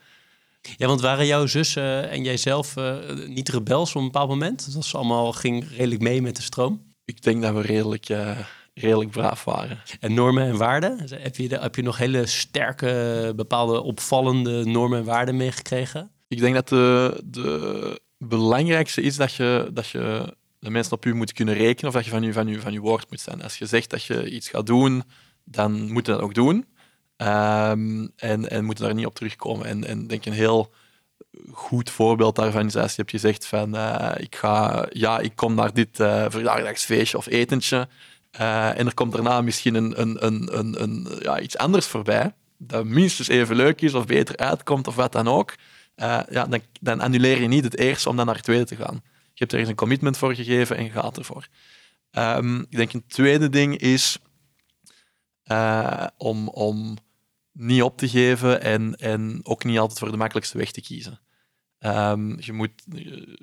Ja, 0.62 0.88
want 0.88 1.02
waren 1.02 1.26
jouw 1.26 1.46
zussen 1.46 2.10
en 2.10 2.24
jijzelf 2.24 2.76
uh, 2.78 2.96
niet 3.28 3.50
rebels 3.50 3.90
op 3.90 3.96
een 3.96 4.04
bepaald 4.04 4.30
moment? 4.30 4.74
Dat 4.74 4.86
ze 4.86 4.98
allemaal 4.98 5.34
ging 5.34 5.68
redelijk 5.70 6.02
mee 6.02 6.22
met 6.22 6.36
de 6.36 6.42
stroom? 6.42 6.94
Ik 7.06 7.22
denk 7.22 7.42
dat 7.42 7.54
we 7.54 7.62
redelijk, 7.62 8.10
uh, 8.10 8.38
redelijk 8.74 9.12
braaf 9.12 9.44
waren. 9.44 9.82
En 10.00 10.14
normen 10.14 10.44
en 10.44 10.58
waarden? 10.58 11.00
Heb 11.10 11.36
je, 11.36 11.48
heb 11.48 11.76
je 11.76 11.82
nog 11.82 11.98
hele 11.98 12.26
sterke, 12.26 13.34
bepaalde 13.36 13.82
opvallende 13.82 14.66
normen 14.66 15.00
en 15.00 15.06
waarden 15.06 15.38
meegekregen? 15.38 16.12
Ik 16.28 16.40
denk 16.40 16.56
dat 16.56 16.70
de, 16.70 17.22
de 17.26 18.02
belangrijkste 18.18 19.02
is 19.02 19.16
dat 19.16 19.34
je, 19.34 19.70
dat 19.74 19.88
je 19.88 20.36
de 20.60 20.70
mensen 20.70 20.94
op 20.94 21.06
u 21.06 21.14
moeten 21.14 21.36
kunnen 21.36 21.54
rekenen 21.54 21.88
of 21.88 21.94
dat 21.94 22.06
je 22.06 22.12
van 22.12 22.24
je, 22.24 22.34
van, 22.34 22.48
je, 22.48 22.60
van 22.60 22.74
je 22.74 22.80
woord 22.80 23.10
moet 23.10 23.20
zijn. 23.20 23.44
Als 23.44 23.58
je 23.58 23.66
zegt 23.66 23.90
dat 23.90 24.04
je 24.04 24.30
iets 24.30 24.50
gaat 24.50 24.66
doen, 24.66 25.04
dan 25.44 25.92
moet 25.92 26.06
je 26.06 26.12
dat 26.12 26.22
ook 26.22 26.34
doen. 26.34 26.66
Um, 27.22 28.12
en, 28.16 28.50
en 28.50 28.66
moet 28.66 28.78
daar 28.78 28.94
niet 28.94 29.06
op 29.06 29.16
terugkomen. 29.16 29.66
En, 29.66 29.84
en 29.84 30.08
denk 30.08 30.26
een 30.26 30.34
heel 30.34 30.74
goed 31.52 31.90
voorbeeld 31.90 32.36
daarvan 32.36 32.66
is 32.66 32.76
als 32.76 32.90
je 32.90 32.98
hebt 32.98 33.12
gezegd 33.12 33.46
van 33.46 33.76
uh, 33.76 34.12
ik 34.18 34.36
ga, 34.36 34.86
ja, 34.90 35.20
ik 35.20 35.36
kom 35.36 35.56
naar 35.56 35.74
dit 35.74 36.00
uh, 36.00 36.26
verjaardagsfeestje 36.30 37.18
of 37.18 37.28
etentje 37.28 37.88
uh, 38.40 38.80
en 38.80 38.86
er 38.86 38.94
komt 38.94 39.12
daarna 39.12 39.42
misschien 39.42 39.76
een, 39.76 40.02
een, 40.02 40.26
een, 40.26 40.58
een, 40.60 40.82
een, 40.82 41.08
ja, 41.20 41.40
iets 41.40 41.58
anders 41.58 41.86
voorbij 41.86 42.34
dat 42.58 42.86
minstens 42.86 43.28
even 43.28 43.56
leuk 43.56 43.82
is 43.82 43.94
of 43.94 44.06
beter 44.06 44.38
uitkomt 44.38 44.88
of 44.88 44.96
wat 44.96 45.12
dan 45.12 45.28
ook, 45.28 45.56
ja, 45.96 46.46
dan, 46.50 46.62
dan 46.82 47.00
annuleer 47.00 47.42
je 47.42 47.48
niet 47.48 47.64
het 47.64 47.78
eerste 47.78 48.10
om 48.10 48.16
dan 48.16 48.26
naar 48.26 48.36
het 48.36 48.44
tweede 48.44 48.66
te 48.66 48.76
gaan. 48.76 49.02
Je 49.04 49.48
hebt 49.48 49.52
er 49.52 49.60
eens 49.60 49.70
een 49.70 49.76
commitment 49.76 50.18
voor 50.18 50.36
gegeven 50.36 50.78
en 50.78 50.84
je 50.84 50.90
gaat 50.90 51.18
ervoor. 51.18 51.48
Um, 52.12 52.60
ik 52.60 52.78
denk 52.78 52.94
een 52.94 53.08
tweede 53.08 53.50
ding 53.50 53.78
is 53.78 54.18
om, 56.18 56.48
om 56.48 56.98
niet 57.52 57.82
op 57.82 57.98
te 57.98 58.10
geven 58.10 58.62
en, 58.62 58.96
en 58.96 59.40
ook 59.44 59.64
niet 59.64 59.80
altijd 59.80 60.00
voor 60.00 60.12
de 60.12 60.18
makkelijkste 60.18 60.58
weg 60.58 60.72
te 60.72 60.82
kiezen. 60.82 61.20
Um, 61.80 62.38
je 62.40 62.54
moet, 62.54 62.72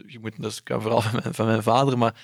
je 0.07 0.19
moet, 0.21 0.43
dus 0.43 0.61
vooral 0.65 1.01
van 1.09 1.21
mijn, 1.23 1.35
van 1.35 1.47
mijn 1.47 1.63
vader, 1.63 1.99
maar 1.99 2.15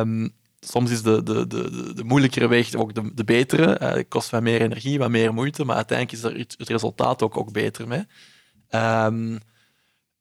um, 0.00 0.30
soms 0.60 0.90
is 0.90 1.02
de, 1.02 1.22
de, 1.22 1.46
de, 1.46 1.94
de 1.94 2.04
moeilijkere 2.04 2.48
weg 2.48 2.74
ook 2.74 2.94
de, 2.94 3.14
de 3.14 3.24
betere. 3.24 3.80
Uh, 3.82 3.88
het 3.88 4.08
kost 4.08 4.30
wat 4.30 4.42
meer 4.42 4.60
energie, 4.60 4.98
wat 4.98 5.10
meer 5.10 5.34
moeite, 5.34 5.64
maar 5.64 5.76
uiteindelijk 5.76 6.18
is 6.18 6.30
er 6.30 6.38
het 6.58 6.68
resultaat 6.68 7.22
ook, 7.22 7.36
ook 7.36 7.52
beter 7.52 7.88
mee. 7.88 8.04
Um, 8.70 9.38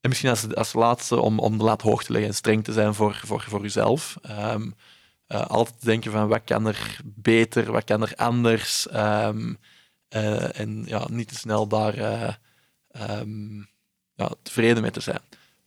en 0.01 0.11
misschien 0.11 0.29
als, 0.29 0.55
als 0.55 0.73
laatste 0.73 1.19
om, 1.19 1.39
om 1.39 1.57
de 1.57 1.63
laat 1.63 1.81
hoog 1.81 2.03
te 2.03 2.11
leggen 2.11 2.29
en 2.29 2.35
streng 2.35 2.63
te 2.63 2.73
zijn 2.73 2.93
voor, 2.93 3.21
voor, 3.23 3.41
voor 3.41 3.61
jezelf. 3.61 4.17
Uh, 4.31 4.55
altijd 5.27 5.81
denken 5.85 6.11
van 6.11 6.27
wat 6.27 6.41
kan 6.43 6.67
er 6.67 6.99
beter, 7.03 7.71
wat 7.71 7.83
kan 7.83 8.01
er 8.01 8.13
anders. 8.15 8.87
Uh, 10.09 10.59
en 10.59 10.83
ja, 10.85 11.07
niet 11.11 11.27
te 11.27 11.35
snel 11.35 11.67
daar 11.67 11.97
um, 13.19 13.69
ja, 14.15 14.31
tevreden 14.41 14.81
mee 14.81 14.91
te 14.91 14.99
zijn. 14.99 15.19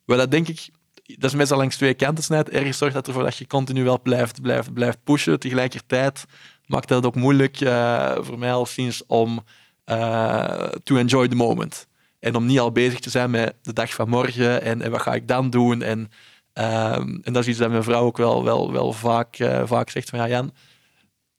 Wat 0.04 0.18
dat 0.18 0.30
denk 0.30 0.48
ik 0.48 0.68
dat 1.16 1.30
is 1.30 1.36
meestal 1.36 1.58
langs 1.58 1.76
twee 1.76 1.94
kanten 1.94 2.24
snijdt. 2.24 2.48
Ergens 2.48 2.78
zorgt 2.78 2.94
dat 2.94 3.06
ervoor 3.06 3.22
dat 3.22 3.36
je 3.36 3.46
continu 3.46 3.84
wel 3.84 4.00
blijft, 4.00 4.42
blijft, 4.42 4.72
blijft 4.72 4.98
pushen. 5.04 5.40
Tegelijkertijd 5.40 6.24
maakt 6.66 6.88
dat 6.88 7.06
ook 7.06 7.14
moeilijk 7.14 7.60
uh, 7.60 8.16
voor 8.20 8.38
mij 8.38 8.52
al 8.52 8.66
sinds 8.66 9.06
om 9.06 9.44
uh, 9.86 10.62
to 10.82 10.96
enjoy 10.96 11.28
the 11.28 11.34
moment. 11.34 11.86
En 12.20 12.34
om 12.34 12.46
niet 12.46 12.58
al 12.58 12.72
bezig 12.72 13.00
te 13.00 13.10
zijn 13.10 13.30
met 13.30 13.54
de 13.62 13.72
dag 13.72 13.94
van 13.94 14.08
morgen 14.08 14.62
en, 14.62 14.82
en 14.82 14.90
wat 14.90 15.02
ga 15.02 15.14
ik 15.14 15.28
dan 15.28 15.50
doen. 15.50 15.82
En, 15.82 16.10
uh, 16.54 16.96
en 16.96 17.32
dat 17.32 17.42
is 17.42 17.48
iets 17.48 17.58
dat 17.58 17.70
mijn 17.70 17.82
vrouw 17.82 18.04
ook 18.04 18.16
wel, 18.16 18.44
wel, 18.44 18.72
wel 18.72 18.92
vaak, 18.92 19.38
uh, 19.38 19.62
vaak 19.64 19.90
zegt 19.90 20.10
van 20.10 20.18
ja 20.18 20.28
Jan, 20.28 20.52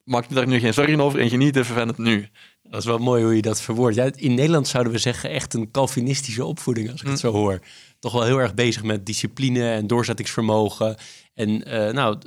maak 0.04 0.26
je 0.28 0.36
daar 0.36 0.48
nu 0.48 0.60
geen 0.60 0.74
zorgen 0.74 1.02
over 1.02 1.20
en 1.20 1.30
geniet 1.30 1.56
even 1.56 1.76
van 1.76 1.88
het 1.88 1.98
nu. 1.98 2.30
Dat 2.70 2.80
is 2.80 2.86
wel 2.86 2.98
mooi 2.98 3.24
hoe 3.24 3.36
je 3.36 3.42
dat 3.42 3.62
verwoordt. 3.62 3.96
Ja, 3.96 4.10
in 4.16 4.34
Nederland 4.34 4.68
zouden 4.68 4.94
we 4.94 5.00
zeggen 5.00 5.30
echt 5.30 5.54
een 5.54 5.72
Calvinistische 5.72 6.46
opvoeding, 6.46 6.92
als 6.92 7.02
ik 7.02 7.08
het 7.08 7.22
hm. 7.22 7.28
zo 7.28 7.32
hoor 7.32 7.60
toch 8.00 8.12
wel 8.12 8.24
heel 8.24 8.38
erg 8.38 8.54
bezig 8.54 8.84
met 8.84 9.06
discipline 9.06 9.72
en 9.72 9.88
doorzettingsvermogen. 9.88 10.96
En 11.34 11.50
uh, 11.50 11.92
nou, 11.92 12.18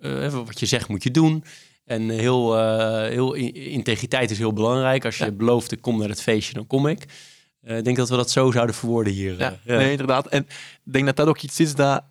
uh, 0.00 0.28
wat 0.28 0.60
je 0.60 0.66
zegt 0.66 0.88
moet 0.88 1.02
je 1.02 1.10
doen. 1.10 1.44
En 1.84 2.08
heel, 2.08 2.58
uh, 2.58 3.00
heel 3.00 3.34
integriteit 3.52 4.30
is 4.30 4.38
heel 4.38 4.52
belangrijk. 4.52 5.04
Als 5.04 5.18
je 5.18 5.32
belooft, 5.32 5.72
ik 5.72 5.80
kom 5.80 5.98
naar 5.98 6.08
het 6.08 6.22
feestje, 6.22 6.54
dan 6.54 6.66
kom 6.66 6.86
ik. 6.86 7.02
Ik 7.62 7.84
denk 7.84 7.96
dat 7.96 8.08
we 8.08 8.16
dat 8.16 8.30
zo 8.30 8.50
zouden 8.50 8.74
verwoorden 8.74 9.12
hier. 9.12 9.38
Ja, 9.38 9.58
Nee, 9.64 9.90
inderdaad. 9.90 10.26
En 10.26 10.42
ik 10.84 10.92
denk 10.92 11.06
dat 11.06 11.16
dat 11.16 11.26
ook 11.26 11.40
iets 11.40 11.60
is 11.60 11.74
dat 11.74 12.04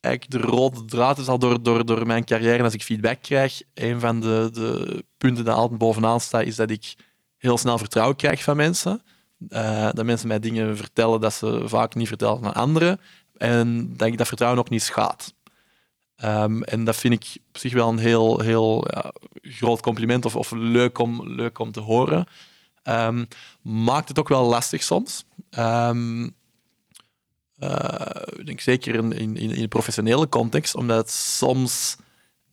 eigenlijk 0.00 0.44
de 0.44 0.50
rode 0.50 0.84
draad 0.84 1.18
is 1.18 1.28
al 1.28 1.38
door, 1.38 1.62
door, 1.62 1.86
door 1.86 2.06
mijn 2.06 2.24
carrière. 2.24 2.58
En 2.58 2.64
als 2.64 2.74
ik 2.74 2.82
feedback 2.82 3.22
krijg, 3.22 3.62
een 3.74 4.00
van 4.00 4.20
de, 4.20 4.48
de 4.52 5.04
punten 5.18 5.44
dat 5.44 5.56
altijd 5.56 5.78
bovenaan 5.78 6.20
staat, 6.20 6.46
is 6.46 6.56
dat 6.56 6.70
ik 6.70 6.94
heel 7.36 7.58
snel 7.58 7.78
vertrouwen 7.78 8.16
krijg 8.16 8.42
van 8.42 8.56
mensen. 8.56 9.02
Uh, 9.48 9.88
dat 9.92 10.04
mensen 10.04 10.28
mij 10.28 10.38
dingen 10.38 10.76
vertellen 10.76 11.20
dat 11.20 11.32
ze 11.32 11.62
vaak 11.64 11.94
niet 11.94 12.08
vertellen 12.08 12.44
aan 12.44 12.54
anderen. 12.54 13.00
En 13.36 13.96
dat 13.96 14.08
ik 14.08 14.18
dat 14.18 14.28
vertrouwen 14.28 14.60
ook 14.60 14.70
niet 14.70 14.82
schaadt. 14.82 15.34
Um, 16.24 16.62
en 16.62 16.84
dat 16.84 16.96
vind 16.96 17.14
ik 17.14 17.42
op 17.48 17.58
zich 17.58 17.72
wel 17.72 17.88
een 17.88 17.98
heel, 17.98 18.40
heel 18.40 18.86
ja, 18.90 19.12
groot 19.42 19.80
compliment 19.80 20.24
of, 20.24 20.36
of 20.36 20.50
leuk, 20.50 20.98
om, 20.98 21.28
leuk 21.28 21.58
om 21.58 21.72
te 21.72 21.80
horen. 21.80 22.26
Um, 22.84 23.28
maakt 23.62 24.08
het 24.08 24.18
ook 24.18 24.28
wel 24.28 24.44
lastig 24.44 24.82
soms. 24.82 25.24
Um, 25.58 26.34
ik 28.36 28.46
denk 28.46 28.60
zeker 28.60 28.94
in, 28.94 29.12
in, 29.12 29.36
in 29.36 29.68
professionele 29.68 30.28
context, 30.28 30.74
omdat 30.74 31.10
soms, 31.10 31.96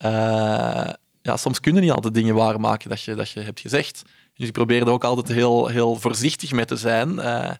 uh, 0.04 0.90
ja, 1.22 1.36
soms 1.36 1.60
kunnen 1.60 1.82
niet 1.82 1.90
altijd 1.90 2.14
dingen 2.14 2.34
waarmaken 2.34 2.88
dat 2.88 3.02
je, 3.02 3.14
dat 3.14 3.30
je 3.30 3.40
hebt 3.40 3.60
gezegd. 3.60 4.02
Dus 4.34 4.46
ik 4.46 4.52
probeer 4.52 4.80
er 4.80 4.90
ook 4.90 5.04
altijd 5.04 5.28
heel, 5.28 5.66
heel 5.66 5.96
voorzichtig 5.96 6.52
mee 6.52 6.64
te 6.64 6.76
zijn. 6.76 7.14
Uh, 7.14 7.50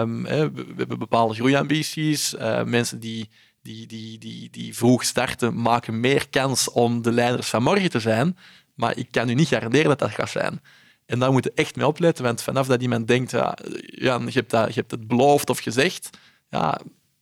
um, 0.00 0.22
we, 0.22 0.50
hebben 0.76 0.98
bepaalde 0.98 1.34
groeiambities. 1.34 2.34
Mensen 2.64 3.00
die, 3.00 3.28
die, 3.62 3.86
die, 3.86 4.18
die, 4.18 4.50
die 4.50 4.76
vroeg 4.76 5.04
starten, 5.04 5.60
maken 5.60 6.00
meer 6.00 6.28
kans 6.28 6.70
om 6.70 7.02
de 7.02 7.12
leiders 7.12 7.48
van 7.48 7.62
morgen 7.62 7.90
te 7.90 8.00
zijn. 8.00 8.36
Maar 8.74 8.96
ik 8.96 9.08
kan 9.10 9.28
u 9.28 9.34
niet 9.34 9.48
garanderen 9.48 9.88
dat 9.88 9.98
dat 9.98 10.10
gaat 10.10 10.30
zijn. 10.30 10.60
En 11.06 11.18
daar 11.18 11.32
moet 11.32 11.44
je 11.44 11.52
echt 11.54 11.76
mee 11.76 11.86
opletten, 11.86 12.24
want 12.24 12.42
vanaf 12.42 12.66
dat 12.66 12.82
iemand 12.82 13.08
denkt, 13.08 13.30
ja 13.30 13.58
je, 13.86 14.30
hebt 14.30 14.50
dat, 14.50 14.68
je 14.68 14.80
hebt 14.80 14.90
het 14.90 15.06
beloofd 15.06 15.50
of 15.50 15.58
gezegd, 15.58 16.10
ja, 16.48 16.80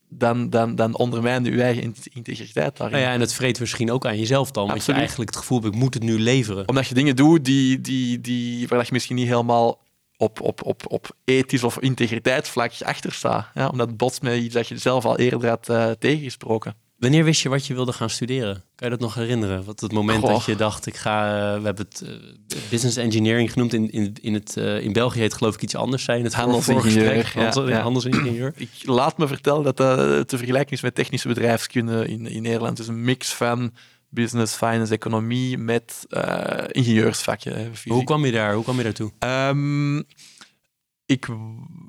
dan, 0.09 0.51
dan, 0.51 0.75
dan 0.75 0.97
ondermijn 0.97 1.45
je 1.45 1.63
eigen 1.63 1.95
integriteit 2.13 2.77
daarin. 2.77 2.97
Nou 2.97 3.09
ja, 3.09 3.15
en 3.15 3.21
het 3.21 3.35
vreet 3.35 3.61
misschien 3.61 3.91
ook 3.91 4.07
aan 4.07 4.19
jezelf 4.19 4.51
dan. 4.51 4.63
Absoluut. 4.63 4.87
Dat 4.87 4.95
je 4.95 5.01
eigenlijk 5.01 5.31
het 5.31 5.39
gevoel 5.39 5.61
hebt, 5.61 5.75
ik 5.75 5.81
moet 5.81 5.95
het 5.95 6.03
nu 6.03 6.19
leveren. 6.19 6.69
Omdat 6.69 6.87
je 6.87 6.95
dingen 6.95 7.17
doet 7.17 7.45
die, 7.45 7.81
die, 7.81 8.21
die, 8.21 8.69
waar 8.69 8.85
je 8.85 8.93
misschien 8.93 9.17
niet 9.17 9.29
helemaal 9.29 9.81
op, 10.17 10.41
op, 10.41 10.67
op, 10.67 10.83
op 10.89 11.17
ethisch 11.25 11.65
of 11.65 11.79
integriteitsvlak 11.79 12.73
achter 12.85 13.13
staat. 13.13 13.47
Ja, 13.55 13.69
omdat 13.69 13.89
het 13.89 13.97
botst 13.97 14.23
met 14.23 14.43
iets 14.43 14.55
dat 14.55 14.69
je 14.69 14.79
zelf 14.79 15.05
al 15.05 15.19
eerder 15.19 15.49
had 15.49 15.69
uh, 15.69 15.91
tegengesproken. 15.99 16.75
Wanneer 17.03 17.25
wist 17.25 17.43
je 17.43 17.49
wat 17.49 17.67
je 17.67 17.75
wilde 17.75 17.93
gaan 17.93 18.11
studeren? 18.11 18.55
Kan 18.75 18.91
je 18.91 18.97
dat 18.97 19.01
nog 19.01 19.15
herinneren? 19.15 19.65
Wat 19.65 19.81
het 19.81 19.93
moment 19.93 20.27
dat 20.27 20.45
je 20.45 20.57
dacht, 20.57 20.87
ik 20.87 20.97
ga, 20.97 21.27
uh, 21.27 21.59
we 21.59 21.65
hebben 21.65 21.87
het 21.89 22.03
uh, 22.05 22.59
business 22.71 22.97
engineering 22.97 23.53
genoemd. 23.53 23.73
In, 23.73 23.91
in, 23.91 24.17
in, 24.21 24.35
het, 24.35 24.57
uh, 24.59 24.81
in 24.81 24.93
België 24.93 25.21
heet 25.21 25.35
geloof 25.35 25.55
ik 25.55 25.63
iets 25.63 25.75
anders 25.75 26.05
zijn. 26.05 26.25
Het 26.25 26.35
handelsingenieur. 26.35 27.33
Ja, 27.35 27.53
ja. 27.67 27.81
handelsingenieur. 27.81 28.53
ik 28.57 28.71
laat 28.85 29.19
me 29.19 29.27
vertellen 29.27 29.63
dat 29.65 29.77
dat 29.77 30.29
te 30.29 30.37
vergelijken 30.37 30.73
is 30.73 30.83
met 30.83 30.95
technische 30.95 31.29
bedrijfskunde 31.29 32.09
in, 32.09 32.27
in 32.27 32.43
Nederland. 32.43 32.79
Is 32.79 32.89
een 32.89 33.05
mix 33.05 33.33
van 33.33 33.73
business, 34.09 34.55
finance, 34.55 34.93
economie 34.93 35.59
met 35.59 36.07
ingenieursvakken. 36.69 37.73
Hoe 37.85 38.05
kwam 38.05 38.25
je 38.25 38.33
daar? 38.33 38.55
Hoe 38.55 38.65
kwam 38.65 38.77
je 38.77 38.83
daartoe? 38.83 39.13
Um, 39.19 40.05
ik 41.07 41.29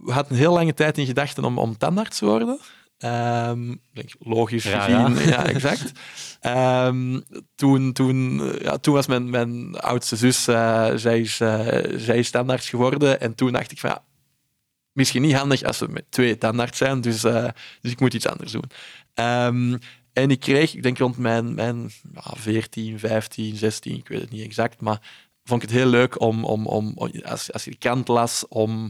had 0.06 0.30
een 0.30 0.36
heel 0.36 0.54
lange 0.54 0.74
tijd 0.74 0.98
in 0.98 1.06
gedachten 1.06 1.44
om, 1.44 1.58
om 1.58 1.78
tandarts 1.78 2.18
te 2.18 2.26
worden. 2.26 2.60
Um, 3.06 3.82
denk, 3.94 4.10
logisch 4.20 4.64
ja, 4.64 4.80
gezien, 4.80 5.16
ja, 5.16 5.30
ja 5.30 5.46
exact. 5.46 5.92
Um, 6.88 7.24
toen, 7.56 7.94
toen, 7.94 8.42
ja, 8.62 8.78
toen 8.78 8.94
was 8.94 9.08
mijn, 9.08 9.30
mijn 9.30 9.80
oudste 9.80 10.16
zus, 10.16 10.48
uh, 10.48 10.92
zij, 10.96 11.20
is, 11.20 11.40
uh, 11.40 11.68
zij 11.96 12.18
is 12.18 12.30
tandarts 12.30 12.70
geworden. 12.70 13.20
En 13.20 13.36
toen 13.36 13.52
dacht 13.52 13.72
ik 13.72 13.80
van, 13.80 13.90
ja, 13.90 14.04
misschien 14.92 15.22
niet 15.22 15.36
handig 15.36 15.64
als 15.64 15.80
we 15.80 15.88
met 15.90 16.06
twee 16.10 16.38
tandarts 16.38 16.78
zijn, 16.78 17.02
dus, 17.02 17.24
uh, 17.24 17.48
dus 17.82 17.92
ik 17.92 18.00
moet 18.00 18.14
iets 18.14 18.28
anders 18.28 18.52
doen. 18.52 18.72
Um, 19.14 19.80
en 20.14 20.32
ik 20.32 20.40
kreeg, 20.40 20.76
ik 20.76 20.84
denk 20.84 20.98
rond 20.98 21.18
mijn, 21.18 21.54
mijn 21.54 21.92
ja, 22.14 22.34
14, 22.36 23.00
15, 23.00 23.56
16, 23.56 23.98
ik 23.98 24.08
weet 24.08 24.22
het 24.22 24.32
niet 24.32 24.46
exact, 24.46 24.82
maar 24.82 25.02
vond 25.44 25.64
ik 25.64 25.70
het 25.70 25.78
heel 25.78 25.90
leuk 25.90 26.22
om, 26.22 26.46
om, 26.46 26.68
om 26.68 26.98
als, 27.24 27.52
als 27.52 27.64
je 27.64 27.72
de 27.72 27.78
krant 27.78 28.08
las, 28.08 28.48
om 28.48 28.90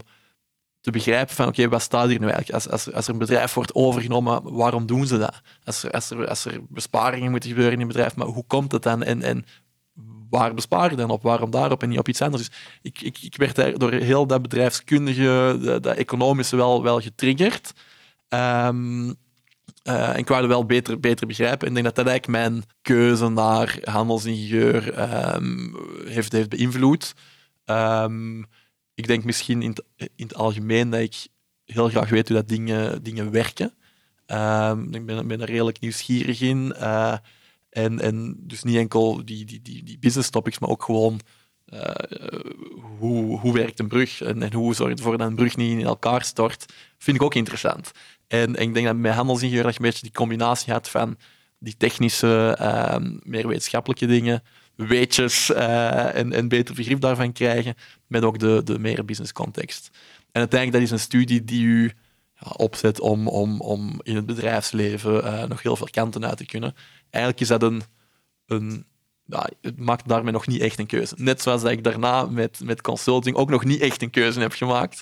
te 0.84 0.92
begrijpen 0.92 1.36
van 1.36 1.48
oké, 1.48 1.70
wat 1.70 1.82
staat 1.82 2.08
hier 2.08 2.20
nu 2.20 2.28
eigenlijk? 2.28 2.54
Als, 2.54 2.70
als, 2.70 2.94
als 2.94 3.08
er 3.08 3.14
een 3.14 3.20
bedrijf 3.20 3.54
wordt 3.54 3.74
overgenomen, 3.74 4.54
waarom 4.54 4.86
doen 4.86 5.08
ze 5.08 5.18
dat? 5.18 5.42
Als 5.64 5.84
er, 5.84 5.92
als 5.92 6.10
er, 6.10 6.28
als 6.28 6.46
er 6.46 6.62
besparingen 6.70 7.32
moeten 7.32 7.50
gebeuren 7.50 7.74
in 7.74 7.82
een 7.82 7.88
bedrijf, 7.88 8.16
maar 8.16 8.28
hoe 8.28 8.46
komt 8.48 8.72
het 8.72 8.84
dan? 8.84 9.04
En, 9.04 9.22
en 9.22 9.46
waar 10.30 10.54
besparen 10.54 10.98
dan 10.98 11.10
op? 11.10 11.24
Waarom 11.24 11.52
daarop 11.52 11.84
en 11.84 11.90
niet 11.90 12.00
op 12.00 12.08
iets 12.08 12.22
anders? 12.22 12.48
Dus 12.48 12.58
ik, 12.82 13.02
ik, 13.02 13.18
ik 13.22 13.36
werd 13.36 13.80
door 13.80 13.92
heel 13.92 14.28
dat 14.28 14.42
bedrijfskundige, 14.42 15.60
dat, 15.62 15.84
dat 15.84 15.96
economische 15.96 16.56
wel, 16.56 16.84
wel 16.84 17.02
getriggerd. 17.02 17.74
Um, 18.30 19.06
uh, 19.08 20.10
en 20.10 20.18
ik 20.18 20.28
wou 20.28 20.48
wel 20.48 20.66
beter, 20.66 21.00
beter 21.00 21.28
begrijpen. 21.28 21.62
En 21.62 21.68
ik 21.68 21.74
denk 21.74 21.86
dat 21.86 22.06
dat 22.06 22.14
eigenlijk 22.14 22.40
mijn 22.40 22.64
keuze 22.82 23.30
naar 23.30 23.78
handelsingenieur 23.84 25.00
um, 25.36 25.76
heeft, 26.06 26.32
heeft 26.32 26.50
beïnvloed. 26.50 27.14
Um, 27.66 28.46
ik 28.96 29.08
denk 29.08 29.24
misschien 29.24 29.62
in 29.62 29.70
het, 29.70 29.84
in 29.96 30.26
het 30.26 30.36
algemeen 30.36 30.90
dat 30.90 31.00
ik 31.00 31.28
heel 31.66 31.90
graag 31.90 32.10
weet 32.10 32.28
hoe 32.28 32.38
dat 32.38 32.48
dingen, 32.48 33.04
dingen 33.04 33.32
werken. 33.32 33.74
Um, 34.28 34.94
ik 34.94 35.06
ben, 35.06 35.28
ben 35.28 35.42
er 35.42 35.50
redelijk 35.50 35.80
nieuwsgierig 35.80 36.42
in. 36.42 36.74
Uh, 36.78 37.18
en, 37.70 38.00
en 38.00 38.36
dus 38.40 38.64
niet 38.64 38.78
enkel 38.78 39.26
die, 39.26 39.46
die, 39.46 39.62
die, 39.62 39.84
die 39.84 40.00
business 40.00 40.30
topics, 40.30 40.60
maar 40.60 40.70
ook 40.70 40.84
gewoon 40.84 41.20
uh, 41.74 41.92
hoe, 43.00 43.40
hoe 43.40 43.54
werkt 43.54 43.80
een 43.80 43.88
brug 43.88 44.22
en, 44.22 44.44
en 44.44 44.54
hoe 44.54 44.76
zorgt 44.76 44.98
ervoor 44.98 45.18
dat 45.18 45.28
een 45.28 45.36
brug 45.36 45.56
niet 45.58 45.80
in 45.80 45.86
elkaar 45.86 46.24
stort. 46.24 46.74
Vind 46.98 47.18
ik 47.18 47.24
ook 47.24 47.36
interessant. 47.36 47.92
En, 48.28 48.56
ik 48.56 48.74
denk 48.74 48.86
dat 48.86 48.96
met 48.96 49.14
handelsingenieur 49.14 49.64
dat 49.64 49.74
je 49.74 49.80
een 49.80 49.86
beetje 49.86 50.02
die 50.02 50.12
combinatie 50.12 50.74
had 50.74 50.90
van 50.90 51.18
die 51.60 51.78
technische, 51.78 52.58
uh, 52.62 52.96
meer 53.24 53.48
wetenschappelijke 53.48 54.06
dingen, 54.06 54.44
weetjes 54.76 55.54
en, 55.54 56.34
en 56.34 56.48
beter 56.48 56.76
begrip 56.76 57.02
daarvan 57.02 57.32
krijgen, 57.32 57.76
met 58.08 58.24
ook 58.24 58.40
de, 58.40 58.62
de 58.64 58.80
meer 58.80 59.06
business 59.06 59.32
context. 59.32 59.90
En 60.32 60.40
uiteindelijk, 60.40 60.72
dat 60.72 60.82
is 60.82 60.92
een 60.92 61.06
studie 61.06 61.44
die 61.44 61.64
u 61.66 61.92
opzet 62.52 63.00
om, 63.00 63.28
om, 63.28 63.62
om 63.62 64.00
in 64.04 64.16
het 64.16 64.26
bedrijfsleven 64.26 65.24
uh, 65.24 65.44
nog 65.44 65.62
heel 65.62 65.76
veel 65.76 65.90
kanten 65.92 66.26
uit 66.26 66.38
te 66.38 66.46
kunnen. 66.46 66.76
Eigenlijk 67.10 67.44
is 67.44 67.48
dat 67.48 67.64
een, 67.64 67.82
een 68.46 68.86
ja, 69.26 69.50
ik 69.62 69.78
maakte 69.78 70.08
daarmee 70.08 70.34
nog 70.34 70.48
niet 70.48 70.62
echt 70.62 70.80
een 70.80 70.86
keuze. 70.86 71.16
Net 71.18 71.42
zoals 71.42 71.64
ik 71.64 71.84
daarna 71.84 72.26
met, 72.26 72.60
met 72.64 72.82
consulting 72.82 73.36
ook 73.36 73.50
nog 73.50 73.64
niet 73.64 73.82
echt 73.82 74.02
een 74.02 74.10
keuze 74.10 74.40
heb 74.40 74.54
gemaakt. 74.54 75.02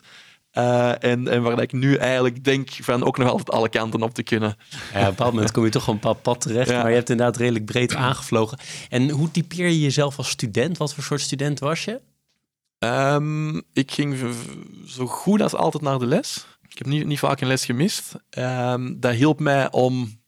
Uh, 0.58 1.04
en, 1.04 1.28
en 1.28 1.42
waar 1.42 1.62
ik 1.62 1.72
nu 1.72 1.96
eigenlijk 1.96 2.44
denk 2.44 2.70
van 2.70 3.04
ook 3.04 3.18
nog 3.18 3.30
altijd 3.30 3.52
alle 3.52 3.70
kanten 3.70 4.02
op 4.02 4.14
te 4.14 4.24
kunnen. 4.24 4.58
Ja, 4.70 5.00
op 5.00 5.04
een 5.04 5.10
bepaald 5.10 5.34
moment 5.34 5.52
kom 5.52 5.64
je 5.64 5.70
toch 5.70 5.88
een 5.88 5.94
bepaald 5.94 6.22
pad 6.22 6.42
terecht, 6.42 6.70
maar 6.70 6.90
je 6.90 6.96
hebt 6.96 7.10
inderdaad 7.10 7.38
redelijk 7.38 7.66
breed 7.66 7.96
aangevlogen. 7.96 8.58
En 8.90 9.10
hoe 9.10 9.32
typeer 9.32 9.68
je 9.68 9.80
jezelf 9.80 10.18
als 10.18 10.30
student? 10.30 10.78
Wat 10.78 10.94
voor 10.94 11.04
soort 11.04 11.22
student 11.22 11.60
was 11.60 11.86
je? 11.86 12.02
Um, 12.80 13.62
ik 13.74 13.92
ging 13.92 14.18
zo 14.86 15.08
goed 15.08 15.42
als 15.42 15.56
altijd 15.56 15.84
naar 15.84 16.00
de 16.00 16.06
les. 16.06 16.46
Ik 16.70 16.78
heb 16.78 16.88
niet, 16.88 17.06
niet 17.06 17.20
vaak 17.20 17.42
een 17.42 17.48
les 17.48 17.66
gemist. 17.66 18.14
Um, 18.38 19.00
dat 19.00 19.14
hielp 19.14 19.40
mij 19.40 19.72
om... 19.72 20.20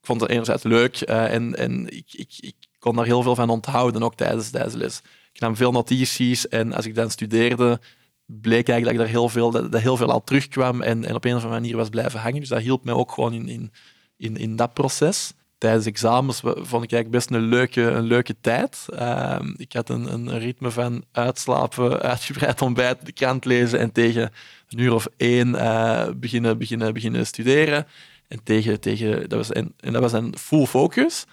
Ik 0.00 0.10
vond 0.10 0.20
het 0.20 0.30
enerzijds 0.30 0.62
leuk 0.62 1.08
uh, 1.08 1.32
en, 1.32 1.56
en 1.56 1.96
ik, 1.96 2.06
ik, 2.10 2.32
ik 2.40 2.54
kon 2.78 2.96
daar 2.96 3.04
heel 3.04 3.22
veel 3.22 3.34
van 3.34 3.50
onthouden, 3.50 4.02
ook 4.02 4.14
tijdens, 4.14 4.50
tijdens 4.50 4.72
de 4.72 4.78
les. 4.78 5.00
Ik 5.32 5.40
nam 5.40 5.56
veel 5.56 5.72
notities 5.72 6.48
en 6.48 6.72
als 6.72 6.86
ik 6.86 6.94
dan 6.94 7.10
studeerde, 7.10 7.80
bleek 8.26 8.68
eigenlijk 8.68 8.84
dat 8.84 8.92
ik 8.92 8.98
daar 8.98 9.20
heel 9.20 9.28
veel, 9.28 9.50
dat, 9.50 9.72
dat 9.72 9.80
heel 9.80 9.96
veel 9.96 10.10
al 10.10 10.24
terugkwam 10.24 10.82
en, 10.82 11.04
en 11.04 11.14
op 11.14 11.24
een 11.24 11.34
of 11.34 11.42
andere 11.42 11.60
manier 11.60 11.76
was 11.76 11.88
blijven 11.88 12.20
hangen. 12.20 12.40
Dus 12.40 12.48
dat 12.48 12.60
hielp 12.60 12.84
mij 12.84 12.94
ook 12.94 13.12
gewoon 13.12 13.32
in, 13.32 13.48
in, 13.48 13.72
in, 14.16 14.36
in 14.36 14.56
dat 14.56 14.74
proces. 14.74 15.32
Tijdens 15.58 15.86
examens 15.86 16.40
vond 16.40 16.84
ik 16.84 16.92
eigenlijk 16.92 17.10
best 17.10 17.30
een 17.30 17.40
leuke, 17.40 17.82
een 17.82 18.04
leuke 18.04 18.36
tijd. 18.40 18.86
Uh, 18.92 19.38
ik 19.56 19.72
had 19.72 19.88
een, 19.88 20.12
een 20.12 20.38
ritme 20.38 20.70
van 20.70 21.04
uitslapen, 21.12 22.00
uitgebreid 22.12 22.62
ontbijten, 22.62 23.04
de 23.04 23.12
krant 23.12 23.44
lezen 23.44 23.78
en 23.78 23.92
tegen 23.92 24.32
een 24.68 24.78
uur 24.78 24.94
of 24.94 25.08
één 25.16 25.48
uh, 25.48 26.08
beginnen, 26.16 26.58
beginnen, 26.58 26.94
beginnen 26.94 27.26
studeren. 27.26 27.86
En, 28.28 28.42
tegen, 28.42 28.80
tegen, 28.80 29.28
dat 29.28 29.38
was, 29.38 29.52
en, 29.52 29.74
dat 29.76 30.00
was 30.00 30.12
een 30.12 30.34
full 30.38 30.66
focus. 30.66 31.24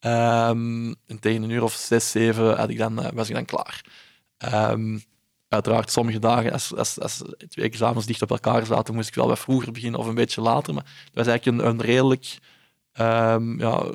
Um, 0.00 0.94
en 1.06 1.20
tegen 1.20 1.42
een 1.42 1.50
uur 1.50 1.62
of 1.62 1.72
zes, 1.72 2.10
zeven 2.10 2.56
had 2.56 2.68
ik 2.70 2.78
dan, 2.78 3.00
uh, 3.00 3.08
was 3.12 3.28
ik 3.28 3.34
dan 3.34 3.44
klaar. 3.44 3.80
Um, 4.70 5.02
uiteraard, 5.54 5.90
sommige 5.90 6.18
dagen, 6.18 6.52
als, 6.52 6.74
als, 6.76 7.00
als 7.00 7.22
twee 7.48 7.64
examens 7.64 8.06
dicht 8.06 8.22
op 8.22 8.30
elkaar 8.30 8.66
zaten, 8.66 8.94
moest 8.94 9.08
ik 9.08 9.14
wel 9.14 9.26
wat 9.26 9.38
vroeger 9.38 9.72
beginnen 9.72 10.00
of 10.00 10.06
een 10.06 10.14
beetje 10.14 10.40
later. 10.40 10.74
Maar 10.74 10.84
het 11.04 11.14
was 11.14 11.26
eigenlijk 11.26 11.58
een, 11.58 11.68
een 11.68 11.80
redelijk 11.80 12.38
um, 13.00 13.58
ja, 13.58 13.86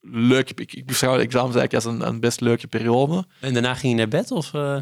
leuk... 0.00 0.50
Ik, 0.50 0.74
ik 0.74 0.86
beschouw 0.86 1.16
de 1.16 1.22
examens 1.22 1.56
eigenlijk 1.56 1.84
als 1.84 1.94
een, 1.94 2.06
een 2.06 2.20
best 2.20 2.40
leuke 2.40 2.66
periode. 2.66 3.26
En 3.40 3.52
daarna 3.52 3.74
ging 3.74 3.92
je 3.92 3.98
naar 3.98 4.08
bed? 4.08 4.30
Of, 4.30 4.52
uh... 4.52 4.78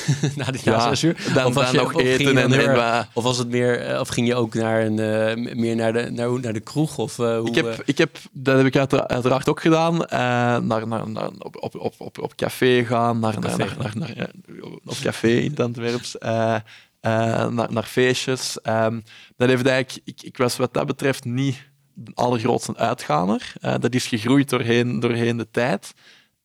na 0.36 0.44
die 0.44 0.60
ja, 0.64 0.80
zes 0.80 1.02
uur? 1.02 1.16
Dan, 1.34 1.46
of 1.46 1.54
was 1.54 1.64
dan 1.64 1.72
je, 1.72 1.80
nog 1.80 2.00
eten 2.00 2.36
en, 2.36 2.52
en, 2.52 3.08
Of 3.12 3.22
was 3.22 3.38
het 3.38 3.48
meer... 3.48 3.80
Eh, 3.80 4.00
of 4.00 4.08
ging 4.08 4.26
je 4.26 4.34
ook 4.34 4.54
naar, 4.54 4.82
een, 4.84 4.98
uh, 5.38 5.54
meer 5.54 5.76
naar, 5.76 5.92
de, 5.92 6.10
naar, 6.10 6.40
naar 6.40 6.52
de 6.52 6.60
kroeg? 6.60 6.98
Of, 6.98 7.18
uh, 7.18 7.38
hoe, 7.38 7.48
ik, 7.48 7.54
heb, 7.54 7.82
ik 7.84 7.98
heb... 7.98 8.18
Dat 8.32 8.56
heb 8.56 8.66
ik 8.66 8.76
uiteraard 8.76 9.48
ook 9.48 9.60
gedaan. 9.60 9.96
naar, 10.66 10.88
naar, 10.88 11.08
naar, 11.08 11.30
op, 11.38 11.56
op, 11.62 11.74
op, 11.74 11.94
op, 11.98 12.18
op 12.18 12.34
café 12.34 12.84
gaan. 12.84 13.18
Naar, 13.18 13.38
café. 13.38 13.56
naar, 13.56 13.76
naar, 13.78 13.92
naar, 13.94 14.14
naar 14.16 14.30
op 14.84 14.96
café 15.02 15.28
in 15.28 15.56
Antwerps. 15.56 16.16
naar, 16.20 17.52
naar 17.70 17.82
feestjes. 17.82 18.58
Um, 18.62 19.04
dat 19.36 19.48
heeft 19.48 19.66
eigenlijk... 19.66 20.00
Ik, 20.04 20.22
ik 20.22 20.36
was 20.36 20.56
wat 20.56 20.74
dat 20.74 20.86
betreft 20.86 21.24
niet 21.24 21.70
de 21.94 22.10
allergrootste 22.14 22.76
uitganer. 22.76 23.52
dat 23.60 23.94
is 23.94 24.06
gegroeid 24.06 24.48
doorheen, 24.48 25.00
doorheen 25.00 25.36
de 25.36 25.48
tijd. 25.50 25.92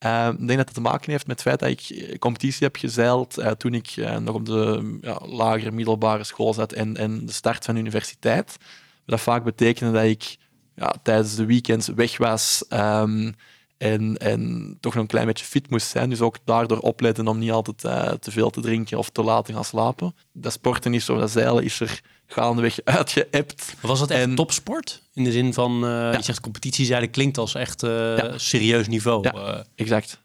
Uh, 0.05 0.29
ik 0.31 0.47
denk 0.47 0.57
dat 0.57 0.67
het 0.67 0.73
te 0.73 0.81
maken 0.81 1.11
heeft 1.11 1.27
met 1.27 1.43
het 1.43 1.47
feit 1.47 1.59
dat 1.59 1.69
ik 1.69 1.97
eh, 1.97 2.17
competitie 2.17 2.65
heb 2.65 2.75
gezeild 2.75 3.39
uh, 3.39 3.51
toen 3.51 3.73
ik 3.73 3.95
uh, 3.95 4.17
nog 4.17 4.35
op 4.35 4.45
de 4.45 4.97
ja, 5.01 5.21
lagere 5.25 5.71
middelbare 5.71 6.23
school 6.23 6.53
zat 6.53 6.73
en, 6.73 6.97
en 6.97 7.25
de 7.25 7.31
start 7.31 7.65
van 7.65 7.73
de 7.73 7.79
universiteit. 7.79 8.57
Dat 9.05 9.21
vaak 9.21 9.43
betekende 9.43 9.91
dat 9.91 10.03
ik 10.03 10.37
ja, 10.75 10.95
tijdens 11.03 11.35
de 11.35 11.45
weekends 11.45 11.87
weg 11.87 12.17
was 12.17 12.65
um, 12.69 13.35
en, 13.78 14.17
en 14.17 14.78
toch 14.80 14.93
nog 14.93 15.01
een 15.03 15.09
klein 15.09 15.25
beetje 15.25 15.45
fit 15.45 15.69
moest 15.69 15.88
zijn. 15.88 16.09
Dus 16.09 16.21
ook 16.21 16.38
daardoor 16.45 16.80
opletten 16.80 17.28
om 17.28 17.38
niet 17.38 17.51
altijd 17.51 17.80
te 18.21 18.32
veel 18.32 18.49
te 18.49 18.61
drinken 18.61 18.97
of 18.97 19.09
te 19.09 19.23
laat 19.23 19.45
te 19.45 19.53
gaan 19.53 19.65
slapen. 19.65 20.15
Dat 20.34 20.51
sporten 20.51 20.93
is 20.93 21.05
zo, 21.05 21.17
dat 21.17 21.32
zeilen 21.32 21.63
is 21.63 21.80
er 21.80 22.01
gaandeweg 22.28 22.80
uitgeëpt. 22.99 23.75
Was 23.82 23.99
dat 23.99 24.09
echt 24.09 24.21
en, 24.21 24.36
topsport? 24.36 25.03
In 25.13 25.23
de 25.23 25.32
zin 25.32 25.53
van, 25.53 25.84
uh, 25.84 25.89
ja. 25.89 26.11
je 26.11 26.23
zegt 26.23 26.39
competitiezijde 26.39 27.07
klinkt 27.07 27.38
als 27.38 27.55
echt 27.55 27.84
uh, 27.84 28.17
ja. 28.17 28.38
serieus 28.38 28.88
niveau. 28.88 29.23
Ja, 29.23 29.65
exact. 29.75 30.21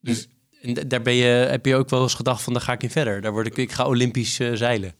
Dus 0.00 0.28
en 0.60 0.74
daar 0.88 1.02
ben 1.02 1.14
je, 1.14 1.24
heb 1.24 1.66
je 1.66 1.76
ook 1.76 1.90
wel 1.90 2.02
eens 2.02 2.14
gedacht 2.14 2.42
van, 2.42 2.52
daar 2.52 2.62
ga 2.62 2.72
ik 2.72 2.82
in 2.82 2.90
verder. 2.90 3.20
Daar 3.20 3.32
word 3.32 3.46
ik, 3.46 3.56
ik 3.56 3.72
ga 3.72 3.86
Olympisch 3.86 4.36
zeilen. 4.52 4.94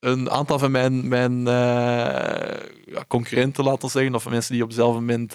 Een 0.00 0.30
aantal 0.30 0.58
van 0.58 0.70
mijn, 0.70 1.08
mijn 1.08 1.44
ja, 1.44 3.04
concurrenten, 3.08 3.64
laten 3.64 3.82
we 3.82 3.88
zeggen, 3.88 4.14
of 4.14 4.28
mensen 4.28 4.52
die 4.52 4.62
op 4.62 4.68
hetzelfde 4.68 5.00
moment, 5.00 5.34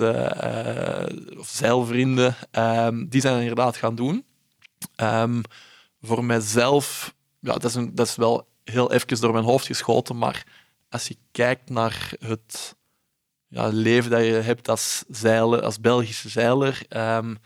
of 1.38 1.48
zeilvrienden, 1.48 2.36
um, 2.52 3.10
die 3.10 3.22
zijn 3.22 3.40
inderdaad 3.40 3.78
gaan 3.78 3.96
doen. 3.96 4.26
Um, 4.96 5.42
voor 6.02 6.26
mijzelf, 6.26 7.14
ja, 7.40 7.54
dat 7.54 7.76
is, 7.76 7.88
dat 7.92 8.08
is 8.08 8.16
wel 8.16 8.48
heel 8.64 8.92
even 8.92 9.22
door 9.22 9.34
mijn 9.34 9.46
hoofd 9.46 9.66
geschoten, 9.66 10.18
maar 10.18 10.44
als 10.90 11.08
je 11.08 11.18
kijkt 11.32 11.70
naar 11.70 12.14
het 12.20 12.76
ja, 13.48 13.68
leven 13.68 14.12
dat 14.12 14.26
je 14.26 14.32
hebt 14.32 14.70
als, 14.70 15.04
zeiler, 15.08 15.62
als 15.62 15.80
Belgische 15.80 16.30
zeiler, 16.30 16.82
um, 16.90 17.38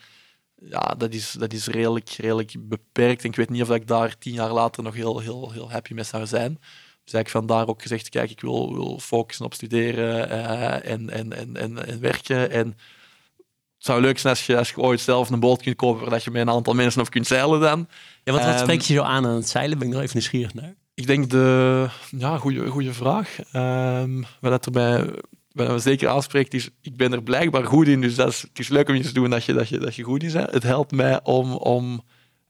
ja, 0.55 0.95
dat 0.97 1.13
is, 1.13 1.31
dat 1.31 1.53
is 1.53 1.67
redelijk, 1.67 2.09
redelijk 2.09 2.55
beperkt. 2.59 3.23
En 3.23 3.29
ik 3.29 3.35
weet 3.35 3.49
niet 3.49 3.61
of 3.61 3.69
ik 3.69 3.87
daar 3.87 4.17
tien 4.17 4.33
jaar 4.33 4.51
later 4.51 4.83
nog 4.83 4.93
heel, 4.93 5.19
heel, 5.19 5.51
heel 5.51 5.71
happy 5.71 5.93
mee 5.93 6.03
zou 6.03 6.25
zijn. 6.25 6.59
Dus 7.05 7.19
ik 7.19 7.29
vandaar 7.29 7.67
ook 7.67 7.81
gezegd, 7.81 8.09
kijk, 8.09 8.29
ik 8.29 8.41
wil, 8.41 8.73
wil 8.73 8.99
focussen 8.99 9.45
op 9.45 9.53
studeren 9.53 10.29
uh, 10.29 10.91
en, 10.91 11.09
en, 11.09 11.33
en, 11.33 11.55
en, 11.55 11.87
en 11.87 11.99
werken. 11.99 12.51
En 12.51 12.67
het 12.67 13.85
zou 13.85 14.01
leuk 14.01 14.19
zijn 14.19 14.33
als 14.33 14.45
je, 14.45 14.57
als 14.57 14.69
je 14.69 14.77
ooit 14.77 14.99
zelf 14.99 15.29
een 15.29 15.39
boot 15.39 15.61
kunt 15.61 15.75
kopen 15.75 16.01
waar 16.01 16.09
dat 16.09 16.23
je 16.23 16.31
met 16.31 16.41
een 16.41 16.53
aantal 16.53 16.73
mensen 16.73 17.01
op 17.01 17.09
kunt 17.09 17.27
zeilen 17.27 17.59
dan. 17.59 17.87
Ja, 18.23 18.33
wat, 18.33 18.43
wat 18.43 18.53
um, 18.53 18.59
spreek 18.59 18.81
je 18.81 18.93
zo 18.93 19.01
aan 19.01 19.25
aan 19.25 19.35
het 19.35 19.49
zeilen? 19.49 19.77
Ben 19.77 19.87
ik 19.87 19.93
nog 19.93 20.01
even 20.01 20.17
nieuwsgierig 20.17 20.53
naar. 20.53 20.75
Ik 20.93 21.07
denk 21.07 21.29
de... 21.29 21.87
Ja, 22.17 22.37
goede 22.37 22.93
vraag. 22.93 23.37
Um, 23.53 24.25
wat 24.39 24.51
dat 24.51 24.65
erbij 24.65 25.09
wat 25.55 25.67
me 25.67 25.79
zeker 25.79 26.09
aanspreekt 26.09 26.53
is, 26.53 26.69
ik 26.81 26.95
ben 26.97 27.13
er 27.13 27.23
blijkbaar 27.23 27.65
goed 27.65 27.87
in, 27.87 28.01
dus 28.01 28.15
dat 28.15 28.27
is, 28.27 28.41
het 28.41 28.59
is 28.59 28.67
leuk 28.67 28.89
om 28.89 28.95
iets 28.95 29.07
te 29.07 29.13
doen 29.13 29.29
dat 29.29 29.43
je, 29.43 29.53
dat 29.53 29.69
je, 29.69 29.77
dat 29.77 29.95
je 29.95 30.03
goed 30.03 30.23
in 30.23 30.31
bent. 30.31 30.51
Het 30.51 30.63
helpt 30.63 30.91
mij 30.91 31.19
om, 31.23 31.53
om 31.53 32.03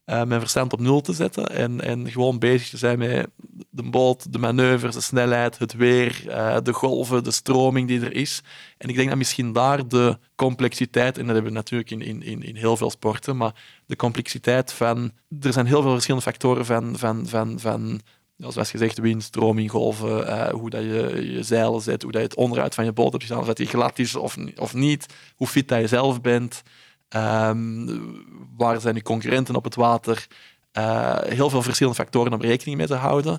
uh, 0.06 0.24
mijn 0.24 0.40
verstand 0.40 0.72
op 0.72 0.80
nul 0.80 1.00
te 1.00 1.12
zetten 1.12 1.46
en, 1.46 1.80
en 1.80 2.10
gewoon 2.10 2.38
bezig 2.38 2.68
te 2.68 2.76
zijn 2.76 2.98
met 2.98 3.28
de 3.70 3.82
boot, 3.82 4.32
de 4.32 4.38
manoeuvres, 4.38 4.94
de 4.94 5.00
snelheid, 5.00 5.58
het 5.58 5.74
weer, 5.74 6.22
uh, 6.26 6.56
de 6.62 6.72
golven, 6.72 7.24
de 7.24 7.30
stroming 7.30 7.88
die 7.88 8.00
er 8.00 8.14
is. 8.14 8.42
En 8.78 8.88
ik 8.88 8.94
denk 8.96 9.08
dat 9.08 9.18
misschien 9.18 9.52
daar 9.52 9.88
de 9.88 10.18
complexiteit, 10.34 11.18
en 11.18 11.24
dat 11.24 11.34
hebben 11.34 11.52
we 11.52 11.58
natuurlijk 11.58 11.90
in, 11.90 12.22
in, 12.22 12.42
in 12.42 12.56
heel 12.56 12.76
veel 12.76 12.90
sporten, 12.90 13.36
maar 13.36 13.54
de 13.86 13.96
complexiteit 13.96 14.72
van... 14.72 15.12
Er 15.40 15.52
zijn 15.52 15.66
heel 15.66 15.82
veel 15.82 15.92
verschillende 15.92 16.26
factoren 16.26 16.66
van, 16.66 16.98
van, 16.98 17.26
van, 17.26 17.60
van 17.60 18.00
zoals 18.36 18.70
gezegd, 18.70 18.98
wind, 18.98 19.22
stroming, 19.22 19.70
golven, 19.70 20.26
uh, 20.26 20.48
hoe 20.48 20.70
dat 20.70 20.82
je 20.82 21.32
je 21.32 21.42
zeilen 21.42 21.80
zet, 21.80 22.02
hoe 22.02 22.12
dat 22.12 22.20
je 22.20 22.26
het 22.26 22.36
onderuit 22.36 22.74
van 22.74 22.84
je 22.84 22.92
boot 22.92 23.12
hebt 23.12 23.24
gedaan, 23.24 23.40
of 23.40 23.46
dat 23.46 23.68
glad 23.68 23.98
is 23.98 24.14
of, 24.14 24.36
of 24.56 24.74
niet, 24.74 25.06
hoe 25.36 25.46
fit 25.46 25.68
dat 25.68 25.80
je 25.80 25.86
zelf 25.86 26.20
bent, 26.20 26.62
um, 27.08 28.24
waar 28.56 28.80
zijn 28.80 28.94
je 28.94 29.02
concurrenten 29.02 29.54
op 29.54 29.64
het 29.64 29.74
water. 29.74 30.26
Uh, 30.72 31.18
heel 31.22 31.50
veel 31.50 31.62
verschillende 31.62 31.98
factoren 31.98 32.32
om 32.32 32.40
rekening 32.40 32.76
mee 32.76 32.86
te 32.86 32.94
houden. 32.94 33.38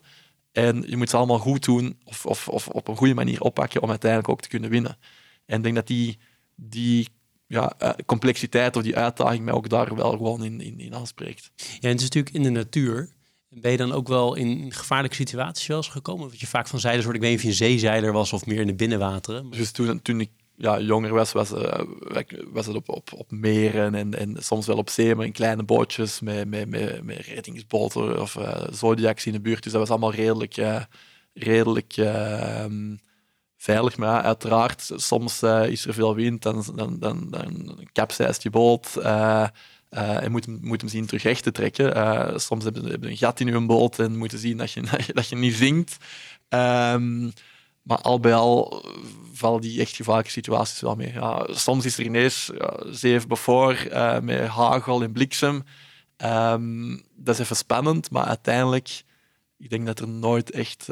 En 0.52 0.84
je 0.88 0.98
moet 0.98 1.10
ze 1.10 1.18
allemaal 1.18 1.40
goed 1.40 1.66
doen 1.66 2.00
of, 2.04 2.26
of, 2.26 2.48
of 2.48 2.68
op 2.68 2.88
een 2.88 2.98
goede 2.98 3.14
manier 3.14 3.42
oppakken 3.42 3.82
om 3.82 3.90
uiteindelijk 3.90 4.32
ook 4.32 4.42
te 4.42 4.50
kunnen 4.50 4.70
winnen. 4.70 4.98
En 5.46 5.58
ik 5.58 5.64
denk 5.64 5.76
dat 5.76 5.88
die, 5.88 6.18
die 6.56 7.08
ja, 7.48 7.74
uh, 7.82 7.90
complexiteit 8.06 8.76
of 8.76 8.84
die 8.84 8.96
uitdaging 8.96 9.46
mij 9.46 9.54
ook 9.54 9.70
daar 9.70 9.96
wel 9.96 10.12
gewoon 10.12 10.44
in, 10.44 10.62
in, 10.62 10.80
in 10.80 10.96
aanspreekt. 10.96 11.52
Ja, 11.56 11.64
en 11.66 11.90
het 11.90 11.98
is 11.98 12.04
natuurlijk 12.04 12.36
in 12.36 12.44
de 12.44 12.50
natuur 12.50 13.16
ben 13.50 13.72
je 13.72 13.78
dan 13.78 13.92
ook 13.92 14.08
wel 14.08 14.36
in 14.36 14.74
gevaarlijke 14.74 15.16
situaties 15.16 15.68
wel 15.68 15.78
eens 15.78 15.88
gekomen? 15.88 16.30
Wat 16.30 16.40
je 16.40 16.48
vaak 16.48 16.68
van 16.68 16.80
zeilers 16.80 17.04
hoort, 17.04 17.16
ik 17.16 17.22
weet 17.22 17.32
niet 17.32 17.40
of 17.40 17.46
je 17.46 17.52
een 17.52 17.72
zeezeiler 17.72 18.12
was 18.12 18.34
of 18.34 18.46
meer 18.46 18.60
in 18.60 18.68
de 18.68 18.76
binnenwateren. 18.76 19.50
Dus 19.50 19.72
toen, 19.72 20.02
toen 20.02 20.20
ik 20.20 20.30
ja, 20.60 20.80
jonger 20.80 21.14
was, 21.14 21.32
was, 21.32 21.52
uh, 21.52 21.80
was 22.52 22.66
het 22.66 22.76
op, 22.76 22.90
op, 22.90 23.14
op 23.14 23.32
meren 23.32 23.96
en, 23.96 24.14
en 24.14 24.36
soms 24.40 24.66
wel 24.68 24.78
op 24.78 24.90
zee, 24.90 25.16
maar 25.16 25.26
in 25.26 25.32
kleine 25.32 25.64
bootjes 25.64 26.20
met, 26.20 26.48
met, 26.48 26.70
met, 27.04 27.26
reddingsboten 27.26 28.22
of 28.22 28.36
uh, 28.36 28.68
zodiacs 28.72 29.26
in 29.26 29.32
de 29.32 29.40
buurt. 29.40 29.64
Dus 29.64 29.72
dat 29.72 29.82
was 29.82 29.90
allemaal 29.90 30.14
redelijk, 30.14 30.58
uh, 30.58 30.82
redelijk 31.34 31.94
ehm, 31.98 32.96
veilig. 33.58 33.98
Maar 33.98 34.22
uiteraard, 34.22 34.92
soms 34.96 35.44
is 35.44 35.86
er 35.86 35.94
veel 35.94 36.16
wind, 36.16 36.42
dan, 36.42 36.64
dan, 36.76 37.00
dan, 37.00 37.28
dan 37.30 37.88
je 38.40 38.50
boot. 38.50 38.96
En 39.90 40.32
moet, 40.32 40.62
moet 40.62 40.82
hem 40.82 40.90
zien 40.90 41.06
terug 41.06 41.24
recht 41.24 41.44
te 41.44 41.52
trekken. 41.52 42.42
Soms 42.42 42.64
hebben 42.64 42.84
ze 42.84 42.98
een 43.02 43.18
gat 43.18 43.40
in 43.40 43.48
hun 43.48 43.68
boot 43.68 44.00
en 44.00 44.18
moeten 44.18 44.40
zien 44.40 44.58
dat 44.58 44.72
je, 44.72 44.84
dat 45.14 45.28
je 45.28 45.36
niet 45.36 45.56
zinkt. 45.56 45.98
Um, 46.50 47.32
maar 47.88 48.02
al 48.02 48.20
bij 48.20 48.34
al 48.34 48.86
vallen 49.34 49.62
die 49.62 49.80
echt 49.82 49.96
gevaarlijke 49.96 50.32
situaties 50.32 50.82
wel 50.82 50.96
mee. 50.96 51.14
Ja, 51.14 51.48
soms 51.52 51.86
is 51.86 51.98
er 51.98 52.04
ineens 52.04 52.52
ja, 52.58 52.78
zeven 52.86 53.28
bevoor 53.28 53.88
uh, 53.92 54.20
met 54.20 54.48
hagel 54.48 55.02
en 55.02 55.12
bliksem. 55.12 55.64
Um, 56.18 57.04
dat 57.16 57.34
is 57.36 57.42
even 57.42 57.56
spannend, 57.56 58.12
maar 58.12 58.26
uiteindelijk, 58.26 59.04
ik 59.58 59.70
denk 59.70 59.86
dat 59.86 60.00
er 60.00 60.08
nooit 60.08 60.52
echt 60.52 60.88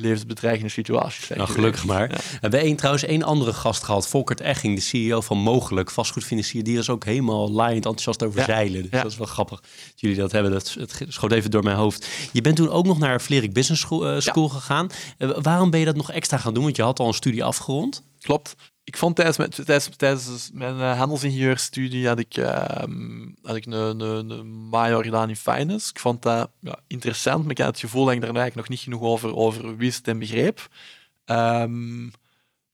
levensbedreigende 0.00 0.70
situaties. 0.70 1.28
Nou, 1.28 1.48
gelukkig 1.48 1.84
maar. 1.84 2.08
We 2.08 2.38
hebben 2.40 2.60
één, 2.60 2.76
trouwens 2.76 3.04
één 3.04 3.22
andere 3.22 3.52
gast 3.52 3.84
gehad, 3.84 4.08
Volkert 4.08 4.40
Egging, 4.40 4.74
de 4.74 4.80
CEO 4.80 5.20
van 5.20 5.38
Mogelijk, 5.38 5.90
vastgoedfinancier. 5.90 6.64
Die 6.64 6.78
is 6.78 6.90
ook 6.90 7.04
helemaal 7.04 7.50
laaiend 7.50 7.84
enthousiast 7.84 8.22
over 8.22 8.42
zeilen. 8.44 8.82
Dus 8.82 8.90
dat 8.90 9.10
is 9.10 9.16
wel 9.16 9.26
grappig 9.26 9.60
dat 9.60 9.92
jullie 9.96 10.16
dat 10.16 10.32
hebben. 10.32 10.52
Dat 10.52 10.76
het 10.78 11.04
schoot 11.08 11.32
even 11.32 11.50
door 11.50 11.62
mijn 11.62 11.76
hoofd. 11.76 12.08
Je 12.32 12.40
bent 12.40 12.56
toen 12.56 12.70
ook 12.70 12.86
nog 12.86 12.98
naar 12.98 13.20
Vlerik 13.20 13.52
Business 13.52 13.82
School, 13.82 14.14
uh, 14.14 14.20
school 14.20 14.48
gegaan. 14.48 14.88
Uh, 15.18 15.30
waarom 15.40 15.70
ben 15.70 15.80
je 15.80 15.86
dat 15.86 15.96
nog 15.96 16.12
extra 16.12 16.36
gaan 16.36 16.54
doen? 16.54 16.62
Want 16.62 16.76
je 16.76 16.82
had 16.82 17.00
al 17.00 17.06
een 17.06 17.14
studie 17.14 17.44
afgerond. 17.44 18.02
Klopt 18.20 18.56
ik 18.88 18.96
vond 18.96 19.16
tijdens 19.16 19.36
mijn, 19.36 20.18
mijn 20.52 20.76
uh, 20.76 20.98
handelsingenieurstudie 20.98 22.06
had 22.06 22.18
ik, 22.18 22.36
uh, 22.36 22.82
had 23.42 23.56
ik 23.56 23.66
een, 23.66 24.00
een, 24.00 24.68
major 24.68 25.04
gedaan 25.04 25.28
in 25.28 25.36
finance. 25.36 25.90
Ik 25.90 25.98
vond 25.98 26.22
dat 26.22 26.50
ja, 26.60 26.78
interessant, 26.86 27.42
maar 27.42 27.50
ik 27.50 27.58
had 27.58 27.66
het 27.66 27.78
gevoel 27.78 28.04
dat 28.04 28.14
ik 28.14 28.20
daar 28.20 28.28
eigenlijk 28.28 28.56
nog 28.56 28.68
niet 28.68 28.80
genoeg 28.80 29.02
over, 29.02 29.36
over 29.36 29.76
wist 29.76 30.08
en 30.08 30.18
begreep. 30.18 30.68
Um, 31.26 32.10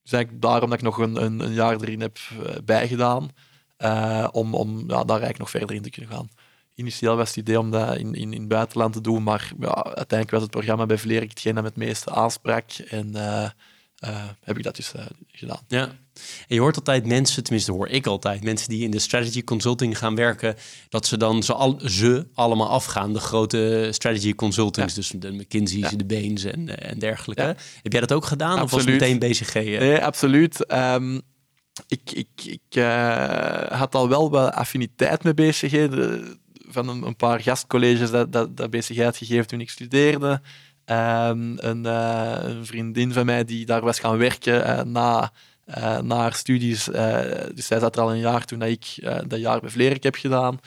dus 0.02 0.24
daarom 0.32 0.70
dat 0.70 0.78
ik 0.78 0.84
nog 0.84 0.98
een, 0.98 1.22
een, 1.22 1.52
jaar 1.52 1.80
erin 1.80 2.00
heb 2.00 2.18
uh, 2.32 2.54
bijgedaan, 2.64 3.30
om, 4.32 4.54
om 4.54 4.78
ja, 4.78 5.04
daar 5.04 5.08
eigenlijk 5.08 5.38
nog 5.38 5.50
verder 5.50 5.76
in 5.76 5.82
te 5.82 5.90
kunnen 5.90 6.10
gaan. 6.10 6.28
Initieel 6.74 7.16
was 7.16 7.28
het 7.28 7.36
idee 7.36 7.58
om 7.58 7.70
dat 7.70 7.96
in, 7.96 8.14
in, 8.14 8.32
in 8.32 8.40
het 8.40 8.48
buitenland 8.48 8.92
te 8.92 9.00
doen, 9.00 9.22
maar 9.22 9.52
ja, 9.58 9.84
uiteindelijk 9.84 10.30
was 10.30 10.42
het 10.42 10.50
programma 10.50 10.86
bij 10.86 10.98
Vlerik 10.98 11.30
hetgeen 11.30 11.54
dat 11.54 11.62
me 11.62 11.68
het 11.68 11.78
meeste 11.78 12.10
aansprak. 12.10 12.70
En 12.72 13.12
heb 14.40 14.56
ik 14.56 14.62
dat 14.62 14.76
dus 14.76 14.92
uh, 14.96 15.02
gedaan. 15.32 15.60
Ja. 15.68 15.82
En 16.48 16.54
je 16.54 16.60
hoort 16.60 16.76
altijd 16.76 17.06
mensen, 17.06 17.44
tenminste 17.44 17.72
hoor 17.72 17.88
ik 17.88 18.06
altijd, 18.06 18.44
mensen 18.44 18.68
die 18.68 18.82
in 18.82 18.90
de 18.90 18.98
strategy 18.98 19.44
consulting 19.44 19.98
gaan 19.98 20.14
werken, 20.14 20.56
dat 20.88 21.06
ze 21.06 21.16
dan 21.16 21.42
ze, 21.42 21.52
al, 21.54 21.80
ze 21.84 22.26
allemaal 22.34 22.68
afgaan, 22.68 23.12
de 23.12 23.20
grote 23.20 23.88
strategy 23.90 24.34
consultants, 24.34 24.94
dus 24.94 25.08
de 25.08 25.32
McKinsey's, 25.32 25.90
ja. 25.90 25.96
de 25.96 26.04
Bains 26.04 26.44
en, 26.44 26.80
en 26.80 26.98
dergelijke. 26.98 27.42
Ja. 27.42 27.56
Heb 27.82 27.92
jij 27.92 28.00
dat 28.00 28.12
ook 28.12 28.24
gedaan 28.24 28.58
absoluut. 28.58 28.72
of 28.72 28.84
was 28.84 28.84
het 28.84 28.92
meteen 29.00 29.30
BCG? 29.30 29.54
Uh? 29.54 29.78
Nee, 29.78 30.04
absoluut. 30.04 30.72
Um, 30.72 31.20
ik 31.86 32.12
ik, 32.12 32.28
ik 32.44 32.82
had 33.68 33.94
al 33.94 34.08
wel 34.08 34.30
wat 34.30 34.52
affiniteit 34.52 35.22
met 35.22 35.34
BCG, 35.34 35.70
de, 35.70 36.36
van 36.68 36.88
een, 36.88 37.02
een, 37.02 37.16
paar 37.16 37.40
gastcolleges 37.40 38.10
dat, 38.10 38.32
dat, 38.32 38.56
dat 38.56 38.70
BCG 38.70 38.98
had 38.98 39.16
gegeven 39.16 39.46
toen 39.46 39.60
ik 39.60 39.70
studeerde. 39.70 40.40
Um, 40.86 41.58
een, 41.58 41.84
uh, 41.84 42.36
een, 42.40 42.66
vriendin 42.66 43.12
van 43.12 43.26
mij 43.26 43.44
die 43.44 43.66
daar 43.66 43.80
was 43.80 43.98
gaan 43.98 44.16
werken 44.16 44.60
uh, 44.60 44.82
na, 44.82 45.32
uh, 45.78 45.98
na 45.98 46.30
studies. 46.30 46.84
dus 47.54 47.66
zij 47.66 47.78
zat 47.78 47.96
er 47.96 48.02
al 48.02 48.12
een 48.12 48.18
jaar 48.18 48.44
toen 48.44 48.62
ik 48.62 49.08
dat 49.26 49.40
jaar 49.40 49.60
bij 49.60 49.70
Vlerik 49.70 50.02
heb 50.02 50.14
gedaan. 50.14 50.58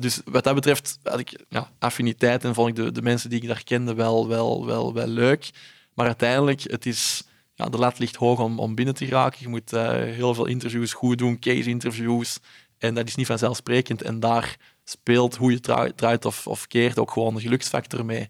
dus 0.00 0.20
wat 0.24 0.44
dat 0.44 0.54
betreft 0.54 0.98
had 1.02 1.18
ik 1.18 1.44
ja, 1.48 1.70
affiniteit 1.78 2.44
en 2.44 2.54
vond 2.54 2.68
ik 2.68 2.74
de, 2.74 2.92
de 2.92 3.02
mensen 3.02 3.30
die 3.30 3.40
ik 3.40 3.48
daar 3.48 3.64
kende 3.64 3.94
wel, 3.94 4.28
wel, 4.28 4.66
wel, 4.66 4.92
wel 4.94 5.06
leuk. 5.06 5.50
Maar 5.94 6.06
uiteindelijk, 6.06 6.60
het 6.62 6.86
is, 6.86 7.22
ja, 7.54 7.68
de 7.68 7.78
lat 7.78 7.98
ligt 7.98 8.16
hoog 8.16 8.40
om, 8.40 8.58
om 8.58 8.74
binnen 8.74 8.94
te 8.94 9.06
geraken. 9.06 9.38
Je 9.40 9.48
moet 9.48 9.70
heel 9.70 10.34
veel 10.34 10.46
interviews 10.46 10.92
goed 10.92 11.18
doen, 11.18 11.38
case-interviews. 11.38 12.38
En 12.78 12.94
dat 12.94 13.08
is 13.08 13.14
niet 13.14 13.26
vanzelfsprekend. 13.26 14.02
En 14.02 14.20
daar 14.20 14.56
speelt 14.84 15.36
hoe 15.36 15.50
je 15.50 15.92
draait 15.94 16.24
of, 16.24 16.46
of 16.46 16.66
keert 16.66 16.98
ook 16.98 17.10
gewoon 17.10 17.34
een 17.34 17.40
geluksfactor 17.40 18.04
mee. 18.04 18.28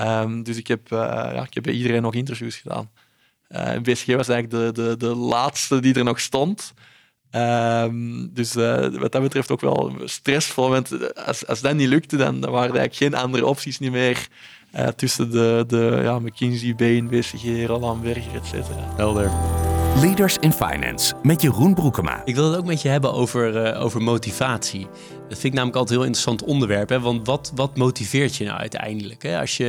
Um, 0.00 0.42
dus 0.42 0.56
ik 0.56 0.66
heb, 0.66 0.92
uh, 0.92 0.98
ja, 1.32 1.42
ik 1.42 1.54
heb 1.54 1.62
bij 1.62 1.72
iedereen 1.72 2.02
nog 2.02 2.14
interviews 2.14 2.56
gedaan. 2.56 2.90
Uh, 3.48 3.78
BCG 3.82 4.06
was 4.06 4.28
eigenlijk 4.28 4.50
de, 4.50 4.82
de, 4.82 4.96
de 4.96 5.14
laatste 5.14 5.80
die 5.80 5.94
er 5.94 6.04
nog 6.04 6.20
stond. 6.20 6.74
Um, 7.30 8.30
dus 8.32 8.56
uh, 8.56 8.88
wat 8.88 9.12
dat 9.12 9.22
betreft 9.22 9.50
ook 9.50 9.60
wel 9.60 9.92
stressvol. 10.04 10.68
Want 10.68 11.14
als, 11.26 11.46
als 11.46 11.60
dat 11.60 11.74
niet 11.74 11.88
lukte, 11.88 12.16
dan, 12.16 12.40
dan 12.40 12.50
waren 12.50 12.70
er 12.70 12.78
eigenlijk 12.78 13.12
geen 13.14 13.22
andere 13.22 13.46
opties 13.46 13.78
niet 13.78 13.92
meer 13.92 14.28
tussen 14.96 15.30
de, 15.30 15.64
de 15.66 16.00
ja, 16.02 16.18
McKinsey, 16.18 16.74
Bain, 16.74 17.08
BCG, 17.08 17.66
Roland 17.66 18.02
Berger, 18.02 18.34
et 18.34 18.46
cetera. 18.46 18.94
Helder. 18.96 19.30
Leaders 20.00 20.38
in 20.38 20.52
Finance 20.52 21.14
met 21.22 21.42
Jeroen 21.42 21.74
Broekema. 21.74 22.22
Ik 22.24 22.34
wil 22.34 22.50
het 22.50 22.58
ook 22.58 22.66
met 22.66 22.82
je 22.82 22.88
hebben 22.88 23.12
over, 23.12 23.74
uh, 23.74 23.84
over 23.84 24.02
motivatie. 24.02 24.86
Dat 25.28 25.38
vind 25.38 25.52
ik 25.52 25.58
namelijk 25.58 25.78
altijd 25.78 25.90
een 25.90 26.04
heel 26.04 26.14
interessant 26.14 26.42
onderwerp. 26.42 26.88
Hè? 26.88 27.00
Want 27.00 27.26
wat, 27.26 27.52
wat 27.54 27.76
motiveert 27.76 28.36
je 28.36 28.44
nou 28.44 28.58
uiteindelijk? 28.58 29.22
Hè? 29.22 29.40
Als, 29.40 29.56
je, 29.56 29.66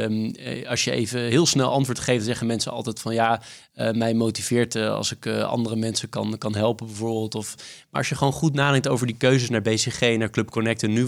um, 0.00 0.34
als 0.66 0.84
je 0.84 0.90
even 0.90 1.20
heel 1.20 1.46
snel 1.46 1.70
antwoord 1.70 1.98
geeft, 1.98 2.24
zeggen 2.24 2.46
mensen 2.46 2.72
altijd 2.72 3.00
van 3.00 3.14
ja, 3.14 3.42
uh, 3.74 3.90
mij 3.90 4.14
motiveert 4.14 4.74
uh, 4.74 4.90
als 4.94 5.12
ik 5.12 5.26
andere 5.26 5.76
mensen 5.76 6.08
kan, 6.08 6.38
kan 6.38 6.54
helpen 6.54 6.86
bijvoorbeeld. 6.86 7.34
Of, 7.34 7.54
maar 7.90 8.00
als 8.00 8.08
je 8.08 8.14
gewoon 8.14 8.32
goed 8.32 8.54
nadenkt 8.54 8.88
over 8.88 9.06
die 9.06 9.16
keuzes 9.16 9.50
naar 9.50 9.62
BCG, 9.62 10.00
naar 10.00 10.30
Club 10.30 10.50
Connect 10.50 10.82
en 10.82 10.92
nu, 10.92 11.06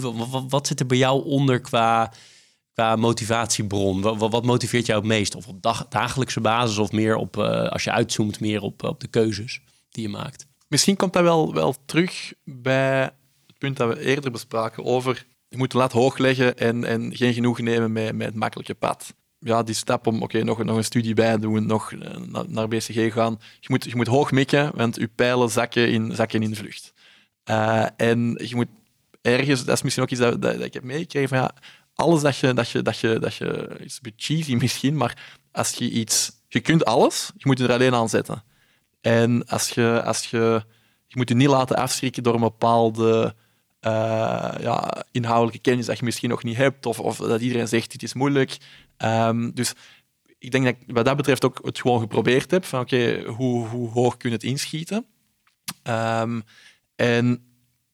wat, 0.49 0.67
zit 0.67 0.79
er 0.79 0.85
bij 0.85 0.97
jou 0.97 1.25
onder 1.25 1.59
qua 1.61 2.11
qua 2.73 2.95
motivatiebron? 2.95 4.01
Wat, 4.01 4.31
wat, 4.31 4.45
motiveert 4.45 4.85
jou 4.85 4.99
het 4.99 5.07
meest? 5.07 5.35
Of 5.35 5.47
op 5.47 5.61
dag, 5.61 5.87
dagelijkse 5.89 6.41
basis 6.41 6.77
of 6.77 6.91
meer 6.91 7.15
op, 7.15 7.37
als 7.37 7.83
je 7.83 7.91
uitzoomt, 7.91 8.39
meer 8.39 8.61
op, 8.61 8.83
op 8.83 8.99
de 8.99 9.07
keuzes 9.07 9.61
die 9.89 10.03
je 10.03 10.09
maakt? 10.09 10.47
Misschien 10.67 10.95
komt 10.95 11.13
dat 11.13 11.23
wel, 11.23 11.53
wel 11.53 11.75
terug 11.85 12.33
bij 12.43 13.11
het 13.59 13.75
punt 13.75 13.77
dat 13.77 13.97
we 13.97 14.05
eerder 14.05 14.31
bespraken 14.31 14.85
over 14.85 15.25
je 15.49 15.57
moet 15.57 15.71
de 15.71 15.77
lat 15.77 15.91
hoog 15.91 16.17
leggen 16.17 16.57
en, 16.57 16.83
en 16.83 17.15
geen 17.15 17.33
genoegen 17.33 17.63
nemen 17.63 17.91
met, 17.91 18.15
met 18.15 18.27
het 18.27 18.35
makkelijke 18.35 18.73
pad. 18.73 19.13
Ja, 19.39 19.63
die 19.63 19.75
stap 19.75 20.07
om 20.07 20.21
oké, 20.21 20.43
nog, 20.43 20.63
nog 20.63 20.77
een 20.77 20.83
studie 20.83 21.13
bij 21.13 21.37
doen, 21.37 21.65
nog 21.65 21.91
uh, 21.91 22.43
naar, 22.47 22.67
BCG 22.67 23.13
gaan. 23.13 23.39
Je 23.59 23.67
moet, 23.69 23.83
je 23.83 23.95
moet 23.95 24.07
hoog 24.07 24.31
mikken, 24.31 24.71
want 24.75 24.95
je 24.95 25.07
pijlen 25.07 25.49
zakken 25.49 25.91
in, 25.91 26.15
zakken 26.15 26.41
in 26.41 26.55
vlucht. 26.55 26.93
Uh, 27.49 27.85
en 27.97 28.39
je 28.47 28.55
moet 28.55 28.67
ergens, 29.21 29.65
dat 29.65 29.75
is 29.75 29.81
misschien 29.81 30.03
ook 30.03 30.09
iets 30.09 30.19
dat, 30.19 30.41
dat, 30.41 30.59
ik 30.59 30.73
heb 30.73 30.83
meegekregen, 30.83 31.53
alles 31.93 32.21
dat 32.21 32.37
je, 32.37 32.53
dat 32.53 32.69
je, 32.69 32.81
dat 32.81 32.99
je, 32.99 33.19
dat 33.19 33.35
je, 33.35 33.75
is 33.79 33.93
een 33.93 33.99
beetje 34.01 34.35
cheesy 34.35 34.55
misschien, 34.55 34.97
maar 34.97 35.39
als 35.51 35.73
je 35.73 35.89
iets, 35.89 36.31
je 36.47 36.59
kunt 36.59 36.85
alles, 36.85 37.31
je 37.35 37.43
moet 37.47 37.57
je 37.57 37.63
er 37.63 37.73
alleen 37.73 37.93
aan 37.93 38.09
zetten. 38.09 38.43
En 39.01 39.45
als 39.45 39.69
je, 39.69 40.03
als 40.03 40.25
je, 40.25 40.63
je 41.07 41.17
moet 41.17 41.29
je 41.29 41.35
niet 41.35 41.47
laten 41.47 41.75
afschrikken 41.75 42.23
door 42.23 42.33
een 42.33 42.39
bepaalde 42.39 43.35
uh, 43.81 44.53
ja, 44.59 45.03
inhoudelijke 45.11 45.61
kennis 45.69 45.85
dat 45.85 45.97
je 45.97 46.05
misschien 46.05 46.29
nog 46.29 46.43
niet 46.43 46.57
hebt, 46.57 46.85
of, 46.85 46.99
of 46.99 47.17
dat 47.17 47.41
iedereen 47.41 47.67
zegt, 47.67 47.91
dit 47.91 48.03
is 48.03 48.13
moeilijk. 48.13 48.57
Um, 48.97 49.53
dus 49.53 49.73
ik 50.37 50.51
denk 50.51 50.65
dat 50.65 50.75
ik 50.79 50.95
wat 50.95 51.05
dat 51.05 51.17
betreft 51.17 51.45
ook 51.45 51.59
het 51.63 51.79
gewoon 51.79 51.99
geprobeerd 51.99 52.51
heb, 52.51 52.65
van 52.65 52.79
oké, 52.79 53.23
hoe, 53.25 53.67
hoe 53.67 53.89
hoog 53.89 54.17
kun 54.17 54.29
je 54.29 54.35
het 54.35 54.45
inschieten? 54.45 55.05
Um, 55.83 56.43
en 56.95 57.43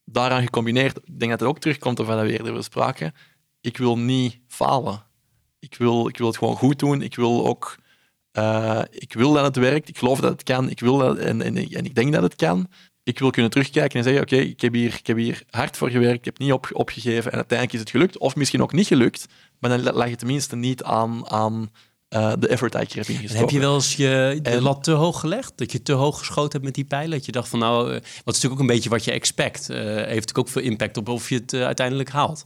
daaraan 0.06 0.42
gecombineerd, 0.42 0.98
ik 0.98 1.20
denk 1.20 1.32
dat 1.32 1.40
het 1.40 1.50
ook 1.50 1.60
terugkomt 1.60 1.98
wat 1.98 2.22
we 2.22 2.32
eerder 2.32 2.54
bespraken, 2.54 3.14
ik 3.62 3.78
wil 3.78 3.98
niet 3.98 4.40
falen. 4.48 5.12
Ik 5.60 5.76
wil, 5.76 6.08
ik 6.08 6.18
wil 6.18 6.28
het 6.28 6.38
gewoon 6.38 6.56
goed 6.56 6.80
doen. 6.80 7.02
Ik 7.02 7.16
wil 7.16 7.48
ook... 7.48 7.78
Uh, 8.34 8.82
ik 8.90 9.14
wil 9.14 9.34
dat 9.34 9.46
het 9.46 9.56
werkt. 9.56 9.90
Ik 9.90 9.98
geloof 9.98 10.20
dat 10.20 10.32
het 10.32 10.44
kan. 10.44 10.70
Ik 10.70 10.80
wil 10.80 10.98
dat, 10.98 11.18
en, 11.18 11.42
en, 11.42 11.56
en 11.56 11.86
ik 11.86 11.96
denk 11.96 12.14
dat 12.14 12.24
het 12.24 12.36
kan. 12.36 12.68
Ik 13.04 13.20
wil 13.20 13.30
kunnen 13.30 13.51
terugkijken 13.51 13.97
en 13.97 14.04
zeggen, 14.04 14.22
oké, 14.22 14.34
okay, 14.34 14.45
ik, 14.47 14.62
heb 14.62 14.74
hier, 14.74 14.93
ik 14.93 15.08
heb 15.08 15.18
hier 15.18 15.43
hard 15.49 15.78
voor 15.78 15.89
gewerkt, 15.89 16.18
ik 16.18 16.26
heb 16.26 16.38
niet 16.38 16.51
op, 16.51 16.70
opgegeven 16.74 17.32
en 17.32 17.38
uiteindelijk 17.38 17.74
is 17.74 17.80
het 17.80 17.89
gelukt. 17.89 18.18
Of 18.18 18.36
misschien 18.36 18.62
ook 18.62 18.74
niet 18.74 18.88
gelukt, 18.88 19.26
maar 19.60 19.70
dan 19.70 19.93
lag 19.93 20.10
je 20.10 20.16
tenminste 20.16 20.56
niet 20.56 20.84
aan, 20.84 21.30
aan 21.30 21.72
uh, 22.10 22.34
de 22.39 22.47
effort 22.47 22.72
die 22.72 22.82
ik 22.82 22.91
heb 22.91 23.08
ingestoken. 23.08 23.38
Heb 23.38 23.49
je 23.49 23.60
wel 23.60 23.74
eens 23.74 23.95
je 23.95 24.39
de 24.41 24.62
lat 24.62 24.84
te 24.84 24.91
hoog 24.91 25.20
gelegd? 25.20 25.54
Dat 25.56 25.72
je 25.72 25.82
te 25.82 25.93
hoog 25.93 26.18
geschoten 26.18 26.51
hebt 26.51 26.64
met 26.64 26.76
die 26.76 26.86
pijlen? 26.86 27.12
Dat 27.18 27.26
je 27.26 27.32
dacht 27.32 27.49
van 27.49 27.60
nou, 27.60 27.88
uh, 27.88 27.93
wat 27.93 28.04
is 28.04 28.24
natuurlijk 28.26 28.54
ook 28.54 28.60
een 28.60 28.76
beetje 28.76 28.89
wat 28.89 29.04
je 29.04 29.12
expect. 29.12 29.70
Uh, 29.70 29.78
heeft 29.78 30.08
natuurlijk 30.08 30.38
ook 30.38 30.49
veel 30.49 30.62
impact 30.62 30.97
op 30.97 31.10
of 31.10 31.30
je 31.30 31.36
het 31.36 31.54
uiteindelijk 31.54 32.10
haalt 32.10 32.43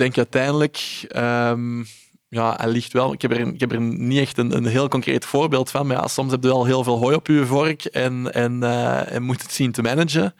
denk 0.00 0.16
uiteindelijk, 0.16 1.06
um, 1.16 1.86
ja, 2.30 2.54
hij 2.56 2.68
ligt 2.68 2.92
wel. 2.92 3.12
Ik 3.12 3.22
heb 3.22 3.30
er, 3.30 3.40
ik 3.40 3.60
heb 3.60 3.72
er 3.72 3.80
niet 3.80 4.18
echt 4.18 4.38
een, 4.38 4.56
een 4.56 4.66
heel 4.66 4.88
concreet 4.88 5.24
voorbeeld 5.24 5.70
van. 5.70 5.86
Maar 5.86 5.96
ja, 5.96 6.08
soms 6.08 6.30
heb 6.30 6.42
je 6.42 6.48
wel 6.48 6.64
heel 6.64 6.84
veel 6.84 6.98
hooi 6.98 7.14
op 7.14 7.26
je 7.26 7.46
vork 7.46 7.84
en, 7.84 8.32
en, 8.32 8.62
uh, 8.62 9.12
en 9.12 9.22
moet 9.22 9.42
het 9.42 9.52
zien 9.52 9.72
te 9.72 9.82
managen. 9.82 10.34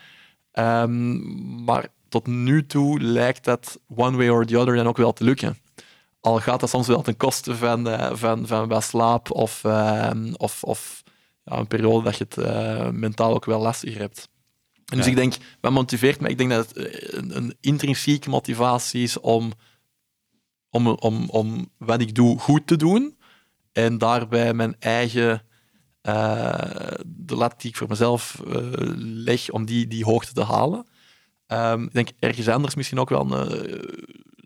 Um, 0.52 1.64
maar 1.64 1.88
tot 2.08 2.26
nu 2.26 2.66
toe 2.66 3.00
lijkt 3.00 3.44
dat 3.44 3.80
one 3.96 4.16
way 4.16 4.28
or 4.28 4.46
the 4.46 4.58
other 4.58 4.76
dan 4.76 4.86
ook 4.86 4.96
wel 4.96 5.12
te 5.12 5.24
lukken. 5.24 5.58
Al 6.20 6.40
gaat 6.40 6.60
dat 6.60 6.70
soms 6.70 6.86
wel 6.86 7.02
ten 7.02 7.16
koste 7.16 7.56
van, 7.56 7.88
uh, 7.88 8.10
van, 8.12 8.46
van 8.46 8.68
wat 8.68 8.84
slaap 8.84 9.30
of, 9.30 9.64
uh, 9.64 10.10
of, 10.36 10.64
of 10.64 11.02
ja, 11.44 11.58
een 11.58 11.66
periode 11.66 12.04
dat 12.04 12.16
je 12.16 12.26
het 12.28 12.46
uh, 12.46 12.88
mentaal 12.88 13.34
ook 13.34 13.44
wel 13.44 13.60
lastiger 13.60 14.00
hebt. 14.00 14.28
En 14.90 14.96
dus 14.96 15.06
ik 15.06 15.16
denk, 15.16 15.34
wat 15.60 15.72
motiveert 15.72 16.20
me? 16.20 16.28
Ik 16.28 16.38
denk 16.38 16.50
dat 16.50 16.68
het 16.68 16.76
eh, 16.76 17.18
een, 17.18 17.36
een 17.36 17.56
intrinsieke 17.60 18.28
motivatie 18.28 19.02
is 19.02 19.20
om, 19.20 19.52
om, 20.70 20.86
om, 20.86 21.28
om 21.28 21.70
wat 21.76 22.00
ik 22.00 22.14
doe 22.14 22.38
goed 22.38 22.66
te 22.66 22.76
doen. 22.76 23.18
En 23.72 23.98
daarbij 23.98 24.54
mijn 24.54 24.76
eigen, 24.78 25.42
uh, 26.02 26.54
de 27.06 27.34
lat 27.36 27.60
die 27.60 27.70
ik 27.70 27.76
voor 27.76 27.88
mezelf 27.88 28.42
uh, 28.46 28.54
leg, 29.24 29.50
om 29.50 29.64
die, 29.64 29.86
die 29.86 30.04
hoogte 30.04 30.32
te 30.32 30.44
halen. 30.44 30.86
Um, 31.46 31.84
ik 31.84 31.92
denk 31.92 32.08
ergens 32.18 32.48
anders 32.48 32.74
misschien 32.74 32.98
ook 32.98 33.08
wel 33.08 33.32
een, 33.32 33.80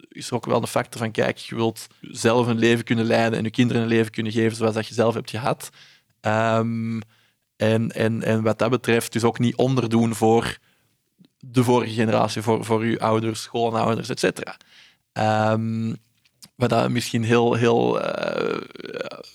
is 0.08 0.28
er 0.28 0.34
ook 0.34 0.46
wel 0.46 0.60
een 0.60 0.66
factor 0.66 1.00
van, 1.00 1.10
kijk, 1.10 1.38
je 1.38 1.54
wilt 1.54 1.86
zelf 2.00 2.46
een 2.46 2.58
leven 2.58 2.84
kunnen 2.84 3.04
leiden 3.04 3.38
en 3.38 3.44
je 3.44 3.50
kinderen 3.50 3.82
een 3.82 3.88
leven 3.88 4.12
kunnen 4.12 4.32
geven 4.32 4.56
zoals 4.56 4.74
dat 4.74 4.86
je 4.86 4.94
zelf 4.94 5.14
hebt 5.14 5.30
gehad. 5.30 5.70
Um, 6.20 7.00
en, 7.56 7.90
en, 7.90 8.22
en 8.22 8.42
wat 8.42 8.58
dat 8.58 8.70
betreft 8.70 9.12
dus 9.12 9.24
ook 9.24 9.38
niet 9.38 9.56
onderdoen 9.56 10.14
voor 10.14 10.58
de 11.38 11.64
vorige 11.64 11.92
generatie, 11.92 12.42
voor, 12.42 12.64
voor 12.64 12.80
uw 12.80 12.98
ouders, 12.98 13.42
schoonouders, 13.42 14.08
et 14.08 14.18
cetera. 14.18 14.56
Um, 15.52 15.96
wat 16.54 16.70
dat 16.70 16.90
misschien 16.90 17.24
heel, 17.24 17.54
heel 17.54 18.00
uh, 18.00 18.60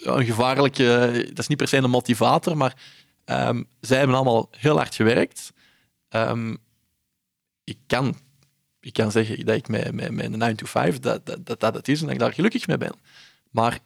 een 0.04 0.26
gevaarlijke, 0.26 1.12
dat 1.28 1.40
is 1.40 1.48
niet 1.48 1.58
per 1.58 1.68
se 1.68 1.78
een 1.78 1.90
motivator, 1.90 2.58
maar 2.58 2.76
um, 3.26 3.68
zij 3.80 3.98
hebben 3.98 4.16
allemaal 4.16 4.50
heel 4.52 4.76
hard 4.76 4.96
gewerkt. 4.96 5.54
Um, 6.10 6.58
ik, 7.64 7.78
kan, 7.88 8.16
ik 8.80 8.94
kan 8.94 9.12
zeggen 9.12 9.46
dat 9.46 9.56
ik 9.56 9.68
met, 9.68 9.92
met, 9.94 10.12
met 10.12 10.26
een 10.26 10.38
9 10.38 10.56
to 10.56 10.66
5 10.66 11.00
dat, 11.00 11.26
dat, 11.26 11.46
dat, 11.46 11.60
dat 11.60 11.88
is 11.88 12.00
en 12.00 12.06
dat 12.06 12.14
ik 12.14 12.20
daar 12.20 12.34
gelukkig 12.34 12.68
mee 12.68 12.78
ben. 12.78 12.94
Maar 13.52 13.80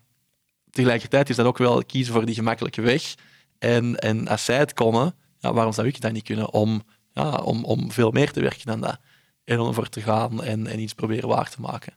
tegelijkertijd 0.70 1.30
is 1.30 1.36
dat 1.36 1.46
ook 1.46 1.58
wel 1.58 1.86
kiezen 1.86 2.14
voor 2.14 2.26
die 2.26 2.36
gemakkelijke 2.36 2.82
weg. 2.82 3.16
En, 3.60 4.00
en 4.00 4.28
als 4.28 4.46
zij 4.46 4.58
het 4.58 4.74
konden, 4.74 5.16
ja, 5.40 5.54
waarom 5.54 5.74
zou 5.74 5.88
ik 5.88 6.02
dat 6.02 6.12
niet 6.12 6.24
kunnen 6.24 6.52
om, 6.52 6.84
ja, 7.12 7.32
om, 7.32 7.64
om 7.64 7.92
veel 7.92 8.12
meer 8.12 8.32
te 8.32 8.42
werken 8.42 8.66
dan 8.66 8.82
dat? 8.82 9.00
En 9.44 9.60
om 9.60 9.68
ervoor 9.68 9.90
te 9.90 10.02
gaan 10.02 10.44
en, 10.44 10.68
en 10.68 10.80
iets 10.80 10.94
proberen 10.94 11.30
waar 11.30 11.50
te 11.50 11.62
maken. 11.62 11.94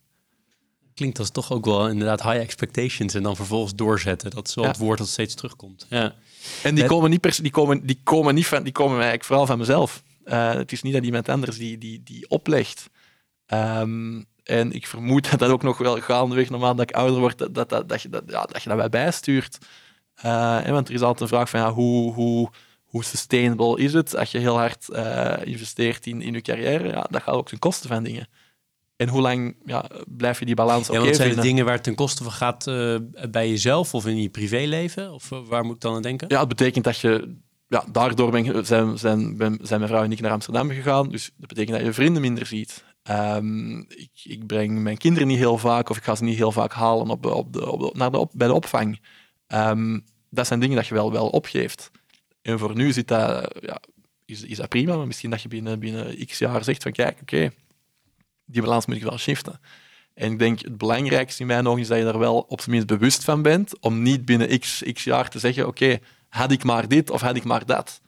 Klinkt 0.96 1.18
als 1.18 1.30
toch 1.30 1.52
ook 1.52 1.64
wel 1.64 1.88
inderdaad 1.88 2.22
high 2.22 2.36
expectations 2.36 3.14
en 3.14 3.22
dan 3.22 3.36
vervolgens 3.36 3.74
doorzetten. 3.74 4.30
Dat 4.30 4.48
is 4.48 4.54
wel 4.54 4.64
het 4.64 4.76
woord 4.76 4.98
dat 4.98 5.08
steeds 5.08 5.34
terugkomt. 5.34 5.86
Ja. 5.88 6.14
En 6.62 6.74
die 6.74 6.86
komen 6.86 7.10
niet 7.10 7.42
die 7.42 7.50
komen, 7.50 7.86
die 7.86 8.00
komen 8.02 8.34
niet 8.34 8.46
van, 8.46 8.62
die 8.62 8.72
komen 8.72 8.94
eigenlijk 8.94 9.24
vooral 9.24 9.46
van 9.46 9.58
mezelf. 9.58 10.02
Uh, 10.24 10.52
het 10.52 10.72
is 10.72 10.82
niet 10.82 10.92
dat 10.92 11.04
iemand 11.04 11.28
anders 11.28 11.58
die, 11.58 11.78
die, 11.78 12.02
die 12.02 12.28
oplegt. 12.28 12.90
Um, 13.46 14.26
en 14.44 14.72
ik 14.72 14.86
vermoed 14.86 15.30
dat 15.30 15.38
dat 15.38 15.50
ook 15.50 15.62
nog 15.62 15.78
wel 15.78 16.00
gaandeweg, 16.00 16.50
naarmate 16.50 16.76
dat 16.76 16.88
ik 16.90 16.96
ouder 16.96 17.18
word, 17.18 17.38
dat, 17.38 17.54
dat, 17.54 17.68
dat, 17.68 17.88
dat, 17.88 18.02
je, 18.02 18.08
dat, 18.08 18.22
ja, 18.26 18.44
dat 18.44 18.62
je 18.62 18.68
dat 18.68 18.78
bij 18.78 18.88
bijstuurt. 18.88 19.58
Uh, 20.24 20.68
want 20.68 20.88
er 20.88 20.94
is 20.94 21.00
altijd 21.00 21.20
een 21.20 21.36
vraag 21.36 21.50
van 21.50 21.60
ja, 21.60 21.72
hoe, 21.72 22.12
hoe, 22.12 22.50
hoe 22.84 23.04
sustainable 23.04 23.78
is 23.78 23.92
het 23.92 24.16
als 24.16 24.30
je 24.30 24.38
heel 24.38 24.58
hard 24.58 24.86
uh, 24.90 25.34
investeert 25.44 26.06
in, 26.06 26.22
in 26.22 26.32
je 26.32 26.40
carrière? 26.40 26.88
Ja, 26.88 27.06
dat 27.10 27.22
gaat 27.22 27.34
ook 27.34 27.48
ten 27.48 27.58
koste 27.58 27.88
van 27.88 28.02
dingen. 28.02 28.28
En 28.96 29.08
hoe 29.08 29.20
lang 29.20 29.56
ja, 29.64 29.90
blijf 30.06 30.38
je 30.38 30.44
die 30.44 30.54
balans 30.54 30.88
ja, 30.88 31.00
Wat 31.00 31.16
zijn 31.16 31.34
de 31.34 31.40
dingen 31.40 31.64
waar 31.64 31.74
het 31.74 31.82
ten 31.82 31.94
koste 31.94 32.22
van 32.22 32.32
gaat 32.32 32.66
uh, 32.66 32.96
bij 33.30 33.48
jezelf 33.48 33.94
of 33.94 34.06
in 34.06 34.22
je 34.22 34.28
privéleven? 34.28 35.12
Of 35.12 35.28
waar 35.28 35.64
moet 35.64 35.74
ik 35.74 35.80
dan 35.80 35.94
aan 35.94 36.02
denken? 36.02 36.28
Ja, 36.28 36.38
het 36.38 36.48
betekent 36.48 36.84
dat 36.84 36.98
je... 36.98 37.34
Ja, 37.68 37.84
daardoor 37.92 38.30
ben, 38.30 38.66
zijn, 38.66 38.98
zijn, 38.98 39.36
ben, 39.36 39.58
zijn 39.62 39.80
mijn 39.80 39.92
vrouw 39.92 40.04
en 40.04 40.12
ik 40.12 40.20
naar 40.20 40.30
Amsterdam 40.30 40.70
gegaan. 40.70 41.08
Dus 41.08 41.30
dat 41.36 41.48
betekent 41.48 41.76
dat 41.76 41.86
je 41.86 41.92
vrienden 41.92 42.22
minder 42.22 42.46
ziet. 42.46 42.84
Um, 43.10 43.78
ik, 43.88 44.10
ik, 44.22 44.46
breng 44.46 44.78
mijn 44.78 44.96
kinderen 44.96 45.28
niet 45.28 45.38
heel 45.38 45.58
vaak 45.58 45.90
of 45.90 45.96
ik 45.96 46.02
ga 46.02 46.14
ze 46.14 46.24
niet 46.24 46.36
heel 46.36 46.52
vaak 46.52 46.72
halen 46.72 47.10
op, 47.10 47.26
op 47.26 47.52
de, 47.52 47.70
op 47.70 47.80
de, 47.80 47.90
naar 47.92 48.10
de 48.10 48.18
op, 48.18 48.32
bij 48.34 48.46
de 48.46 48.52
opvang. 48.52 49.00
Um, 49.48 50.04
dat 50.30 50.46
zijn 50.46 50.60
dingen 50.60 50.76
dat 50.76 50.86
je 50.86 50.94
wel, 50.94 51.12
wel 51.12 51.28
opgeeft. 51.28 51.90
En 52.42 52.58
voor 52.58 52.74
nu 52.74 52.92
zit 52.92 53.08
dat, 53.08 53.54
ja, 53.60 53.80
is, 54.24 54.42
is 54.42 54.56
dat 54.56 54.68
prima, 54.68 54.96
maar 54.96 55.06
misschien 55.06 55.30
dat 55.30 55.42
je 55.42 55.48
binnen, 55.48 55.78
binnen 55.78 56.26
x 56.26 56.38
jaar 56.38 56.64
zegt 56.64 56.82
van 56.82 56.92
kijk, 56.92 57.18
oké, 57.20 57.50
die 58.46 58.62
balans 58.62 58.86
moet 58.86 58.96
ik 58.96 59.02
wel 59.02 59.18
shiften. 59.18 59.60
En 60.14 60.32
ik 60.32 60.38
denk 60.38 60.60
het 60.60 60.78
belangrijkste 60.78 61.40
in 61.40 61.46
mijn 61.46 61.66
ogen 61.66 61.80
is 61.80 61.88
dat 61.88 61.98
je 61.98 62.04
daar 62.04 62.18
wel 62.18 62.38
op 62.38 62.60
zijn 62.60 62.70
minst 62.70 62.86
bewust 62.86 63.24
van 63.24 63.42
bent, 63.42 63.80
om 63.80 64.02
niet 64.02 64.24
binnen 64.24 64.58
x, 64.58 64.82
x 64.92 65.04
jaar 65.04 65.28
te 65.28 65.38
zeggen, 65.38 65.66
oké, 65.66 65.98
had 66.28 66.50
ik 66.50 66.64
maar 66.64 66.88
dit 66.88 67.10
of 67.10 67.20
had 67.20 67.36
ik 67.36 67.44
maar 67.44 67.66
dat. 67.66 68.00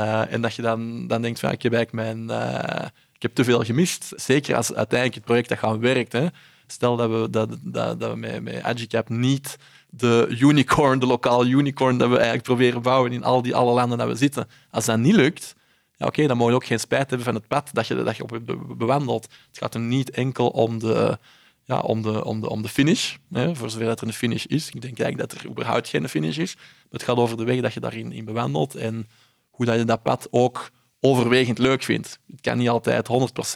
Uh, 0.00 0.32
en 0.32 0.40
dat 0.40 0.54
je 0.54 0.62
dan, 0.62 1.06
dan 1.06 1.22
denkt 1.22 1.40
van, 1.40 1.50
ik 1.50 1.62
heb 1.62 1.92
mijn... 1.92 2.28
Uh, 2.30 2.86
ik 3.16 3.22
heb 3.22 3.34
te 3.34 3.44
veel 3.44 3.64
gemist. 3.64 4.12
Zeker 4.16 4.56
als 4.56 4.74
uiteindelijk 4.74 5.14
het 5.14 5.24
project 5.24 5.48
dat 5.48 5.58
gaan 5.58 5.80
werkt. 5.80 6.12
Hè. 6.12 6.26
Stel 6.66 6.96
dat 6.96 7.10
we, 7.10 7.30
dat, 7.30 7.58
dat, 7.62 8.00
dat 8.00 8.10
we 8.10 8.16
met, 8.16 8.42
met 8.42 8.62
Agicap 8.62 9.08
niet 9.08 9.56
de 9.90 10.36
unicorn, 10.40 10.98
de 10.98 11.06
lokale 11.06 11.48
unicorn, 11.48 11.98
dat 11.98 12.08
we 12.08 12.14
eigenlijk 12.14 12.44
proberen 12.44 12.82
bouwen 12.82 13.12
in 13.12 13.24
al 13.24 13.42
die 13.42 13.54
alle 13.54 13.72
landen 13.72 13.98
dat 13.98 14.08
we 14.08 14.14
zitten. 14.14 14.48
Als 14.70 14.84
dat 14.84 14.98
niet 14.98 15.14
lukt, 15.14 15.54
ja, 15.96 16.06
oké, 16.06 16.26
dan 16.26 16.36
moet 16.36 16.48
je 16.48 16.54
ook 16.54 16.66
geen 16.66 16.80
spijt 16.80 17.08
hebben 17.08 17.26
van 17.26 17.34
het 17.34 17.48
pad 17.48 17.70
dat 17.72 17.86
je, 17.86 18.02
dat 18.02 18.16
je 18.16 18.22
op 18.22 18.40
bewandelt. 18.78 19.22
Het 19.46 19.58
gaat 19.58 19.74
er 19.74 19.80
niet 19.80 20.10
enkel 20.10 20.48
om 20.48 20.78
de, 20.78 21.18
ja, 21.64 21.80
om 21.80 22.02
de, 22.02 22.24
om 22.24 22.40
de, 22.40 22.48
om 22.48 22.62
de 22.62 22.68
finish, 22.68 23.16
hè, 23.30 23.54
voor 23.54 23.70
zover 23.70 23.86
dat 23.86 24.00
er 24.00 24.06
een 24.06 24.12
finish 24.12 24.44
is. 24.44 24.66
Ik 24.66 24.80
denk 24.80 24.98
eigenlijk 24.98 25.30
dat 25.30 25.40
er 25.40 25.50
überhaupt 25.50 25.88
geen 25.88 26.08
finish 26.08 26.36
is. 26.38 26.54
Maar 26.54 26.64
het 26.90 27.02
gaat 27.02 27.16
over 27.16 27.36
de 27.36 27.44
weg 27.44 27.60
dat 27.60 27.72
je 27.72 27.80
daarin 27.80 28.12
in 28.12 28.24
bewandelt 28.24 28.74
en 28.74 29.08
hoe 29.50 29.66
dat 29.66 29.78
je 29.78 29.84
dat 29.84 30.02
pad 30.02 30.28
ook 30.30 30.70
overwegend 31.00 31.58
leuk 31.58 31.82
vindt. 31.82 32.18
Het 32.30 32.40
kan 32.40 32.58
niet 32.58 32.68
altijd 32.68 33.08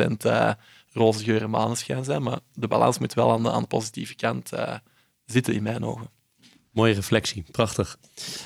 100% 0.03 0.27
uh, 0.27 0.53
roze 0.93 1.25
geur 1.25 1.43
en 1.43 1.51
maneschijn 1.51 2.05
zijn, 2.05 2.23
maar 2.23 2.39
de 2.53 2.69
balans 2.69 2.99
moet 2.99 3.15
wel 3.15 3.33
aan 3.33 3.43
de, 3.43 3.51
aan 3.51 3.63
de 3.63 3.69
positieve 3.69 4.15
kant 4.15 4.53
uh, 4.53 4.75
zitten 5.25 5.55
in 5.55 5.63
mijn 5.63 5.85
ogen. 5.85 6.20
Mooie 6.73 6.95
reflectie, 6.95 7.45
prachtig. 7.51 7.99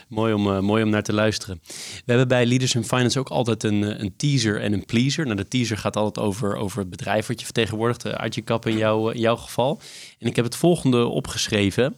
Mooi 0.08 0.32
om, 0.32 0.46
uh, 0.46 0.60
mooi 0.60 0.82
om 0.82 0.90
naar 0.90 1.02
te 1.02 1.12
luisteren. 1.12 1.60
We 1.66 2.02
hebben 2.04 2.28
bij 2.28 2.46
Leaders 2.46 2.74
in 2.74 2.84
Finance 2.84 3.18
ook 3.18 3.28
altijd 3.28 3.62
een, 3.62 3.84
eh, 3.84 4.00
een 4.00 4.16
teaser 4.16 4.60
en 4.60 4.72
een 4.72 4.84
pleaser. 4.84 5.24
Nou, 5.24 5.36
de 5.36 5.48
teaser 5.48 5.78
gaat 5.78 5.96
altijd 5.96 6.26
over, 6.26 6.56
over 6.56 6.78
het 6.78 6.90
bedrijf 6.90 7.26
wat 7.26 7.38
je 7.38 7.44
vertegenwoordigt, 7.44 8.02
de 8.02 8.42
Kap 8.44 8.66
in, 8.66 8.76
jou, 8.76 9.12
in 9.14 9.20
jouw 9.20 9.36
geval. 9.36 9.80
En 10.18 10.26
ik 10.26 10.36
heb 10.36 10.44
het 10.44 10.56
volgende 10.56 11.06
opgeschreven. 11.06 11.96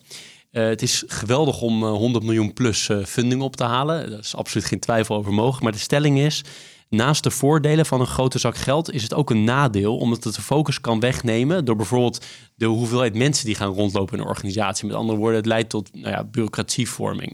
Het 0.51 0.83
is 0.83 1.05
geweldig 1.07 1.61
om 1.61 1.85
100 1.85 2.25
miljoen 2.25 2.53
plus 2.53 2.91
funding 3.05 3.43
op 3.43 3.57
te 3.57 3.65
halen. 3.65 4.11
Daar 4.11 4.19
is 4.19 4.37
absoluut 4.37 4.67
geen 4.67 4.81
twijfel 4.81 5.17
over 5.17 5.33
mogelijk. 5.33 5.63
Maar 5.63 5.73
de 5.73 5.79
stelling 5.79 6.19
is, 6.19 6.43
naast 6.89 7.23
de 7.23 7.31
voordelen 7.31 7.87
van 7.87 8.01
een 8.01 8.07
grote 8.07 8.39
zak 8.39 8.57
geld 8.57 8.93
is 8.93 9.03
het 9.03 9.15
ook 9.15 9.31
een 9.31 9.45
nadeel, 9.45 9.97
omdat 9.97 10.25
het 10.25 10.35
de 10.35 10.43
focus 10.43 10.81
kan 10.81 11.01
wegnemen 11.01 11.65
door 11.65 11.77
bijvoorbeeld 11.77 12.25
de 12.55 12.67
hoeveelheid 12.67 13.15
mensen 13.15 13.47
die 13.47 13.55
gaan 13.55 13.73
rondlopen 13.73 14.15
in 14.15 14.21
een 14.21 14.29
organisatie. 14.29 14.87
Met 14.87 14.97
andere 14.97 15.19
woorden, 15.19 15.37
het 15.37 15.47
leidt 15.47 15.71
tot 15.71 15.95
nou 15.95 16.09
ja, 16.09 16.25
bureaucratievorming. 16.25 17.31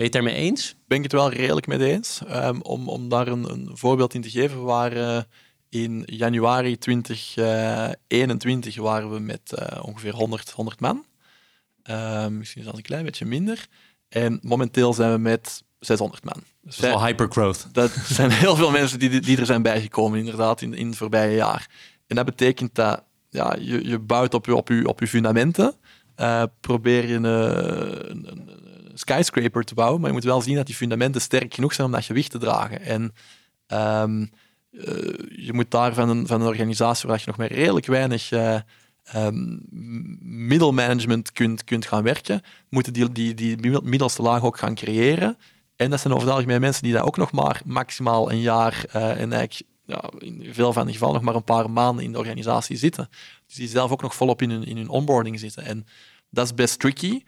Ben 0.00 0.08
je 0.08 0.16
het 0.16 0.24
daarmee 0.24 0.34
eens? 0.34 0.74
Ben 0.86 0.96
ik 0.96 1.02
het 1.02 1.12
wel 1.12 1.30
redelijk 1.30 1.66
mee 1.66 1.92
eens. 1.92 2.20
Um, 2.30 2.62
om, 2.62 2.88
om 2.88 3.08
daar 3.08 3.28
een, 3.28 3.50
een, 3.50 3.70
voorbeeld 3.72 4.14
in 4.14 4.22
te 4.22 4.30
geven, 4.30 4.62
waren 4.62 5.26
in 5.68 6.02
januari 6.06 6.78
2021 6.78 8.76
uh, 8.76 8.82
waren 8.82 9.10
we 9.12 9.18
met 9.18 9.52
uh, 9.58 9.84
ongeveer 9.84 10.14
100, 10.14 10.50
100 10.50 10.80
man. 10.80 11.04
Uh, 11.84 12.26
misschien 12.26 12.62
zelfs 12.62 12.78
een 12.78 12.84
klein 12.84 13.04
beetje 13.04 13.24
minder. 13.24 13.66
En 14.08 14.38
momenteel 14.42 14.92
zijn 14.92 15.12
we 15.12 15.18
met 15.18 15.64
600 15.80 16.24
man. 16.24 16.34
Dus 16.62 16.76
dat 16.76 16.84
is 16.84 16.90
wel 16.90 17.04
hypergrowth. 17.04 17.66
Dat 17.72 17.90
zijn 18.04 18.30
heel 18.30 18.56
veel 18.56 18.70
mensen 18.70 18.98
die, 18.98 19.20
die 19.20 19.38
er 19.38 19.46
zijn 19.46 19.62
bijgekomen, 19.62 20.18
inderdaad, 20.18 20.60
in, 20.60 20.74
in 20.74 20.86
het 20.86 20.96
voorbije 20.96 21.34
jaar. 21.34 21.68
En 22.06 22.16
dat 22.16 22.24
betekent 22.24 22.74
dat 22.74 23.04
ja, 23.28 23.56
je, 23.58 23.88
je 23.88 23.98
bouwt 23.98 24.34
op 24.34 24.46
je, 24.46 24.56
op 24.56 24.68
je, 24.68 24.88
op 24.88 25.00
je 25.00 25.08
fundamenten. 25.08 25.74
Uh, 26.16 26.42
probeer 26.60 27.08
je 27.08 27.14
een, 27.14 27.24
een, 27.24 28.30
een, 28.30 28.50
skyscraper 28.94 29.64
te 29.64 29.74
bouwen, 29.74 30.00
maar 30.00 30.08
je 30.08 30.14
moet 30.14 30.24
wel 30.24 30.40
zien 30.40 30.56
dat 30.56 30.66
die 30.66 30.74
fundamenten 30.74 31.20
sterk 31.20 31.54
genoeg 31.54 31.74
zijn 31.74 31.86
om 31.86 31.92
dat 31.92 32.04
gewicht 32.04 32.30
te 32.30 32.38
dragen. 32.38 32.80
En 32.80 33.12
um, 34.02 34.30
uh, 34.70 34.84
je 35.36 35.52
moet 35.52 35.70
daar 35.70 35.94
van 35.94 36.08
een, 36.08 36.26
van 36.26 36.40
een 36.40 36.46
organisatie 36.46 37.08
waar 37.08 37.18
je 37.18 37.24
nog 37.26 37.36
maar 37.36 37.52
redelijk 37.52 37.86
weinig 37.86 38.30
uh, 38.30 38.60
um, 39.14 39.60
middelmanagement 40.20 41.32
kunt, 41.32 41.64
kunt 41.64 41.86
gaan 41.86 42.02
werken, 42.02 42.42
moeten 42.68 42.92
die, 42.92 43.12
die, 43.12 43.34
die 43.34 43.80
middelste 43.82 44.22
laag 44.22 44.42
ook 44.42 44.58
gaan 44.58 44.74
creëren. 44.74 45.36
En 45.80 45.90
dat 45.90 46.00
zijn 46.00 46.12
over 46.12 46.26
het 46.26 46.36
algemeen 46.36 46.60
mensen 46.60 46.82
die 46.82 46.92
daar 46.92 47.04
ook 47.06 47.16
nog 47.16 47.32
maar 47.32 47.60
maximaal 47.64 48.30
een 48.30 48.40
jaar 48.40 48.84
uh, 48.96 49.20
en 49.20 49.32
eigenlijk 49.32 49.62
ja, 49.86 50.10
in 50.18 50.54
veel 50.54 50.72
van 50.72 50.86
de 50.86 50.92
gevallen 50.92 51.14
nog 51.14 51.24
maar 51.24 51.34
een 51.34 51.44
paar 51.44 51.70
maanden 51.70 52.04
in 52.04 52.12
de 52.12 52.18
organisatie 52.18 52.76
zitten. 52.76 53.08
Dus 53.46 53.56
die 53.56 53.68
zelf 53.68 53.90
ook 53.90 54.02
nog 54.02 54.14
volop 54.14 54.42
in 54.42 54.50
hun, 54.50 54.64
in 54.64 54.76
hun 54.76 54.88
onboarding 54.88 55.38
zitten. 55.38 55.64
En 55.64 55.86
dat 56.30 56.44
is 56.44 56.54
best 56.54 56.78
tricky 56.78 57.22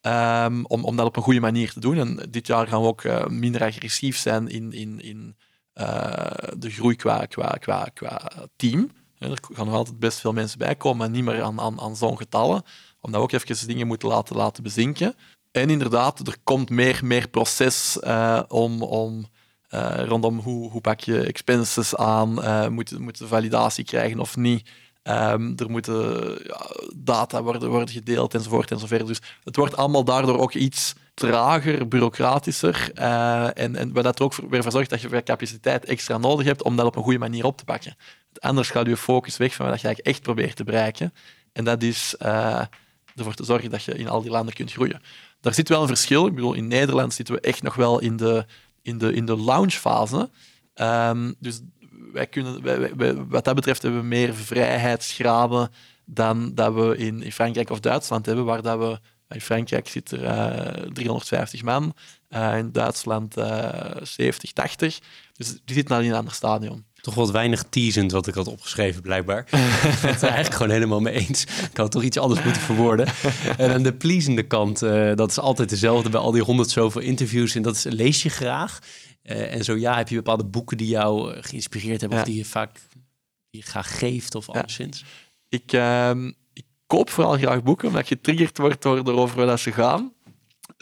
um, 0.00 0.66
om, 0.66 0.84
om 0.84 0.96
dat 0.96 1.06
op 1.06 1.16
een 1.16 1.22
goede 1.22 1.40
manier 1.40 1.72
te 1.72 1.80
doen. 1.80 1.98
En 1.98 2.28
dit 2.30 2.46
jaar 2.46 2.66
gaan 2.66 2.80
we 2.80 2.86
ook 2.86 3.04
uh, 3.04 3.26
minder 3.26 3.62
agressief 3.62 4.16
zijn 4.16 4.48
in, 4.48 4.72
in, 4.72 5.00
in 5.00 5.36
uh, 5.74 6.30
de 6.58 6.70
groei 6.70 6.96
qua, 6.96 7.26
qua, 7.26 7.50
qua, 7.60 7.88
qua 7.94 8.30
team. 8.56 8.90
Er 9.18 9.38
gaan 9.52 9.66
nog 9.66 9.74
altijd 9.74 9.98
best 9.98 10.20
veel 10.20 10.32
mensen 10.32 10.58
bij 10.58 10.74
komen, 10.74 10.98
maar 10.98 11.10
niet 11.10 11.24
meer 11.24 11.42
aan, 11.42 11.60
aan, 11.60 11.80
aan 11.80 11.96
zo'n 11.96 12.16
getallen. 12.16 12.62
Omdat 13.00 13.20
we 13.20 13.26
ook 13.26 13.42
even 13.42 13.66
dingen 13.66 13.86
moeten 13.86 14.08
laten, 14.08 14.36
laten 14.36 14.62
bezinken. 14.62 15.14
En 15.52 15.70
inderdaad, 15.70 16.26
er 16.26 16.36
komt 16.42 16.70
meer, 16.70 17.00
meer 17.02 17.28
proces 17.28 17.98
uh, 18.02 18.42
om, 18.48 18.82
om 18.82 19.26
uh, 19.70 20.04
rondom 20.04 20.38
hoe, 20.38 20.70
hoe 20.70 20.80
pak 20.80 21.00
je 21.00 21.20
expenses 21.20 21.96
aan, 21.96 22.38
uh, 22.38 22.68
moet, 22.68 22.98
moet 22.98 23.18
de 23.18 23.26
validatie 23.26 23.84
krijgen 23.84 24.20
of 24.20 24.36
niet. 24.36 24.68
Um, 25.04 25.52
er 25.56 25.70
moeten 25.70 26.38
ja, 26.44 26.66
data 26.96 27.42
worden, 27.42 27.68
worden 27.68 27.94
gedeeld 27.94 28.34
enzovoort 28.34 28.70
enzovoort. 28.70 29.06
Dus 29.06 29.20
het 29.44 29.56
wordt 29.56 29.76
allemaal 29.76 30.04
daardoor 30.04 30.38
ook 30.38 30.54
iets 30.54 30.94
trager, 31.14 31.88
bureaucratischer. 31.88 32.92
En, 32.92 33.76
en 33.76 33.92
wat 33.92 34.04
dat 34.04 34.18
er 34.18 34.24
ook 34.24 34.34
weer 34.34 34.62
voor 34.62 34.72
zorgt 34.72 34.90
dat 34.90 35.00
je 35.00 35.22
capaciteit 35.22 35.84
extra 35.84 36.18
nodig 36.18 36.46
hebt 36.46 36.62
om 36.62 36.76
dat 36.76 36.86
op 36.86 36.96
een 36.96 37.02
goede 37.02 37.18
manier 37.18 37.44
op 37.44 37.56
te 37.56 37.64
pakken. 37.64 37.96
Anders 38.38 38.70
gaat 38.70 38.86
je 38.86 38.96
focus 38.96 39.36
weg 39.36 39.54
van 39.54 39.66
wat 39.66 39.80
je 39.80 39.86
eigenlijk 39.86 40.16
echt 40.16 40.24
probeert 40.24 40.56
te 40.56 40.64
bereiken. 40.64 41.14
En 41.52 41.64
dat 41.64 41.82
is 41.82 42.14
ervoor 43.16 43.34
te 43.34 43.44
zorgen 43.44 43.70
dat 43.70 43.82
je 43.82 43.94
in 43.94 44.08
al 44.08 44.22
die 44.22 44.30
landen 44.30 44.54
kunt 44.54 44.72
groeien. 44.72 45.02
Daar 45.42 45.54
zit 45.54 45.68
wel 45.68 45.82
een 45.82 45.88
verschil. 45.88 46.26
Ik 46.26 46.34
bedoel, 46.34 46.54
in 46.54 46.68
Nederland 46.68 47.14
zitten 47.14 47.34
we 47.34 47.40
echt 47.40 47.62
nog 47.62 47.74
wel 47.74 48.00
in 48.00 48.16
de, 48.16 48.46
in 48.82 48.98
de, 48.98 49.12
in 49.12 49.26
de 49.26 49.36
launchfase. 49.36 50.30
Um, 50.74 51.34
dus 51.38 51.60
wij 52.12 52.26
kunnen, 52.26 52.62
wij, 52.96 53.14
wat 53.14 53.44
dat 53.44 53.54
betreft 53.54 53.82
hebben 53.82 54.00
we 54.00 54.06
meer 54.06 54.34
vrijheidsgraden 54.34 55.70
dan 56.04 56.54
dat 56.54 56.74
we 56.74 56.96
in, 56.96 57.22
in 57.22 57.32
Frankrijk 57.32 57.70
of 57.70 57.80
Duitsland 57.80 58.26
hebben, 58.26 58.44
waar 58.44 58.62
dat 58.62 58.78
we 58.78 59.00
in 59.34 59.40
Frankrijk 59.40 59.88
zit 59.88 60.10
er 60.10 60.22
uh, 60.22 60.92
350 60.92 61.62
man, 61.62 61.94
uh, 62.30 62.58
in 62.58 62.72
Duitsland 62.72 63.38
uh, 63.38 63.96
70, 64.02 64.52
80. 64.52 64.98
Dus 65.32 65.48
die 65.64 65.74
zitten 65.74 65.96
al 65.96 66.02
in 66.02 66.10
een 66.10 66.16
ander 66.16 66.34
stadium. 66.34 66.84
Toch 67.02 67.14
wat 67.14 67.30
weinig 67.30 67.64
teasend 67.68 68.12
wat 68.12 68.26
ik 68.26 68.34
had 68.34 68.46
opgeschreven, 68.46 69.02
blijkbaar. 69.02 69.38
ik 69.92 69.98
ben 70.02 70.12
het 70.12 70.22
er 70.22 70.28
eigenlijk 70.28 70.54
gewoon 70.54 70.72
helemaal 70.72 71.00
mee 71.00 71.14
eens. 71.14 71.44
Ik 71.70 71.76
had 71.76 71.90
toch 71.90 72.02
iets 72.02 72.18
anders 72.18 72.42
moeten 72.42 72.62
verwoorden. 72.62 73.06
En 73.56 73.72
aan 73.72 73.82
de 73.82 73.94
pleasende 73.94 74.42
kant, 74.42 74.82
uh, 74.82 75.14
dat 75.14 75.30
is 75.30 75.38
altijd 75.38 75.68
dezelfde 75.68 76.10
bij 76.10 76.20
al 76.20 76.30
die 76.30 76.42
honderd 76.42 76.70
zoveel 76.70 77.00
interviews. 77.00 77.54
En 77.54 77.62
dat 77.62 77.74
is, 77.74 77.84
lees 77.84 78.22
je 78.22 78.28
graag. 78.28 78.78
Uh, 79.24 79.54
en 79.54 79.64
zo 79.64 79.76
ja, 79.76 79.96
heb 79.96 80.08
je 80.08 80.14
bepaalde 80.14 80.44
boeken 80.44 80.76
die 80.76 80.88
jou 80.88 81.34
uh, 81.34 81.38
geïnspireerd 81.40 82.00
hebben... 82.00 82.18
Ja. 82.18 82.24
of 82.24 82.30
die 82.30 82.38
je 82.38 82.44
vaak 82.44 82.80
die 83.50 83.60
je 83.60 83.62
graag 83.62 83.98
geeft 83.98 84.34
of 84.34 84.48
anderszins? 84.48 85.04
Ik, 85.48 85.72
uh, 85.72 86.10
ik 86.52 86.64
koop 86.86 87.10
vooral 87.10 87.36
graag 87.36 87.62
boeken, 87.62 87.88
omdat 87.88 88.08
je 88.08 88.14
getriggerd 88.14 88.58
wordt 88.58 88.82
door 88.82 88.98
erover 88.98 89.46
waar 89.46 89.58
ze 89.58 89.72
gaan. 89.72 90.12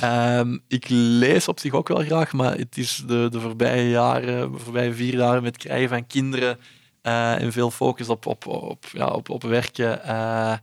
Um, 0.05 0.63
ik 0.69 0.89
lees 0.89 1.49
op 1.49 1.61
zich 1.61 1.73
ook 1.73 1.89
wel 1.89 2.05
graag, 2.05 2.33
maar 2.33 2.57
het 2.57 2.79
is 2.79 3.03
de, 3.07 3.29
de 3.31 3.41
voorbije 3.41 3.91
jaren, 3.91 4.53
de 4.53 4.59
voorbije 4.59 4.95
vier 4.95 5.15
jaar 5.15 5.43
met 5.43 5.57
krijgen 5.57 5.89
van 5.89 6.07
kinderen 6.07 6.59
uh, 7.03 7.43
en 7.43 7.53
veel 7.53 7.71
focus 7.71 8.09
op, 8.09 8.27
op, 8.27 8.47
op, 8.47 8.85
ja, 8.93 9.07
op, 9.07 9.29
op 9.29 9.43
werken, 9.43 10.01
uh, 10.07 10.55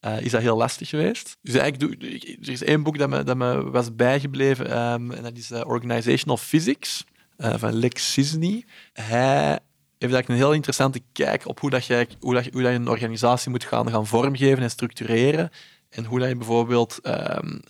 uh, 0.00 0.20
is 0.20 0.30
dat 0.30 0.40
heel 0.40 0.56
lastig 0.56 0.88
geweest. 0.88 1.36
Dus 1.42 1.54
eigenlijk, 1.54 2.00
doe, 2.00 2.10
er 2.42 2.52
is 2.52 2.62
één 2.62 2.82
boek 2.82 2.98
dat 2.98 3.08
me, 3.08 3.22
dat 3.22 3.36
me 3.36 3.70
was 3.70 3.94
bijgebleven 3.94 4.78
um, 4.78 5.10
en 5.10 5.22
dat 5.22 5.36
is 5.36 5.52
Organizational 5.52 6.36
Physics 6.36 7.04
van 7.36 7.72
Lex 7.72 8.12
Cisney. 8.12 8.64
Hij 8.92 9.48
heeft 9.48 9.60
eigenlijk 9.98 10.28
een 10.28 10.34
heel 10.34 10.52
interessante 10.52 11.00
kijk 11.12 11.48
op 11.48 11.60
hoe, 11.60 11.70
dat 11.70 11.86
je, 11.86 12.06
hoe, 12.20 12.34
dat, 12.34 12.46
hoe 12.52 12.62
dat 12.62 12.72
je 12.72 12.78
een 12.78 12.88
organisatie 12.88 13.50
moet 13.50 13.64
gaan, 13.64 13.90
gaan 13.90 14.06
vormgeven 14.06 14.62
en 14.62 14.70
structureren 14.70 15.50
en 15.90 16.04
hoe 16.04 16.18
dat 16.18 16.28
je 16.28 16.36
bijvoorbeeld... 16.36 17.00
Um, 17.02 17.60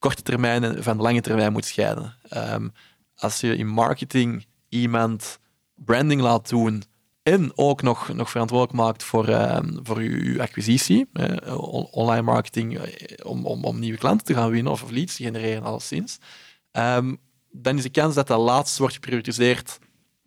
korte 0.00 0.22
termijn 0.22 0.64
en 0.64 0.82
van 0.82 1.00
lange 1.00 1.20
termijn 1.20 1.52
moet 1.52 1.64
scheiden. 1.64 2.16
Um, 2.36 2.72
als 3.16 3.40
je 3.40 3.56
in 3.56 3.66
marketing 3.66 4.46
iemand 4.68 5.38
branding 5.74 6.20
laat 6.20 6.48
doen 6.48 6.82
en 7.22 7.52
ook 7.54 7.82
nog, 7.82 8.12
nog 8.12 8.30
verantwoordelijk 8.30 8.78
maakt 8.78 9.02
voor, 9.02 9.28
um, 9.28 9.80
voor 9.82 10.02
je, 10.02 10.40
acquisitie, 10.40 11.08
online 11.90 12.22
marketing, 12.22 12.78
eh, 12.78 13.26
om, 13.26 13.46
om, 13.46 13.64
om 13.64 13.78
nieuwe 13.78 13.98
klanten 13.98 14.26
te 14.26 14.34
gaan 14.34 14.50
winnen 14.50 14.72
of 14.72 14.90
leads 14.90 15.16
te 15.16 15.22
genereren, 15.22 15.62
alleszins, 15.62 16.18
um, 16.72 17.18
dan 17.50 17.76
is 17.76 17.82
de 17.82 17.90
kans 17.90 18.14
dat 18.14 18.26
dat 18.26 18.40
laatste 18.40 18.78
wordt 18.78 18.94
geprioritiseerd 18.94 19.78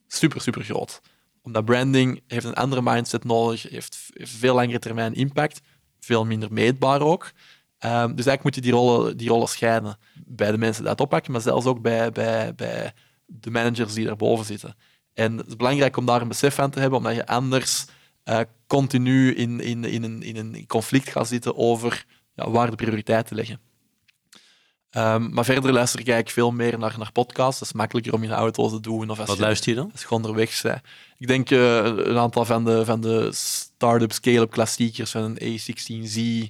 super, 0.07 0.41
super 0.41 0.63
groot. 0.63 1.01
Omdat 1.41 1.65
branding 1.65 2.21
heeft 2.27 2.45
een 2.45 2.53
andere 2.53 2.81
mindset 2.81 3.23
nodig, 3.23 3.61
heeft, 3.69 4.09
heeft 4.13 4.31
veel 4.31 4.55
langere 4.55 4.79
termijn 4.79 5.13
impact, 5.13 5.61
veel 5.99 6.25
minder 6.25 6.53
meetbaar 6.53 7.01
ook. 7.01 7.31
Um, 7.85 8.15
dus 8.15 8.25
eigenlijk 8.25 8.43
moet 8.43 8.55
je 8.55 8.61
die 8.61 8.71
rollen, 8.71 9.17
die 9.17 9.29
rollen 9.29 9.47
scheiden 9.47 9.97
bij 10.13 10.51
de 10.51 10.57
mensen 10.57 10.81
die 10.81 10.91
dat 10.91 11.01
oppakken, 11.01 11.31
maar 11.31 11.41
zelfs 11.41 11.65
ook 11.65 11.81
bij, 11.81 12.11
bij, 12.11 12.55
bij 12.55 12.93
de 13.25 13.51
managers 13.51 13.93
die 13.93 14.05
daarboven 14.05 14.45
zitten. 14.45 14.75
En 15.13 15.37
het 15.37 15.47
is 15.47 15.55
belangrijk 15.55 15.97
om 15.97 16.05
daar 16.05 16.21
een 16.21 16.27
besef 16.27 16.55
van 16.55 16.69
te 16.69 16.79
hebben, 16.79 16.97
omdat 16.97 17.15
je 17.15 17.27
anders 17.27 17.85
uh, 18.25 18.39
continu 18.67 19.35
in, 19.35 19.59
in, 19.59 19.83
in, 19.85 20.03
een, 20.03 20.23
in 20.23 20.35
een 20.35 20.67
conflict 20.67 21.09
gaat 21.09 21.27
zitten 21.27 21.57
over 21.57 22.05
ja, 22.33 22.49
waar 22.49 22.69
de 22.69 22.75
prioriteiten 22.75 23.35
liggen. 23.35 23.59
Um, 24.97 25.33
maar 25.33 25.45
verder 25.45 25.73
luister 25.73 25.99
ik 25.99 26.07
eigenlijk 26.07 26.37
veel 26.37 26.51
meer 26.51 26.79
naar, 26.79 26.95
naar 26.97 27.11
podcasts. 27.11 27.59
Dat 27.59 27.67
is 27.67 27.73
makkelijker 27.73 28.13
om 28.13 28.23
in 28.23 28.29
de 28.29 28.35
auto 28.35 28.69
te 28.69 28.79
doen. 28.79 29.09
Of 29.09 29.19
als 29.19 29.29
Wat 29.29 29.39
luister 29.39 29.69
je 29.69 29.75
dan? 29.75 29.91
Als 29.91 30.01
je 30.01 30.09
onderweg 30.09 30.61
bent. 30.61 30.81
Ik 31.17 31.27
denk 31.27 31.49
uh, 31.49 31.83
een 31.83 32.17
aantal 32.17 32.45
van 32.45 32.65
de, 32.65 32.85
van 32.85 33.01
de 33.01 33.29
start-up 33.31 34.11
scale-up 34.11 34.51
klassiekers 34.51 35.11
van 35.11 35.23
een 35.23 35.59
A16Z, 35.59 36.49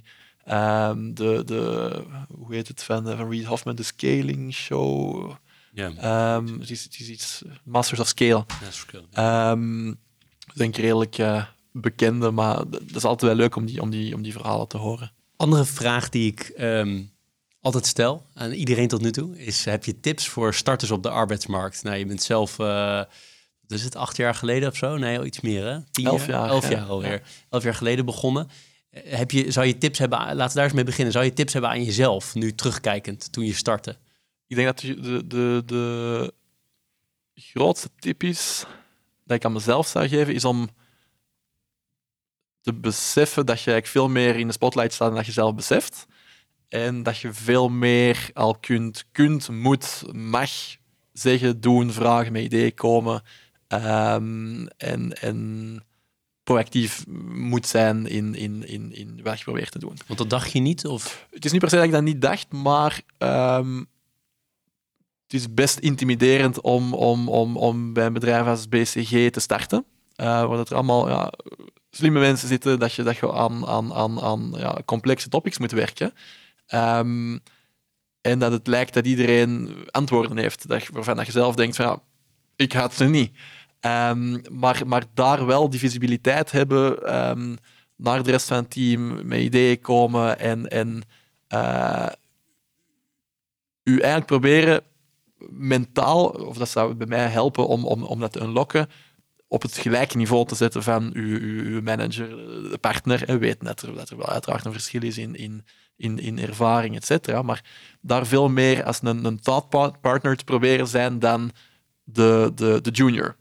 Um, 0.50 1.14
de, 1.14 1.42
de, 1.44 2.02
hoe 2.34 2.54
heet 2.54 2.68
het, 2.68 2.82
van, 2.82 3.16
van 3.16 3.30
Reed 3.30 3.44
Hoffman, 3.44 3.74
de 3.74 3.82
Scaling 3.82 4.54
Show. 4.54 5.32
Ja. 5.72 6.36
Um, 6.36 6.60
het, 6.60 6.70
is, 6.70 6.84
het 6.84 7.00
is 7.00 7.08
iets, 7.08 7.42
Masters 7.62 8.00
of 8.00 8.08
Scale. 8.08 8.46
Ja, 9.10 9.50
um, 9.50 9.96
denk 10.54 10.76
redelijk 10.76 11.18
uh, 11.18 11.44
bekende, 11.72 12.30
maar 12.30 12.56
dat 12.56 12.94
is 12.94 13.04
altijd 13.04 13.32
wel 13.32 13.40
leuk 13.40 13.56
om 13.56 13.66
die, 13.66 13.80
om 13.80 13.90
die, 13.90 14.14
om 14.14 14.22
die 14.22 14.32
verhalen 14.32 14.68
te 14.68 14.76
horen. 14.76 15.12
Andere 15.36 15.64
vraag 15.64 16.08
die 16.08 16.32
ik 16.32 16.52
altijd 17.60 17.86
stel 17.86 18.26
aan 18.34 18.52
iedereen 18.52 18.88
tot 18.88 19.00
nu 19.00 19.10
toe 19.10 19.38
is: 19.38 19.64
heb 19.64 19.84
je 19.84 20.00
tips 20.00 20.28
voor 20.28 20.54
starters 20.54 20.90
op 20.90 21.02
de 21.02 21.10
arbeidsmarkt? 21.10 21.82
Nou, 21.82 21.96
je 21.96 22.06
bent 22.06 22.22
zelf. 22.22 22.58
Uh, 22.58 23.02
is 23.68 23.84
het 23.84 23.96
acht 23.96 24.16
jaar 24.16 24.34
geleden 24.34 24.68
of 24.68 24.76
zo? 24.76 24.96
Nee, 24.96 25.24
iets 25.24 25.40
meer 25.40 25.64
hè? 25.64 25.78
Tien 25.90 26.06
elf 26.06 26.26
jaar, 26.26 26.48
elf 26.48 26.68
jaar 26.68 26.86
alweer. 26.86 27.12
Ja. 27.12 27.20
Elf 27.50 27.62
jaar 27.62 27.74
geleden 27.74 28.04
begonnen. 28.04 28.48
Heb 28.94 29.30
je, 29.30 29.50
zou 29.50 29.66
je 29.66 29.78
tips 29.78 29.98
hebben, 29.98 30.18
laten 30.18 30.48
we 30.48 30.54
daar 30.54 30.64
eens 30.64 30.72
mee 30.72 30.84
beginnen. 30.84 31.12
Zou 31.12 31.24
je 31.24 31.32
tips 31.32 31.52
hebben 31.52 31.70
aan 31.70 31.84
jezelf, 31.84 32.34
nu 32.34 32.54
terugkijkend, 32.54 33.32
toen 33.32 33.44
je 33.44 33.54
startte? 33.54 33.96
Ik 34.46 34.56
denk 34.56 34.66
dat 34.66 34.80
de, 34.80 35.26
de, 35.26 35.62
de 35.66 36.32
grootste 37.34 37.90
tip 37.98 38.22
is 38.22 38.64
dat 39.24 39.36
ik 39.36 39.44
aan 39.44 39.52
mezelf 39.52 39.86
zou 39.86 40.08
geven, 40.08 40.34
is 40.34 40.44
om 40.44 40.68
te 42.60 42.72
beseffen 42.72 43.46
dat 43.46 43.62
je 43.62 43.70
eigenlijk 43.70 43.86
veel 43.86 44.08
meer 44.08 44.36
in 44.36 44.46
de 44.46 44.52
spotlight 44.52 44.92
staat 44.92 45.08
dan 45.08 45.16
dat 45.16 45.26
je 45.26 45.32
zelf 45.32 45.54
beseft. 45.54 46.06
En 46.68 47.02
dat 47.02 47.18
je 47.18 47.32
veel 47.32 47.68
meer 47.68 48.30
al 48.32 48.58
kunt, 48.58 49.04
kunt 49.12 49.48
moet, 49.48 50.02
mag 50.12 50.50
zeggen, 51.12 51.60
doen, 51.60 51.92
vragen, 51.92 52.32
met 52.32 52.42
ideeën 52.42 52.74
komen. 52.74 53.22
Um, 53.68 54.66
en, 54.68 55.12
en 55.12 55.84
proactief 56.44 57.04
moet 57.28 57.66
zijn 57.66 58.06
in, 58.06 58.34
in, 58.34 58.68
in, 58.68 58.92
in 58.94 59.20
wat 59.22 59.38
je 59.38 59.44
probeert 59.44 59.70
te 59.70 59.78
doen. 59.78 59.96
Want 60.06 60.18
dat 60.18 60.30
dacht 60.30 60.52
je 60.52 60.60
niet? 60.60 60.86
Of? 60.86 61.26
Het 61.30 61.44
is 61.44 61.52
niet 61.52 61.60
per 61.60 61.70
se 61.70 61.76
dat 61.76 61.84
ik 61.84 61.90
dat 61.90 62.02
niet 62.02 62.20
dacht, 62.20 62.52
maar 62.52 63.00
um, 63.18 63.86
het 65.22 65.32
is 65.32 65.54
best 65.54 65.78
intimiderend 65.78 66.60
om, 66.60 66.94
om, 66.94 67.28
om, 67.28 67.56
om 67.56 67.92
bij 67.92 68.06
een 68.06 68.12
bedrijf 68.12 68.46
als 68.46 68.68
BCG 68.68 69.30
te 69.30 69.40
starten. 69.40 69.84
Uh, 70.16 70.26
waar 70.26 70.56
dat 70.56 70.68
er 70.68 70.74
allemaal 70.74 71.08
ja, 71.08 71.32
slimme 71.90 72.20
mensen 72.20 72.48
zitten, 72.48 72.78
dat 72.78 72.92
je, 72.92 73.02
dat 73.02 73.16
je 73.16 73.32
aan, 73.32 73.66
aan, 73.66 73.92
aan, 73.92 74.20
aan 74.20 74.52
ja, 74.56 74.78
complexe 74.84 75.28
topics 75.28 75.58
moet 75.58 75.72
werken. 75.72 76.12
Um, 76.74 77.40
en 78.20 78.38
dat 78.38 78.52
het 78.52 78.66
lijkt 78.66 78.94
dat 78.94 79.06
iedereen 79.06 79.76
antwoorden 79.90 80.36
heeft, 80.36 80.68
dat, 80.68 80.88
waarvan 80.88 81.16
dat 81.16 81.26
je 81.26 81.32
zelf 81.32 81.54
denkt 81.54 81.76
van 81.76 81.84
ja, 81.84 81.98
ik 82.56 82.72
had 82.72 82.94
ze 82.94 83.04
niet. 83.04 83.36
Um, 83.86 84.42
maar, 84.50 84.82
maar 84.86 85.04
daar 85.14 85.46
wel 85.46 85.70
die 85.70 85.78
visibiliteit 85.78 86.50
hebben 86.50 87.16
um, 87.30 87.56
naar 87.96 88.22
de 88.22 88.30
rest 88.30 88.46
van 88.48 88.56
het 88.56 88.70
team, 88.70 89.26
met 89.26 89.40
ideeën 89.40 89.80
komen 89.80 90.38
en, 90.38 90.68
en 90.68 91.02
uh, 91.54 92.08
u 93.82 93.92
eigenlijk 93.92 94.26
proberen 94.26 94.82
mentaal, 95.48 96.26
of 96.26 96.56
dat 96.56 96.68
zou 96.68 96.94
bij 96.94 97.06
mij 97.06 97.26
helpen 97.26 97.66
om, 97.66 97.84
om, 97.84 98.02
om 98.02 98.20
dat 98.20 98.32
te 98.32 98.40
unlocken, 98.40 98.88
op 99.48 99.62
het 99.62 99.76
gelijke 99.76 100.16
niveau 100.16 100.46
te 100.46 100.54
zetten 100.54 100.82
van 100.82 101.10
uw, 101.12 101.38
uw, 101.40 101.82
manager, 101.82 102.28
de 102.70 102.78
partner. 102.80 103.28
En 103.28 103.38
weet 103.38 103.62
net 103.62 103.80
dat 103.94 104.10
er 104.10 104.16
wel 104.16 104.28
uiteraard 104.28 104.64
een 104.64 104.72
verschil 104.72 105.02
is 105.02 105.18
in, 105.18 105.34
in, 105.34 105.64
in, 105.96 106.18
in 106.18 106.38
ervaring, 106.38 106.96
et 106.96 107.04
cetera. 107.04 107.42
Maar 107.42 107.64
daar 108.00 108.26
veel 108.26 108.48
meer 108.48 108.84
als 108.84 108.98
een, 109.02 109.24
een 109.24 109.40
thought 109.40 110.00
partner 110.00 110.36
te 110.36 110.44
proberen 110.44 110.86
zijn 110.86 111.18
dan 111.18 111.50
de, 112.04 112.52
de, 112.54 112.78
de 112.82 112.90
junior. 112.90 113.36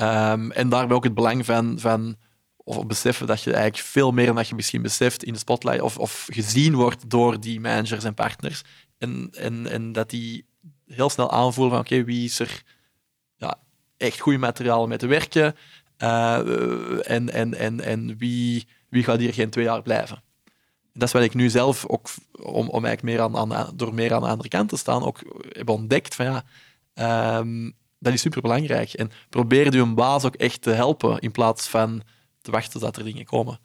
Um, 0.00 0.50
en 0.50 0.68
daarbij 0.68 0.96
ook 0.96 1.04
het 1.04 1.14
belang 1.14 1.44
van, 1.44 1.78
van 1.78 2.16
of 2.56 2.86
beseffen 2.86 3.26
dat 3.26 3.42
je 3.42 3.52
eigenlijk 3.52 3.84
veel 3.84 4.12
meer 4.12 4.34
dan 4.34 4.44
je 4.48 4.54
misschien 4.54 4.82
beseft 4.82 5.24
in 5.24 5.32
de 5.32 5.38
spotlight 5.38 5.80
of, 5.80 5.98
of 5.98 6.26
gezien 6.32 6.74
wordt 6.74 7.10
door 7.10 7.40
die 7.40 7.60
managers 7.60 8.04
en 8.04 8.14
partners. 8.14 8.62
En, 8.98 9.28
en, 9.32 9.66
en 9.66 9.92
dat 9.92 10.10
die 10.10 10.46
heel 10.86 11.10
snel 11.10 11.30
aanvoelen 11.30 11.72
van 11.72 11.82
oké, 11.82 12.04
wie 12.04 12.24
is 12.24 12.38
er 12.38 12.62
ja, 13.36 13.60
echt 13.96 14.20
goed 14.20 14.38
materiaal 14.38 14.86
mee 14.86 14.98
te 14.98 15.06
werken 15.06 15.56
uh, 15.98 17.10
en, 17.10 17.30
en, 17.30 17.54
en, 17.54 17.80
en 17.80 18.16
wie, 18.18 18.66
wie 18.88 19.04
gaat 19.04 19.18
hier 19.18 19.34
geen 19.34 19.50
twee 19.50 19.64
jaar 19.64 19.82
blijven. 19.82 20.22
En 20.92 21.00
dat 21.00 21.08
is 21.08 21.14
wat 21.14 21.22
ik 21.22 21.34
nu 21.34 21.50
zelf 21.50 21.86
ook, 21.86 22.08
om, 22.32 22.68
om 22.68 22.84
eigenlijk 22.84 23.02
meer 23.02 23.20
aan, 23.20 23.54
aan, 23.54 23.72
door 23.76 23.94
meer 23.94 24.14
aan 24.14 24.22
de 24.22 24.28
andere 24.28 24.48
kant 24.48 24.68
te 24.68 24.76
staan, 24.76 25.02
ook 25.02 25.20
heb 25.48 25.68
ontdekt 25.68 26.14
van 26.14 26.42
ja, 26.94 27.38
um, 27.38 27.78
dat 28.00 28.12
is 28.12 28.20
superbelangrijk. 28.20 28.92
En 28.92 29.10
probeer 29.28 29.72
je 29.72 29.78
een 29.78 29.94
baas 29.94 30.24
ook 30.24 30.34
echt 30.34 30.62
te 30.62 30.70
helpen 30.70 31.18
in 31.18 31.30
plaats 31.30 31.68
van 31.68 32.02
te 32.42 32.50
wachten 32.50 32.80
dat 32.80 32.96
er 32.96 33.04
dingen 33.04 33.24
komen. 33.24 33.60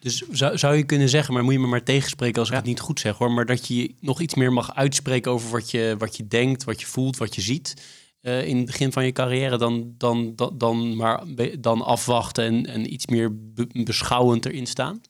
Dus 0.00 0.22
zou, 0.30 0.58
zou 0.58 0.76
je 0.76 0.82
kunnen 0.82 1.08
zeggen, 1.08 1.34
maar 1.34 1.44
moet 1.44 1.52
je 1.52 1.58
me 1.58 1.66
maar 1.66 1.82
tegenspreken 1.82 2.40
als 2.40 2.48
ik 2.48 2.54
het 2.54 2.64
niet 2.64 2.80
goed 2.80 3.00
zeg 3.00 3.16
hoor, 3.16 3.32
maar 3.32 3.46
dat 3.46 3.66
je 3.66 3.94
nog 4.00 4.20
iets 4.20 4.34
meer 4.34 4.52
mag 4.52 4.74
uitspreken 4.74 5.30
over 5.30 5.50
wat 5.50 5.70
je, 5.70 5.94
wat 5.98 6.16
je 6.16 6.28
denkt, 6.28 6.64
wat 6.64 6.80
je 6.80 6.86
voelt, 6.86 7.16
wat 7.16 7.34
je 7.34 7.40
ziet 7.40 7.74
uh, 8.22 8.46
in 8.46 8.56
het 8.56 8.66
begin 8.66 8.92
van 8.92 9.04
je 9.04 9.12
carrière, 9.12 9.58
dan, 9.58 9.94
dan, 9.98 10.32
dan, 10.36 10.58
dan, 10.58 10.96
maar, 10.96 11.22
dan 11.60 11.82
afwachten 11.82 12.44
en, 12.44 12.66
en 12.66 12.92
iets 12.92 13.06
meer 13.06 13.30
beschouwend 13.72 14.46
erin 14.46 14.66
staan? 14.66 15.00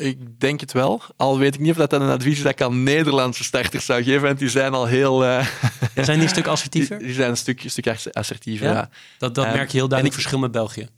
Ik 0.00 0.40
denk 0.40 0.60
het 0.60 0.72
wel. 0.72 1.02
Al 1.16 1.38
weet 1.38 1.54
ik 1.54 1.60
niet 1.60 1.70
of 1.70 1.76
dat 1.76 1.92
een 1.92 2.02
advies 2.02 2.36
is 2.36 2.42
dat 2.42 2.52
ik 2.52 2.62
aan 2.62 2.82
Nederlandse 2.82 3.44
starters 3.44 3.84
zou 3.84 4.02
geven, 4.02 4.22
want 4.22 4.38
die 4.38 4.48
zijn 4.48 4.72
al 4.72 4.86
heel... 4.86 5.24
Uh... 5.24 5.46
Ja, 5.94 6.04
zijn 6.04 6.18
die 6.18 6.26
een 6.26 6.34
stuk 6.34 6.46
assertiever? 6.46 6.98
Die, 6.98 7.06
die 7.06 7.16
zijn 7.16 7.30
een 7.30 7.36
stuk, 7.36 7.64
een 7.64 7.70
stuk 7.70 7.86
assertiever, 8.12 8.66
ja. 8.66 8.72
ja. 8.72 8.90
Dat, 9.18 9.34
dat 9.34 9.44
merk 9.44 9.70
je 9.70 9.78
heel 9.78 9.88
duidelijk 9.88 10.18
ik, 10.18 10.20
verschil 10.20 10.38
met 10.38 10.50
België. 10.50 10.88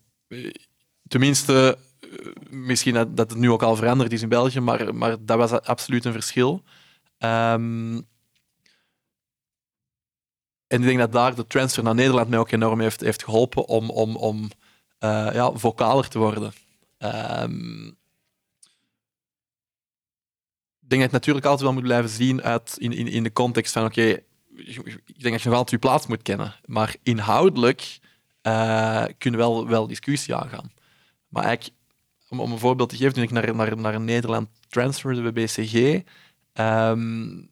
Tenminste, 1.09 1.79
eh, 2.01 2.09
misschien 2.51 2.95
dat, 2.95 3.17
dat, 3.17 3.31
het 3.31 3.39
nu 3.39 3.51
ook 3.51 3.63
al 3.63 3.77
veranderd 3.77 4.13
is 4.13 4.23
in 4.23 4.29
België, 4.29 4.61
maar, 4.61 4.95
maar 4.95 5.17
dat 5.21 5.39
was 5.39 5.51
absoluut 5.51 6.05
een 6.05 6.13
verschil. 6.13 6.63
Um, 7.19 8.07
en 10.67 10.81
ik 10.81 10.83
denk 10.83 10.99
dat 10.99 11.13
daar 11.13 11.35
de 11.35 11.47
transfer 11.47 11.83
naar 11.83 11.95
Nederland 11.95 12.29
mij 12.29 12.39
ook 12.39 12.51
enorm 12.51 12.81
heeft, 12.81 13.01
heeft 13.01 13.25
geholpen 13.25 13.67
om, 13.67 13.91
om, 13.91 14.17
om 14.17 14.51
uh, 15.01 15.29
ja, 15.33 15.53
vocaler 15.53 16.09
te 16.09 16.19
worden. 16.19 16.53
Um, 16.99 17.97
denk 20.93 21.03
dat 21.03 21.11
je 21.11 21.17
natuurlijk 21.17 21.47
altijd 21.47 21.65
wel 21.65 21.73
moet 21.73 21.83
blijven 21.83 22.11
zien 22.11 22.43
uit, 22.43 22.75
in, 22.79 22.93
in, 22.93 23.09
in 23.09 23.23
de 23.23 23.33
context 23.33 23.73
van 23.73 23.85
oké, 23.85 24.03
ik 25.07 25.23
denk 25.23 25.35
dat 25.35 25.43
je 25.43 25.49
altijd 25.49 25.71
je 25.71 25.79
plaats 25.79 26.07
moet 26.07 26.23
kennen. 26.23 26.55
Maar 26.65 26.97
inhoudelijk 27.03 27.99
uh, 28.43 29.05
kunnen 29.19 29.41
we 29.41 29.47
wel, 29.47 29.69
wel 29.69 29.87
discussie 29.87 30.35
aangaan. 30.35 30.73
Maar 31.29 31.45
eigenlijk, 31.45 31.77
om, 32.29 32.41
om 32.41 32.53
een 32.53 32.59
voorbeeld 32.59 32.89
te 32.89 32.97
geven, 32.97 33.13
toen 33.13 33.23
ik 33.23 33.31
naar, 33.31 33.55
naar, 33.55 33.77
naar 33.77 34.01
Nederland 34.01 34.49
transferde 34.69 35.33
bij 35.33 35.45
BCG, 35.45 36.03
um, 36.61 37.51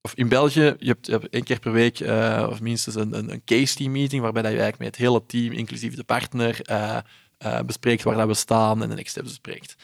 of 0.00 0.14
in 0.14 0.28
België, 0.28 0.74
je 0.78 0.86
hebt, 0.86 1.06
je 1.06 1.12
hebt 1.12 1.28
één 1.28 1.44
keer 1.44 1.58
per 1.58 1.72
week 1.72 2.00
uh, 2.00 2.46
of 2.50 2.60
minstens 2.60 2.94
een, 2.94 3.18
een, 3.18 3.32
een 3.32 3.44
case 3.44 3.74
team 3.74 3.92
meeting, 3.92 4.22
waarbij 4.22 4.42
dat 4.42 4.52
je 4.52 4.58
eigenlijk 4.58 4.90
met 4.90 5.00
het 5.00 5.06
hele 5.06 5.26
team, 5.26 5.52
inclusief 5.52 5.94
de 5.94 6.04
partner, 6.04 6.60
uh, 6.70 7.60
bespreekt 7.66 8.02
waar 8.02 8.16
dat 8.16 8.26
we 8.26 8.34
staan 8.34 8.82
en 8.82 8.88
de 8.88 8.94
next 8.94 9.10
steps 9.10 9.28
bespreekt. 9.28 9.76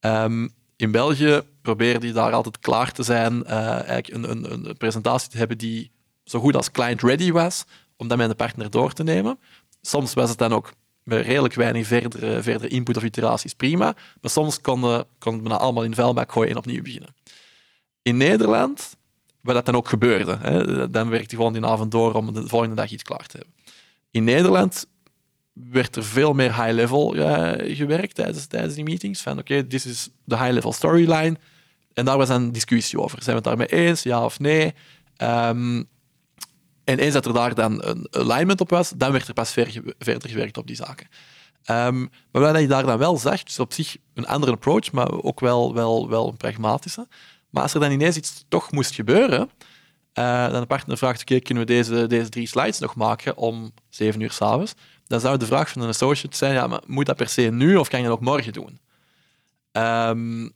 Um, 0.00 0.54
in 0.76 0.90
België 0.90 1.42
probeerde 1.62 2.06
je 2.06 2.12
daar 2.12 2.32
altijd 2.32 2.58
klaar 2.58 2.92
te 2.92 3.02
zijn, 3.02 3.44
eigenlijk 3.46 4.08
een, 4.08 4.30
een, 4.30 4.68
een, 4.68 4.76
presentatie 4.76 5.30
te 5.30 5.36
hebben 5.38 5.58
die 5.58 5.90
zo 6.24 6.40
goed 6.40 6.56
als 6.56 6.70
client-ready 6.70 7.32
was, 7.32 7.64
om 7.96 8.08
dat 8.08 8.18
met 8.18 8.28
de 8.28 8.34
partner 8.34 8.70
door 8.70 8.92
te 8.92 9.02
nemen. 9.02 9.38
Soms 9.80 10.14
was 10.14 10.28
het 10.28 10.38
dan 10.38 10.52
ook 10.52 10.72
met 11.02 11.26
redelijk 11.26 11.54
weinig 11.54 11.86
verdere, 11.86 12.42
verdere 12.42 12.68
input 12.68 12.96
of 12.96 13.04
iteraties 13.04 13.54
prima, 13.54 13.94
maar 14.20 14.30
soms 14.30 14.60
konden 14.60 15.06
kon 15.18 15.44
het 15.44 15.52
allemaal 15.52 15.84
in 15.84 15.94
vuilbak 15.94 16.32
gooien 16.32 16.50
en 16.50 16.56
opnieuw 16.56 16.82
beginnen. 16.82 17.14
In 18.02 18.16
Nederland 18.16 18.96
waar 19.44 19.54
dat 19.54 19.66
dan 19.66 19.76
ook 19.76 19.88
gebeurde. 19.88 20.38
Hè. 20.40 20.90
Dan 20.90 21.08
werkte 21.08 21.36
gewoon 21.36 21.52
die 21.52 21.64
avond 21.64 21.90
door 21.90 22.14
om 22.14 22.32
de 22.32 22.48
volgende 22.48 22.74
dag 22.74 22.90
iets 22.90 23.02
klaar 23.02 23.26
te 23.26 23.36
hebben. 23.36 23.54
In 24.10 24.24
Nederland 24.24 24.86
werd 25.54 25.96
er 25.96 26.04
veel 26.04 26.32
meer 26.32 26.62
high-level 26.62 27.16
uh, 27.16 27.52
gewerkt 27.76 28.14
tijdens, 28.14 28.46
tijdens 28.46 28.74
die 28.74 28.84
meetings. 28.84 29.22
Van 29.22 29.38
oké, 29.38 29.66
dit 29.66 29.84
is 29.84 30.08
de 30.24 30.38
high-level 30.38 30.72
storyline. 30.72 31.36
En 31.92 32.04
daar 32.04 32.16
was 32.16 32.28
een 32.28 32.52
discussie 32.52 33.00
over. 33.00 33.22
Zijn 33.22 33.36
we 33.36 33.48
het 33.48 33.58
daarmee 33.58 33.86
eens, 33.86 34.02
ja 34.02 34.24
of 34.24 34.38
nee? 34.38 34.74
Um, 35.16 35.88
en 36.84 36.98
eens 36.98 37.12
dat 37.12 37.26
er 37.26 37.32
daar 37.32 37.54
dan 37.54 37.84
een 37.84 38.06
alignment 38.10 38.60
op 38.60 38.70
was, 38.70 38.92
dan 38.96 39.12
werd 39.12 39.28
er 39.28 39.34
pas 39.34 39.52
ver, 39.52 39.82
verder 39.98 40.30
gewerkt 40.30 40.56
op 40.56 40.66
die 40.66 40.76
zaken. 40.76 41.06
Um, 41.70 42.10
maar 42.32 42.42
wat 42.42 42.60
je 42.60 42.66
daar 42.66 42.86
dan 42.86 42.98
wel 42.98 43.16
zag, 43.16 43.42
dus 43.42 43.58
op 43.58 43.72
zich 43.72 43.96
een 44.14 44.26
andere 44.26 44.52
approach, 44.52 44.92
maar 44.92 45.22
ook 45.22 45.40
wel, 45.40 45.74
wel, 45.74 46.08
wel 46.08 46.28
een 46.28 46.36
pragmatische, 46.36 47.08
maar 47.50 47.62
als 47.62 47.74
er 47.74 47.80
dan 47.80 47.90
ineens 47.90 48.16
iets 48.16 48.44
toch 48.48 48.72
moest 48.72 48.94
gebeuren, 48.94 49.50
uh, 50.18 50.50
dan 50.50 50.60
de 50.60 50.66
partner 50.66 50.98
vraagt, 50.98 51.24
kunnen 51.24 51.66
we 51.66 51.72
deze, 51.72 52.06
deze 52.06 52.28
drie 52.28 52.46
slides 52.46 52.78
nog 52.78 52.94
maken 52.94 53.36
om 53.36 53.72
zeven 53.88 54.20
uur 54.20 54.32
s'avonds? 54.32 54.74
Dan 55.06 55.20
zou 55.20 55.36
de 55.36 55.46
vraag 55.46 55.70
van 55.70 55.82
een 55.82 55.88
associate 55.88 56.36
zijn, 56.36 56.54
ja, 56.54 56.66
maar 56.66 56.80
moet 56.86 57.06
dat 57.06 57.16
per 57.16 57.28
se 57.28 57.42
nu 57.42 57.76
of 57.76 57.88
kan 57.88 58.00
je 58.00 58.06
dat 58.06 58.14
ook 58.14 58.22
morgen 58.22 58.52
doen? 58.52 58.80
Um, 59.72 60.52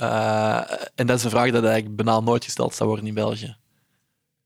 uh, 0.00 0.70
en 0.94 1.06
dat 1.06 1.18
is 1.18 1.24
een 1.24 1.30
vraag 1.30 1.50
dat 1.50 1.64
eigenlijk 1.64 1.96
bijna 1.96 2.20
nooit 2.20 2.44
gesteld 2.44 2.74
zou 2.74 2.88
worden 2.88 3.06
in 3.08 3.14
België. 3.14 3.56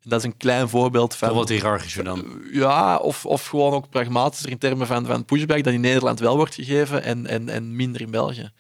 En 0.01 0.11
dat 0.11 0.19
is 0.19 0.25
een 0.25 0.37
klein 0.37 0.69
voorbeeld 0.69 1.15
van... 1.15 1.35
wat 1.35 1.49
hiërarchischer 1.49 2.05
dan? 2.05 2.43
Ja, 2.53 2.97
of, 2.97 3.27
of 3.27 3.47
gewoon 3.47 3.73
ook 3.73 3.89
pragmatischer 3.89 4.51
in 4.51 4.59
termen 4.59 4.87
van, 4.87 5.07
van 5.07 5.25
pushback, 5.25 5.65
dat 5.65 5.73
in 5.73 5.81
Nederland 5.81 6.19
wel 6.21 6.37
wordt 6.37 6.55
gegeven 6.55 7.03
en, 7.03 7.27
en, 7.27 7.49
en 7.49 7.77
minder 7.77 8.01
in 8.01 8.11
België. 8.11 8.51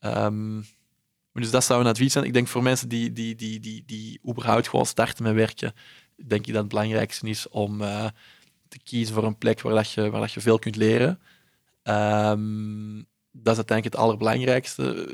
Um, 0.00 0.66
dus 1.32 1.50
dat 1.50 1.64
zou 1.64 1.80
een 1.80 1.86
advies 1.86 2.12
zijn. 2.12 2.24
Ik 2.24 2.32
denk 2.32 2.48
voor 2.48 2.62
mensen 2.62 2.88
die, 2.88 3.12
die, 3.12 3.34
die, 3.34 3.60
die, 3.60 3.82
die 3.86 4.20
überhaupt 4.28 4.68
gewoon 4.68 4.86
starten 4.86 5.24
met 5.24 5.34
werken, 5.34 5.74
denk 6.16 6.46
ik 6.46 6.52
dat 6.52 6.62
het 6.62 6.68
belangrijkste 6.68 7.28
is 7.28 7.48
om 7.48 7.80
uh, 7.80 8.06
kiezen 8.82 9.14
voor 9.14 9.24
een 9.24 9.38
plek 9.38 9.60
waar, 9.60 9.74
dat 9.74 9.90
je, 9.90 10.10
waar 10.10 10.20
dat 10.20 10.32
je 10.32 10.40
veel 10.40 10.58
kunt 10.58 10.76
leren. 10.76 11.20
Um, 11.82 13.06
dat 13.30 13.52
is 13.52 13.56
uiteindelijk 13.56 13.84
het 13.84 13.96
allerbelangrijkste. 13.96 15.08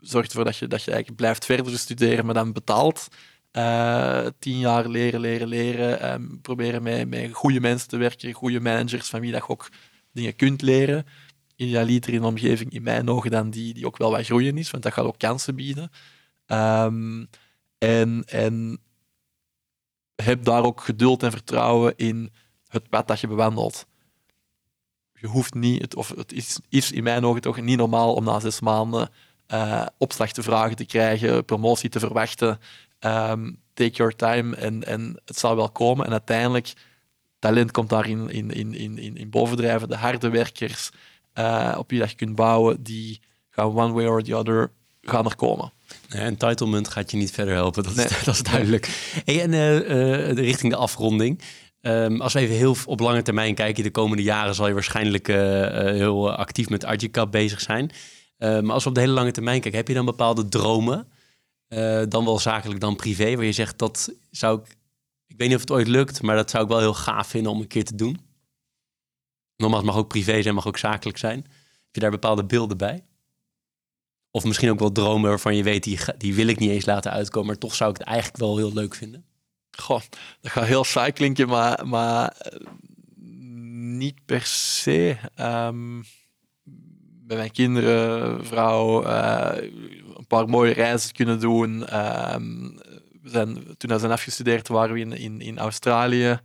Zorg 0.00 0.26
ervoor 0.26 0.44
dat 0.44 0.56
je, 0.56 0.66
dat 0.66 0.82
je 0.82 0.90
eigenlijk 0.90 1.20
blijft 1.20 1.44
verder 1.44 1.78
studeren, 1.78 2.24
maar 2.24 2.34
dan 2.34 2.52
betaalt. 2.52 3.08
Uh, 3.52 4.26
tien 4.38 4.58
jaar 4.58 4.88
leren, 4.88 5.20
leren, 5.20 5.48
leren. 5.48 6.12
Um, 6.12 6.40
proberen 6.40 6.82
met, 6.82 7.08
met 7.08 7.32
goede 7.32 7.60
mensen 7.60 7.88
te 7.88 7.96
werken, 7.96 8.32
goede 8.32 8.60
managers 8.60 9.08
van 9.08 9.20
wie 9.20 9.32
dat 9.32 9.42
je 9.46 9.48
ook 9.48 9.68
dingen 10.12 10.36
kunt 10.36 10.62
leren 10.62 11.06
in 11.58 11.74
een 12.14 12.22
omgeving, 12.22 12.72
in 12.72 12.82
mijn 12.82 13.08
ogen, 13.08 13.30
dan 13.30 13.50
die, 13.50 13.74
die 13.74 13.86
ook 13.86 13.96
wel 13.96 14.10
wat 14.10 14.24
groeien 14.24 14.58
is, 14.58 14.70
want 14.70 14.82
dat 14.82 14.92
gaat 14.92 15.04
ook 15.04 15.18
kansen 15.18 15.54
bieden. 15.54 15.90
Um, 16.46 17.28
en, 17.78 18.24
en 18.26 18.78
heb 20.22 20.44
daar 20.44 20.64
ook 20.64 20.80
geduld 20.80 21.22
en 21.22 21.30
vertrouwen 21.30 21.96
in 21.96 22.32
het 22.68 22.88
pad 22.88 23.08
dat 23.08 23.20
je 23.20 23.26
bewandelt. 23.26 23.86
Je 25.14 25.26
hoeft 25.26 25.54
niet, 25.54 25.82
het, 25.82 25.94
of 25.94 26.08
het 26.08 26.32
is, 26.32 26.58
is 26.68 26.92
in 26.92 27.02
mijn 27.02 27.24
ogen 27.24 27.40
toch 27.40 27.60
niet 27.60 27.76
normaal 27.76 28.14
om 28.14 28.24
na 28.24 28.40
zes 28.40 28.60
maanden 28.60 29.10
uh, 29.54 29.86
opslag 29.98 30.32
te 30.32 30.42
vragen 30.42 30.76
te 30.76 30.84
krijgen, 30.84 31.44
promotie 31.44 31.90
te 31.90 31.98
verwachten. 31.98 32.60
Um, 33.00 33.60
take 33.74 33.90
your 33.90 34.16
time 34.16 34.56
en, 34.56 34.84
en 34.84 35.20
het 35.24 35.38
zal 35.38 35.56
wel 35.56 35.70
komen. 35.70 36.06
En 36.06 36.12
uiteindelijk, 36.12 36.72
talent 37.38 37.70
komt 37.70 37.88
daar 37.88 38.08
in, 38.08 38.30
in, 38.30 38.50
in, 38.50 38.74
in, 38.98 39.16
in 39.16 39.30
bovendrijven. 39.30 39.88
De 39.88 39.96
harde 39.96 40.28
werkers, 40.28 40.90
uh, 41.34 41.74
op 41.78 41.90
wie 41.90 41.98
dat 41.98 42.10
je 42.10 42.16
kunt 42.16 42.34
bouwen, 42.34 42.82
die 42.82 43.20
gaan 43.50 43.76
one 43.76 43.92
way 43.92 44.06
or 44.06 44.22
the 44.22 44.36
other 44.36 44.70
gaan 45.02 45.24
er 45.24 45.36
komen. 45.36 45.72
Nee, 46.08 46.22
entitlement 46.22 46.88
gaat 46.88 47.10
je 47.10 47.16
niet 47.16 47.30
verder 47.30 47.54
helpen, 47.54 47.82
dat, 47.82 47.96
is, 47.96 48.24
dat 48.24 48.34
is 48.34 48.42
duidelijk. 48.42 49.12
Hey, 49.24 49.42
en 49.42 49.52
uh, 49.52 50.32
richting 50.32 50.72
de 50.72 50.78
afronding. 50.78 51.40
Um, 51.88 52.20
als 52.20 52.32
we 52.32 52.38
even 52.38 52.56
heel 52.56 52.76
op 52.86 53.00
lange 53.00 53.22
termijn 53.22 53.54
kijken, 53.54 53.82
de 53.82 53.90
komende 53.90 54.22
jaren 54.22 54.54
zal 54.54 54.66
je 54.66 54.74
waarschijnlijk 54.74 55.26
heel 55.26 56.32
actief 56.32 56.68
met 56.68 56.84
Agicap 56.84 57.32
bezig 57.32 57.60
zijn. 57.60 57.90
maar 58.38 58.72
als 58.72 58.82
we 58.82 58.88
op 58.88 58.94
de 58.94 59.00
hele 59.00 59.12
lange 59.12 59.30
termijn 59.30 59.60
kijken, 59.60 59.78
heb 59.78 59.88
je 59.88 59.94
dan 59.94 60.04
bepaalde 60.04 60.48
dromen? 60.48 61.08
dan 62.08 62.24
wel 62.24 62.38
zakelijk, 62.38 62.80
dan 62.80 62.96
privé, 62.96 63.36
waar 63.36 63.44
je 63.44 63.52
zegt 63.52 63.78
dat 63.78 64.12
zou 64.30 64.60
ik, 64.60 64.76
ik 65.26 65.36
weet 65.36 65.48
niet 65.48 65.56
of 65.56 65.60
het 65.60 65.70
ooit 65.70 65.88
lukt, 65.88 66.22
maar 66.22 66.36
dat 66.36 66.50
zou 66.50 66.62
ik 66.62 66.68
wel 66.68 66.78
heel 66.78 66.94
gaaf 66.94 67.26
vinden 67.26 67.52
om 67.52 67.60
een 67.60 67.66
keer 67.66 67.84
te 67.84 67.94
doen. 67.94 68.20
Nogmaals, 69.56 69.84
mag 69.84 69.96
ook 69.96 70.08
privé 70.08 70.42
zijn, 70.42 70.54
mag 70.54 70.66
ook 70.66 70.78
zakelijk 70.78 71.18
zijn. 71.18 71.38
Heb 71.38 71.94
je 71.94 72.00
daar 72.00 72.10
bepaalde 72.10 72.44
beelden 72.44 72.76
bij? 72.76 73.04
Of 74.30 74.44
misschien 74.44 74.70
ook 74.70 74.78
wel 74.78 74.92
dromen 74.92 75.28
waarvan 75.28 75.56
je 75.56 75.62
weet, 75.62 75.84
die, 75.84 75.98
die 76.18 76.34
wil 76.34 76.46
ik 76.46 76.58
niet 76.58 76.70
eens 76.70 76.86
laten 76.86 77.10
uitkomen, 77.10 77.46
maar 77.46 77.58
toch 77.58 77.74
zou 77.74 77.90
ik 77.90 77.96
het 77.98 78.06
eigenlijk 78.06 78.38
wel 78.38 78.56
heel 78.56 78.72
leuk 78.72 78.94
vinden. 78.94 79.24
Goh, 79.82 80.00
dat 80.40 80.52
gaat 80.52 80.64
heel 80.64 80.84
saai 80.84 81.12
klinken, 81.12 81.48
maar, 81.48 81.86
maar 81.86 82.28
eh, 82.28 82.60
niet 83.98 84.24
per 84.24 84.42
se. 84.44 85.16
Um, 85.40 86.04
bij 87.26 87.36
mijn 87.36 87.50
kinderen, 87.50 88.46
vrouw, 88.46 89.06
uh, 89.06 89.50
een 90.16 90.26
paar 90.26 90.48
mooie 90.48 90.72
reizen 90.72 91.12
kunnen 91.12 91.40
doen. 91.40 91.96
Um, 92.34 92.78
we 93.22 93.30
zijn, 93.30 93.54
toen 93.76 93.90
we 93.90 93.98
zijn 93.98 94.12
afgestudeerd 94.12 94.68
waren 94.68 94.94
we 94.94 95.00
in, 95.00 95.40
in, 95.40 95.58
Australië. 95.58 96.40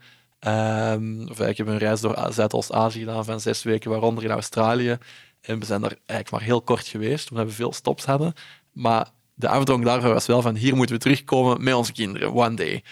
Um, 0.47 1.29
of 1.29 1.39
ik 1.39 1.57
heb 1.57 1.67
een 1.67 1.77
reis 1.77 2.01
door 2.01 2.27
Zuidoost-Azië 2.29 2.99
gedaan 2.99 3.25
van 3.25 3.39
zes 3.39 3.63
weken, 3.63 3.89
waaronder 3.89 4.23
in 4.23 4.31
Australië. 4.31 4.97
En 5.41 5.59
we 5.59 5.65
zijn 5.65 5.81
daar 5.81 5.95
eigenlijk 5.95 6.31
maar 6.31 6.41
heel 6.41 6.61
kort 6.61 6.87
geweest, 6.87 7.31
omdat 7.31 7.45
we 7.45 7.51
veel 7.51 7.73
stops 7.73 8.05
hadden. 8.05 8.33
Maar 8.71 9.11
de 9.33 9.47
afdrong 9.47 9.85
daarvoor 9.85 10.13
was 10.13 10.25
wel 10.25 10.41
van 10.41 10.55
hier 10.55 10.75
moeten 10.75 10.95
we 10.95 11.01
terugkomen 11.01 11.63
met 11.63 11.73
onze 11.73 11.91
kinderen, 11.91 12.33
one 12.33 12.55
day. 12.55 12.83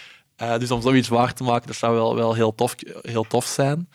Uh, 0.42 0.58
dus 0.58 0.72
om 0.72 0.82
zoiets 0.82 1.08
waar 1.08 1.34
te 1.34 1.44
maken, 1.44 1.68
dat 1.68 1.76
zou 1.76 1.96
wel, 1.96 2.16
wel 2.16 2.34
heel, 2.34 2.56
tof, 2.56 2.76
heel 3.02 3.28
tof 3.28 3.46
zijn. 3.46 3.90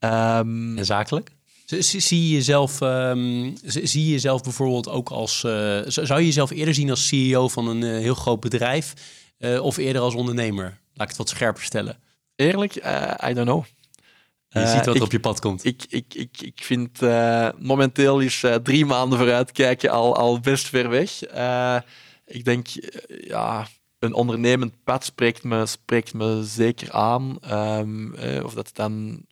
Um, 0.00 0.78
en 0.78 0.84
zakelijk? 0.84 1.30
Zie 1.78 2.22
je 2.28 2.34
jezelf, 2.34 2.80
um, 2.80 3.54
zie 3.64 4.04
je 4.04 4.10
jezelf 4.10 4.42
bijvoorbeeld 4.42 4.88
ook 4.88 5.08
als. 5.08 5.42
Uh, 5.42 5.80
zou 5.86 6.20
je 6.20 6.26
jezelf 6.26 6.50
eerder 6.50 6.74
zien 6.74 6.90
als 6.90 7.06
CEO 7.06 7.48
van 7.48 7.68
een 7.68 7.82
uh, 7.82 7.98
heel 7.98 8.14
groot 8.14 8.40
bedrijf 8.40 8.92
uh, 9.38 9.62
of 9.62 9.76
eerder 9.76 10.02
als 10.02 10.14
ondernemer? 10.14 10.64
Laat 10.64 11.02
ik 11.02 11.08
het 11.08 11.16
wat 11.16 11.28
scherper 11.28 11.62
stellen. 11.62 11.98
Eerlijk, 12.36 12.84
uh, 12.84 13.14
I 13.28 13.34
don't 13.34 13.46
know. 13.46 13.64
Je 14.48 14.66
ziet 14.66 14.86
wat 14.86 14.96
ik, 14.96 15.02
op 15.02 15.12
je 15.12 15.20
pad 15.20 15.40
komt. 15.40 15.64
Ik, 15.64 15.84
ik, 15.88 16.14
ik, 16.14 16.40
ik 16.40 16.64
vind 16.64 17.02
uh, 17.02 17.48
momenteel 17.58 18.20
is 18.20 18.42
uh, 18.42 18.54
drie 18.54 18.86
maanden 18.86 19.18
vooruitkijken 19.18 19.90
al, 19.90 20.16
al 20.16 20.40
best 20.40 20.68
ver 20.68 20.88
weg. 20.88 21.20
ik 22.26 22.44
denk, 22.44 22.66
ja, 23.06 23.66
een 23.98 24.14
ondernemend 24.14 24.84
pad 24.84 25.04
spreekt 25.04 25.44
me, 25.44 25.66
spreekt 25.66 26.14
me 26.14 26.44
zeker 26.44 26.92
aan. 26.92 27.38
Um, 27.50 28.14
of 28.42 28.54
dat 28.54 28.70
dan 28.72 29.24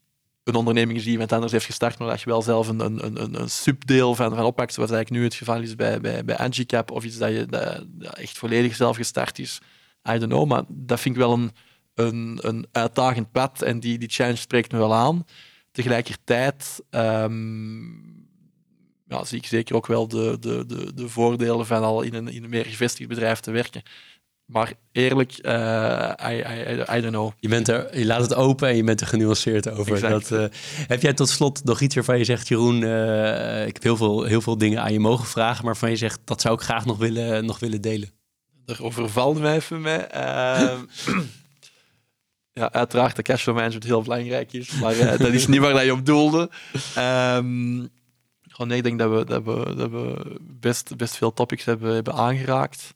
een 0.44 0.54
onderneming 0.54 0.98
is 0.98 1.02
die 1.02 1.12
iemand 1.12 1.32
anders 1.32 1.52
heeft 1.52 1.64
gestart, 1.64 1.98
maar 1.98 2.08
dat 2.08 2.20
je 2.20 2.26
wel 2.30 2.42
zelf 2.42 2.68
een, 2.68 2.80
een, 2.80 3.04
een, 3.22 3.40
een 3.40 3.50
subdeel 3.50 4.14
van, 4.14 4.34
van 4.34 4.44
oppakt, 4.44 4.74
zoals 4.74 4.90
eigenlijk 4.90 5.20
nu 5.20 5.28
het 5.28 5.38
geval 5.38 5.60
is 5.60 5.74
bij, 5.74 6.00
bij, 6.00 6.24
bij 6.24 6.36
Angicap, 6.36 6.90
of 6.90 7.04
iets 7.04 7.18
dat 7.18 7.30
je 7.30 7.46
dat, 7.46 7.84
echt 8.12 8.38
volledig 8.38 8.76
zelf 8.76 8.96
gestart 8.96 9.38
is. 9.38 9.60
I 10.08 10.18
don't 10.18 10.32
know, 10.32 10.46
maar 10.46 10.62
dat 10.68 11.00
vind 11.00 11.14
ik 11.14 11.20
wel 11.20 11.32
een 11.32 11.50
een, 11.94 12.38
een 12.40 12.66
uitdagend 12.72 13.32
pad 13.32 13.62
en 13.62 13.80
die, 13.80 13.98
die 13.98 14.08
challenge 14.08 14.38
spreekt 14.38 14.72
me 14.72 14.78
wel 14.78 14.94
aan. 14.94 15.24
Tegelijkertijd 15.72 16.82
um, 16.90 18.26
ja, 19.06 19.24
zie 19.24 19.38
ik 19.38 19.46
zeker 19.46 19.74
ook 19.74 19.86
wel 19.86 20.08
de, 20.08 20.36
de, 20.40 20.66
de, 20.66 20.94
de 20.94 21.08
voordelen 21.08 21.66
van 21.66 21.82
al 21.82 22.02
in 22.02 22.14
een, 22.14 22.28
in 22.28 22.44
een 22.44 22.50
meer 22.50 22.66
gevestigd 22.66 23.08
bedrijf 23.08 23.40
te 23.40 23.50
werken. 23.50 23.82
Maar 24.46 24.72
eerlijk, 24.92 25.38
uh, 25.42 26.12
I, 26.22 26.32
I, 26.32 26.96
I, 26.96 27.00
don't 27.00 27.12
know. 27.12 27.32
Je, 27.40 27.48
bent 27.48 27.68
er, 27.68 27.98
je 27.98 28.06
laat 28.06 28.20
het 28.20 28.34
open 28.34 28.68
en 28.68 28.76
je 28.76 28.84
bent 28.84 29.00
er 29.00 29.06
genuanceerd 29.06 29.70
over. 29.70 30.00
Dat, 30.00 30.30
uh, 30.30 30.44
heb 30.86 31.02
jij 31.02 31.12
tot 31.12 31.28
slot 31.28 31.64
nog 31.64 31.80
iets 31.80 31.94
waarvan 31.94 32.18
je 32.18 32.24
zegt, 32.24 32.48
Jeroen, 32.48 32.82
uh, 32.82 33.66
ik 33.66 33.74
heb 33.74 33.82
heel 33.82 33.96
veel, 33.96 34.22
heel 34.22 34.40
veel 34.40 34.58
dingen 34.58 34.82
aan 34.82 34.92
je 34.92 35.00
mogen 35.00 35.26
vragen, 35.26 35.56
maar 35.56 35.72
waarvan 35.72 35.90
je 35.90 35.96
zegt, 35.96 36.20
dat 36.24 36.40
zou 36.40 36.54
ik 36.54 36.60
graag 36.60 36.84
nog 36.84 36.98
willen, 36.98 37.44
nog 37.44 37.58
willen 37.58 37.80
delen? 37.80 38.10
Er 38.66 38.84
overvalt 38.84 39.40
mij 39.40 39.54
even 39.54 39.80
mee. 39.80 39.98
Ehm, 39.98 40.78
ja, 42.52 42.72
uiteraard 42.72 43.16
de 43.16 43.22
cashflow 43.22 43.54
management 43.54 43.84
heel 43.84 44.02
belangrijk 44.02 44.52
is, 44.52 44.70
maar 44.70 45.18
dat 45.18 45.32
is 45.32 45.46
niet 45.46 45.60
waar 45.60 45.84
je 45.84 45.92
op 45.92 46.06
doelde. 46.06 46.50
Um, 46.98 47.90
gewoon, 48.54 48.68
nee, 48.68 48.76
ik 48.76 48.84
denk 48.84 48.98
dat 48.98 49.10
we, 49.10 49.24
dat 49.24 49.44
we, 49.44 49.74
dat 49.74 49.90
we 49.90 50.36
best, 50.40 50.96
best 50.96 51.16
veel 51.16 51.32
topics 51.32 51.64
hebben, 51.64 51.94
hebben 51.94 52.14
aangeraakt. 52.14 52.94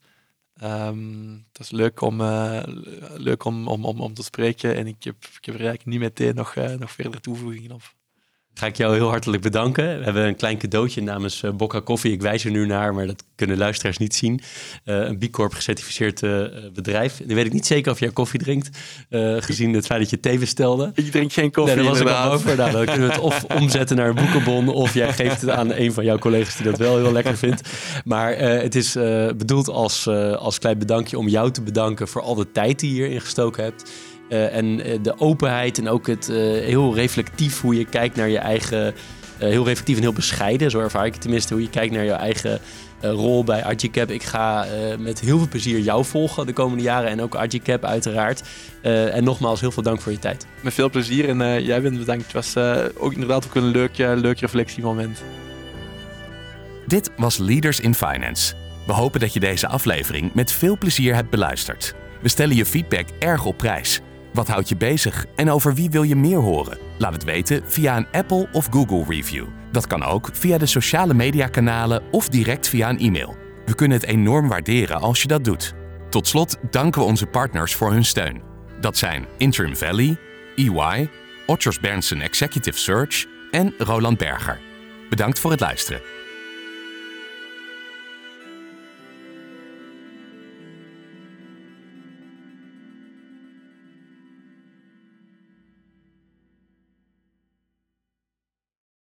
Um, 0.63 1.47
het 1.53 1.61
is 1.61 1.71
leuk 1.71 2.01
om, 2.01 2.21
uh, 2.21 2.63
leuk 3.17 3.45
om, 3.45 3.69
om, 3.69 3.85
om, 3.85 4.15
te 4.15 4.23
spreken 4.23 4.75
en 4.75 4.87
ik 4.87 5.05
heb, 5.05 5.17
ik 5.41 5.45
heb 5.45 5.85
niet 5.85 6.01
meteen 6.01 6.35
nog, 6.35 6.55
uh, 6.55 6.75
nog 6.75 6.91
verder 6.91 7.21
toevoegingen 7.21 7.73
op. 7.73 7.95
Ga 8.59 8.67
ik 8.67 8.77
jou 8.77 8.95
heel 8.95 9.09
hartelijk 9.09 9.43
bedanken. 9.43 9.99
We 9.99 10.05
hebben 10.05 10.27
een 10.27 10.37
klein 10.37 10.59
cadeautje 10.59 11.03
namens 11.03 11.43
uh, 11.43 11.51
Bokka 11.51 11.81
Koffie. 11.81 12.13
Ik 12.13 12.23
wijs 12.23 12.45
er 12.45 12.51
nu 12.51 12.67
naar, 12.67 12.95
maar 12.95 13.07
dat 13.07 13.25
kunnen 13.35 13.59
luisteraars 13.59 13.99
niet 13.99 14.15
zien. 14.15 14.41
Uh, 14.85 14.97
een 14.97 15.19
B 15.19 15.31
Corp 15.31 15.53
gecertificeerd 15.53 16.23
uh, 16.23 16.45
bedrijf. 16.75 17.21
Nu 17.27 17.35
weet 17.35 17.47
ik 17.47 17.53
niet 17.53 17.67
zeker 17.67 17.93
of 17.93 17.99
jij 18.01 18.11
koffie 18.11 18.41
drinkt, 18.41 18.79
gezien 19.39 19.73
het 19.75 19.87
feit 19.87 20.01
dat 20.01 20.11
je 20.11 20.21
thee 20.21 20.39
bestelde. 20.39 20.91
Ik 20.95 21.11
drink 21.11 21.33
geen 21.33 21.51
koffie. 21.51 21.75
Nee, 21.75 21.85
daar 21.85 21.93
was 21.93 22.03
ik 22.03 22.09
al 22.09 22.33
over. 22.33 22.57
Nou, 22.57 22.71
dan 22.71 22.85
kunnen 22.85 23.09
we 23.09 23.15
het 23.15 23.23
of 23.23 23.45
omzetten 23.45 23.97
naar 23.97 24.09
een 24.09 24.15
boekenbon, 24.15 24.69
of 24.69 24.95
jij 24.95 25.13
geeft 25.13 25.41
het 25.41 25.51
aan 25.51 25.73
een 25.73 25.93
van 25.93 26.05
jouw 26.05 26.19
collega's 26.19 26.57
die 26.57 26.65
dat 26.65 26.79
wel 26.79 26.97
heel 26.97 27.13
lekker 27.13 27.37
vindt. 27.37 27.69
Maar 28.05 28.39
het 28.39 28.75
is 28.75 28.93
bedoeld 29.37 29.69
als, 29.69 30.07
als 30.37 30.59
klein 30.59 30.79
bedankje 30.79 31.19
om 31.19 31.29
jou 31.29 31.51
te 31.51 31.63
bedanken 31.63 32.09
voor 32.09 32.23
al 32.23 32.35
de 32.35 32.53
tijd 32.53 32.81
die 32.81 32.95
je 32.95 32.97
hierin 32.97 33.21
gestoken 33.21 33.65
hebt. 33.65 33.91
Uh, 34.29 34.57
en 34.57 34.89
uh, 34.89 34.99
de 35.03 35.19
openheid 35.19 35.79
en 35.79 35.89
ook 35.89 36.07
het 36.07 36.29
uh, 36.29 36.37
heel 36.65 36.95
reflectief 36.95 37.61
hoe 37.61 37.79
je 37.79 37.85
kijkt 37.85 38.17
naar 38.17 38.29
je 38.29 38.39
eigen. 38.39 38.95
heel 39.39 39.65
reflectief 39.65 39.97
en 39.97 40.03
heel 40.03 40.13
bescheiden, 40.13 40.71
zo 40.71 40.81
ervaar 40.81 41.07
ik 41.07 41.13
het 41.13 41.21
tenminste, 41.21 41.55
hoe 41.55 41.63
je 41.63 41.71
kijkt 41.71 41.95
naar 41.95 42.05
je 42.05 42.13
eigen 42.13 42.61
rol 43.01 43.45
bij 43.45 43.65
Agicap. 43.65 44.11
Ik 44.11 44.23
ga 44.23 44.67
met 44.99 45.21
heel 45.21 45.39
veel 45.39 45.49
plezier 45.49 45.79
jou 45.79 46.05
volgen 46.05 46.47
de 46.47 46.53
komende 46.53 46.83
jaren 46.83 47.11
en 47.11 47.23
ook 47.23 47.37
Agicap 47.37 47.85
uiteraard. 47.85 48.43
en 48.83 49.25
nogmaals, 49.25 49.61
heel 49.61 49.71
veel 49.71 49.83
dank 49.83 50.01
voor 50.01 50.13
je 50.13 50.19
tijd. 50.19 50.47
Met 50.61 50.75
veel 50.75 50.91
plezier 50.91 51.29
en 51.29 51.65
jij 51.65 51.83
bent 51.83 51.99
bedankt. 51.99 52.33
Het 52.33 52.33
was 52.33 52.57
ook 52.97 53.13
inderdaad 53.13 53.47
ook 53.47 53.55
een 53.55 53.71
leuk, 53.71 53.97
leuk 53.97 54.41
reflectiemoment. 54.41 55.23
Dit 56.87 57.11
was 57.17 57.37
Leaders 57.37 57.81
in 57.81 57.95
Finance. 57.95 58.55
We 58.87 58.93
hopen 58.93 59.21
dat 59.21 59.33
je 59.33 59.41
deze 59.41 59.67
aflevering 59.67 60.35
met 60.35 60.53
veel 60.53 60.79
plezier 60.79 61.15
hebt 61.15 61.31
beluisterd. 61.31 61.95
We 62.23 62.29
stellen 62.29 62.57
je 62.57 62.67
feedback 62.67 63.07
erg 63.19 63.45
op 63.45 63.57
prijs. 63.57 64.01
Wat 64.39 64.49
houdt 64.49 64.69
je 64.69 64.77
bezig 64.77 65.27
en 65.37 65.51
over 65.51 65.75
wie 65.75 65.91
wil 65.91 66.03
je 66.03 66.17
meer 66.17 66.39
horen? 66.39 66.79
Laat 66.99 67.13
het 67.13 67.25
weten 67.25 67.63
via 67.67 67.97
een 67.97 68.07
Apple 68.13 68.49
of 68.53 68.69
Google 68.71 69.05
review. 69.09 69.47
Dat 69.73 69.87
kan 69.87 70.03
ook 70.03 70.29
via 70.33 70.59
de 70.59 70.67
sociale 70.67 71.15
mediakanalen 71.15 72.03
of 72.11 72.29
direct 72.29 72.69
via 72.69 72.89
een 72.89 72.99
e-mail. 72.99 73.37
We 73.67 73.75
kunnen 73.75 73.99
het 73.99 74.07
enorm 74.07 74.49
waarderen 74.49 75.01
als 75.01 75.23
je 75.23 75.29
dat 75.29 75.45
doet. 75.45 75.75
Tot 76.11 76.27
slot 76.29 76.59
danken 76.71 77.01
we 77.01 77.07
onze 77.07 77.27
partners 77.27 77.75
voor 77.75 77.93
hun 77.93 78.05
steun. 78.05 78.43
Dat 78.81 78.97
zijn 78.97 79.27
Interim 79.37 79.77
Valley, 79.77 80.17
EY, 80.57 81.11
Otters 81.47 81.81
Berndsen 81.81 82.21
Executive 82.21 82.79
Search 82.79 83.27
en 83.51 83.75
Roland 83.79 84.19
Berger. 84.19 84.61
Bedankt 85.09 85.39
voor 85.39 85.51
het 85.51 85.61
luisteren. 85.61 86.01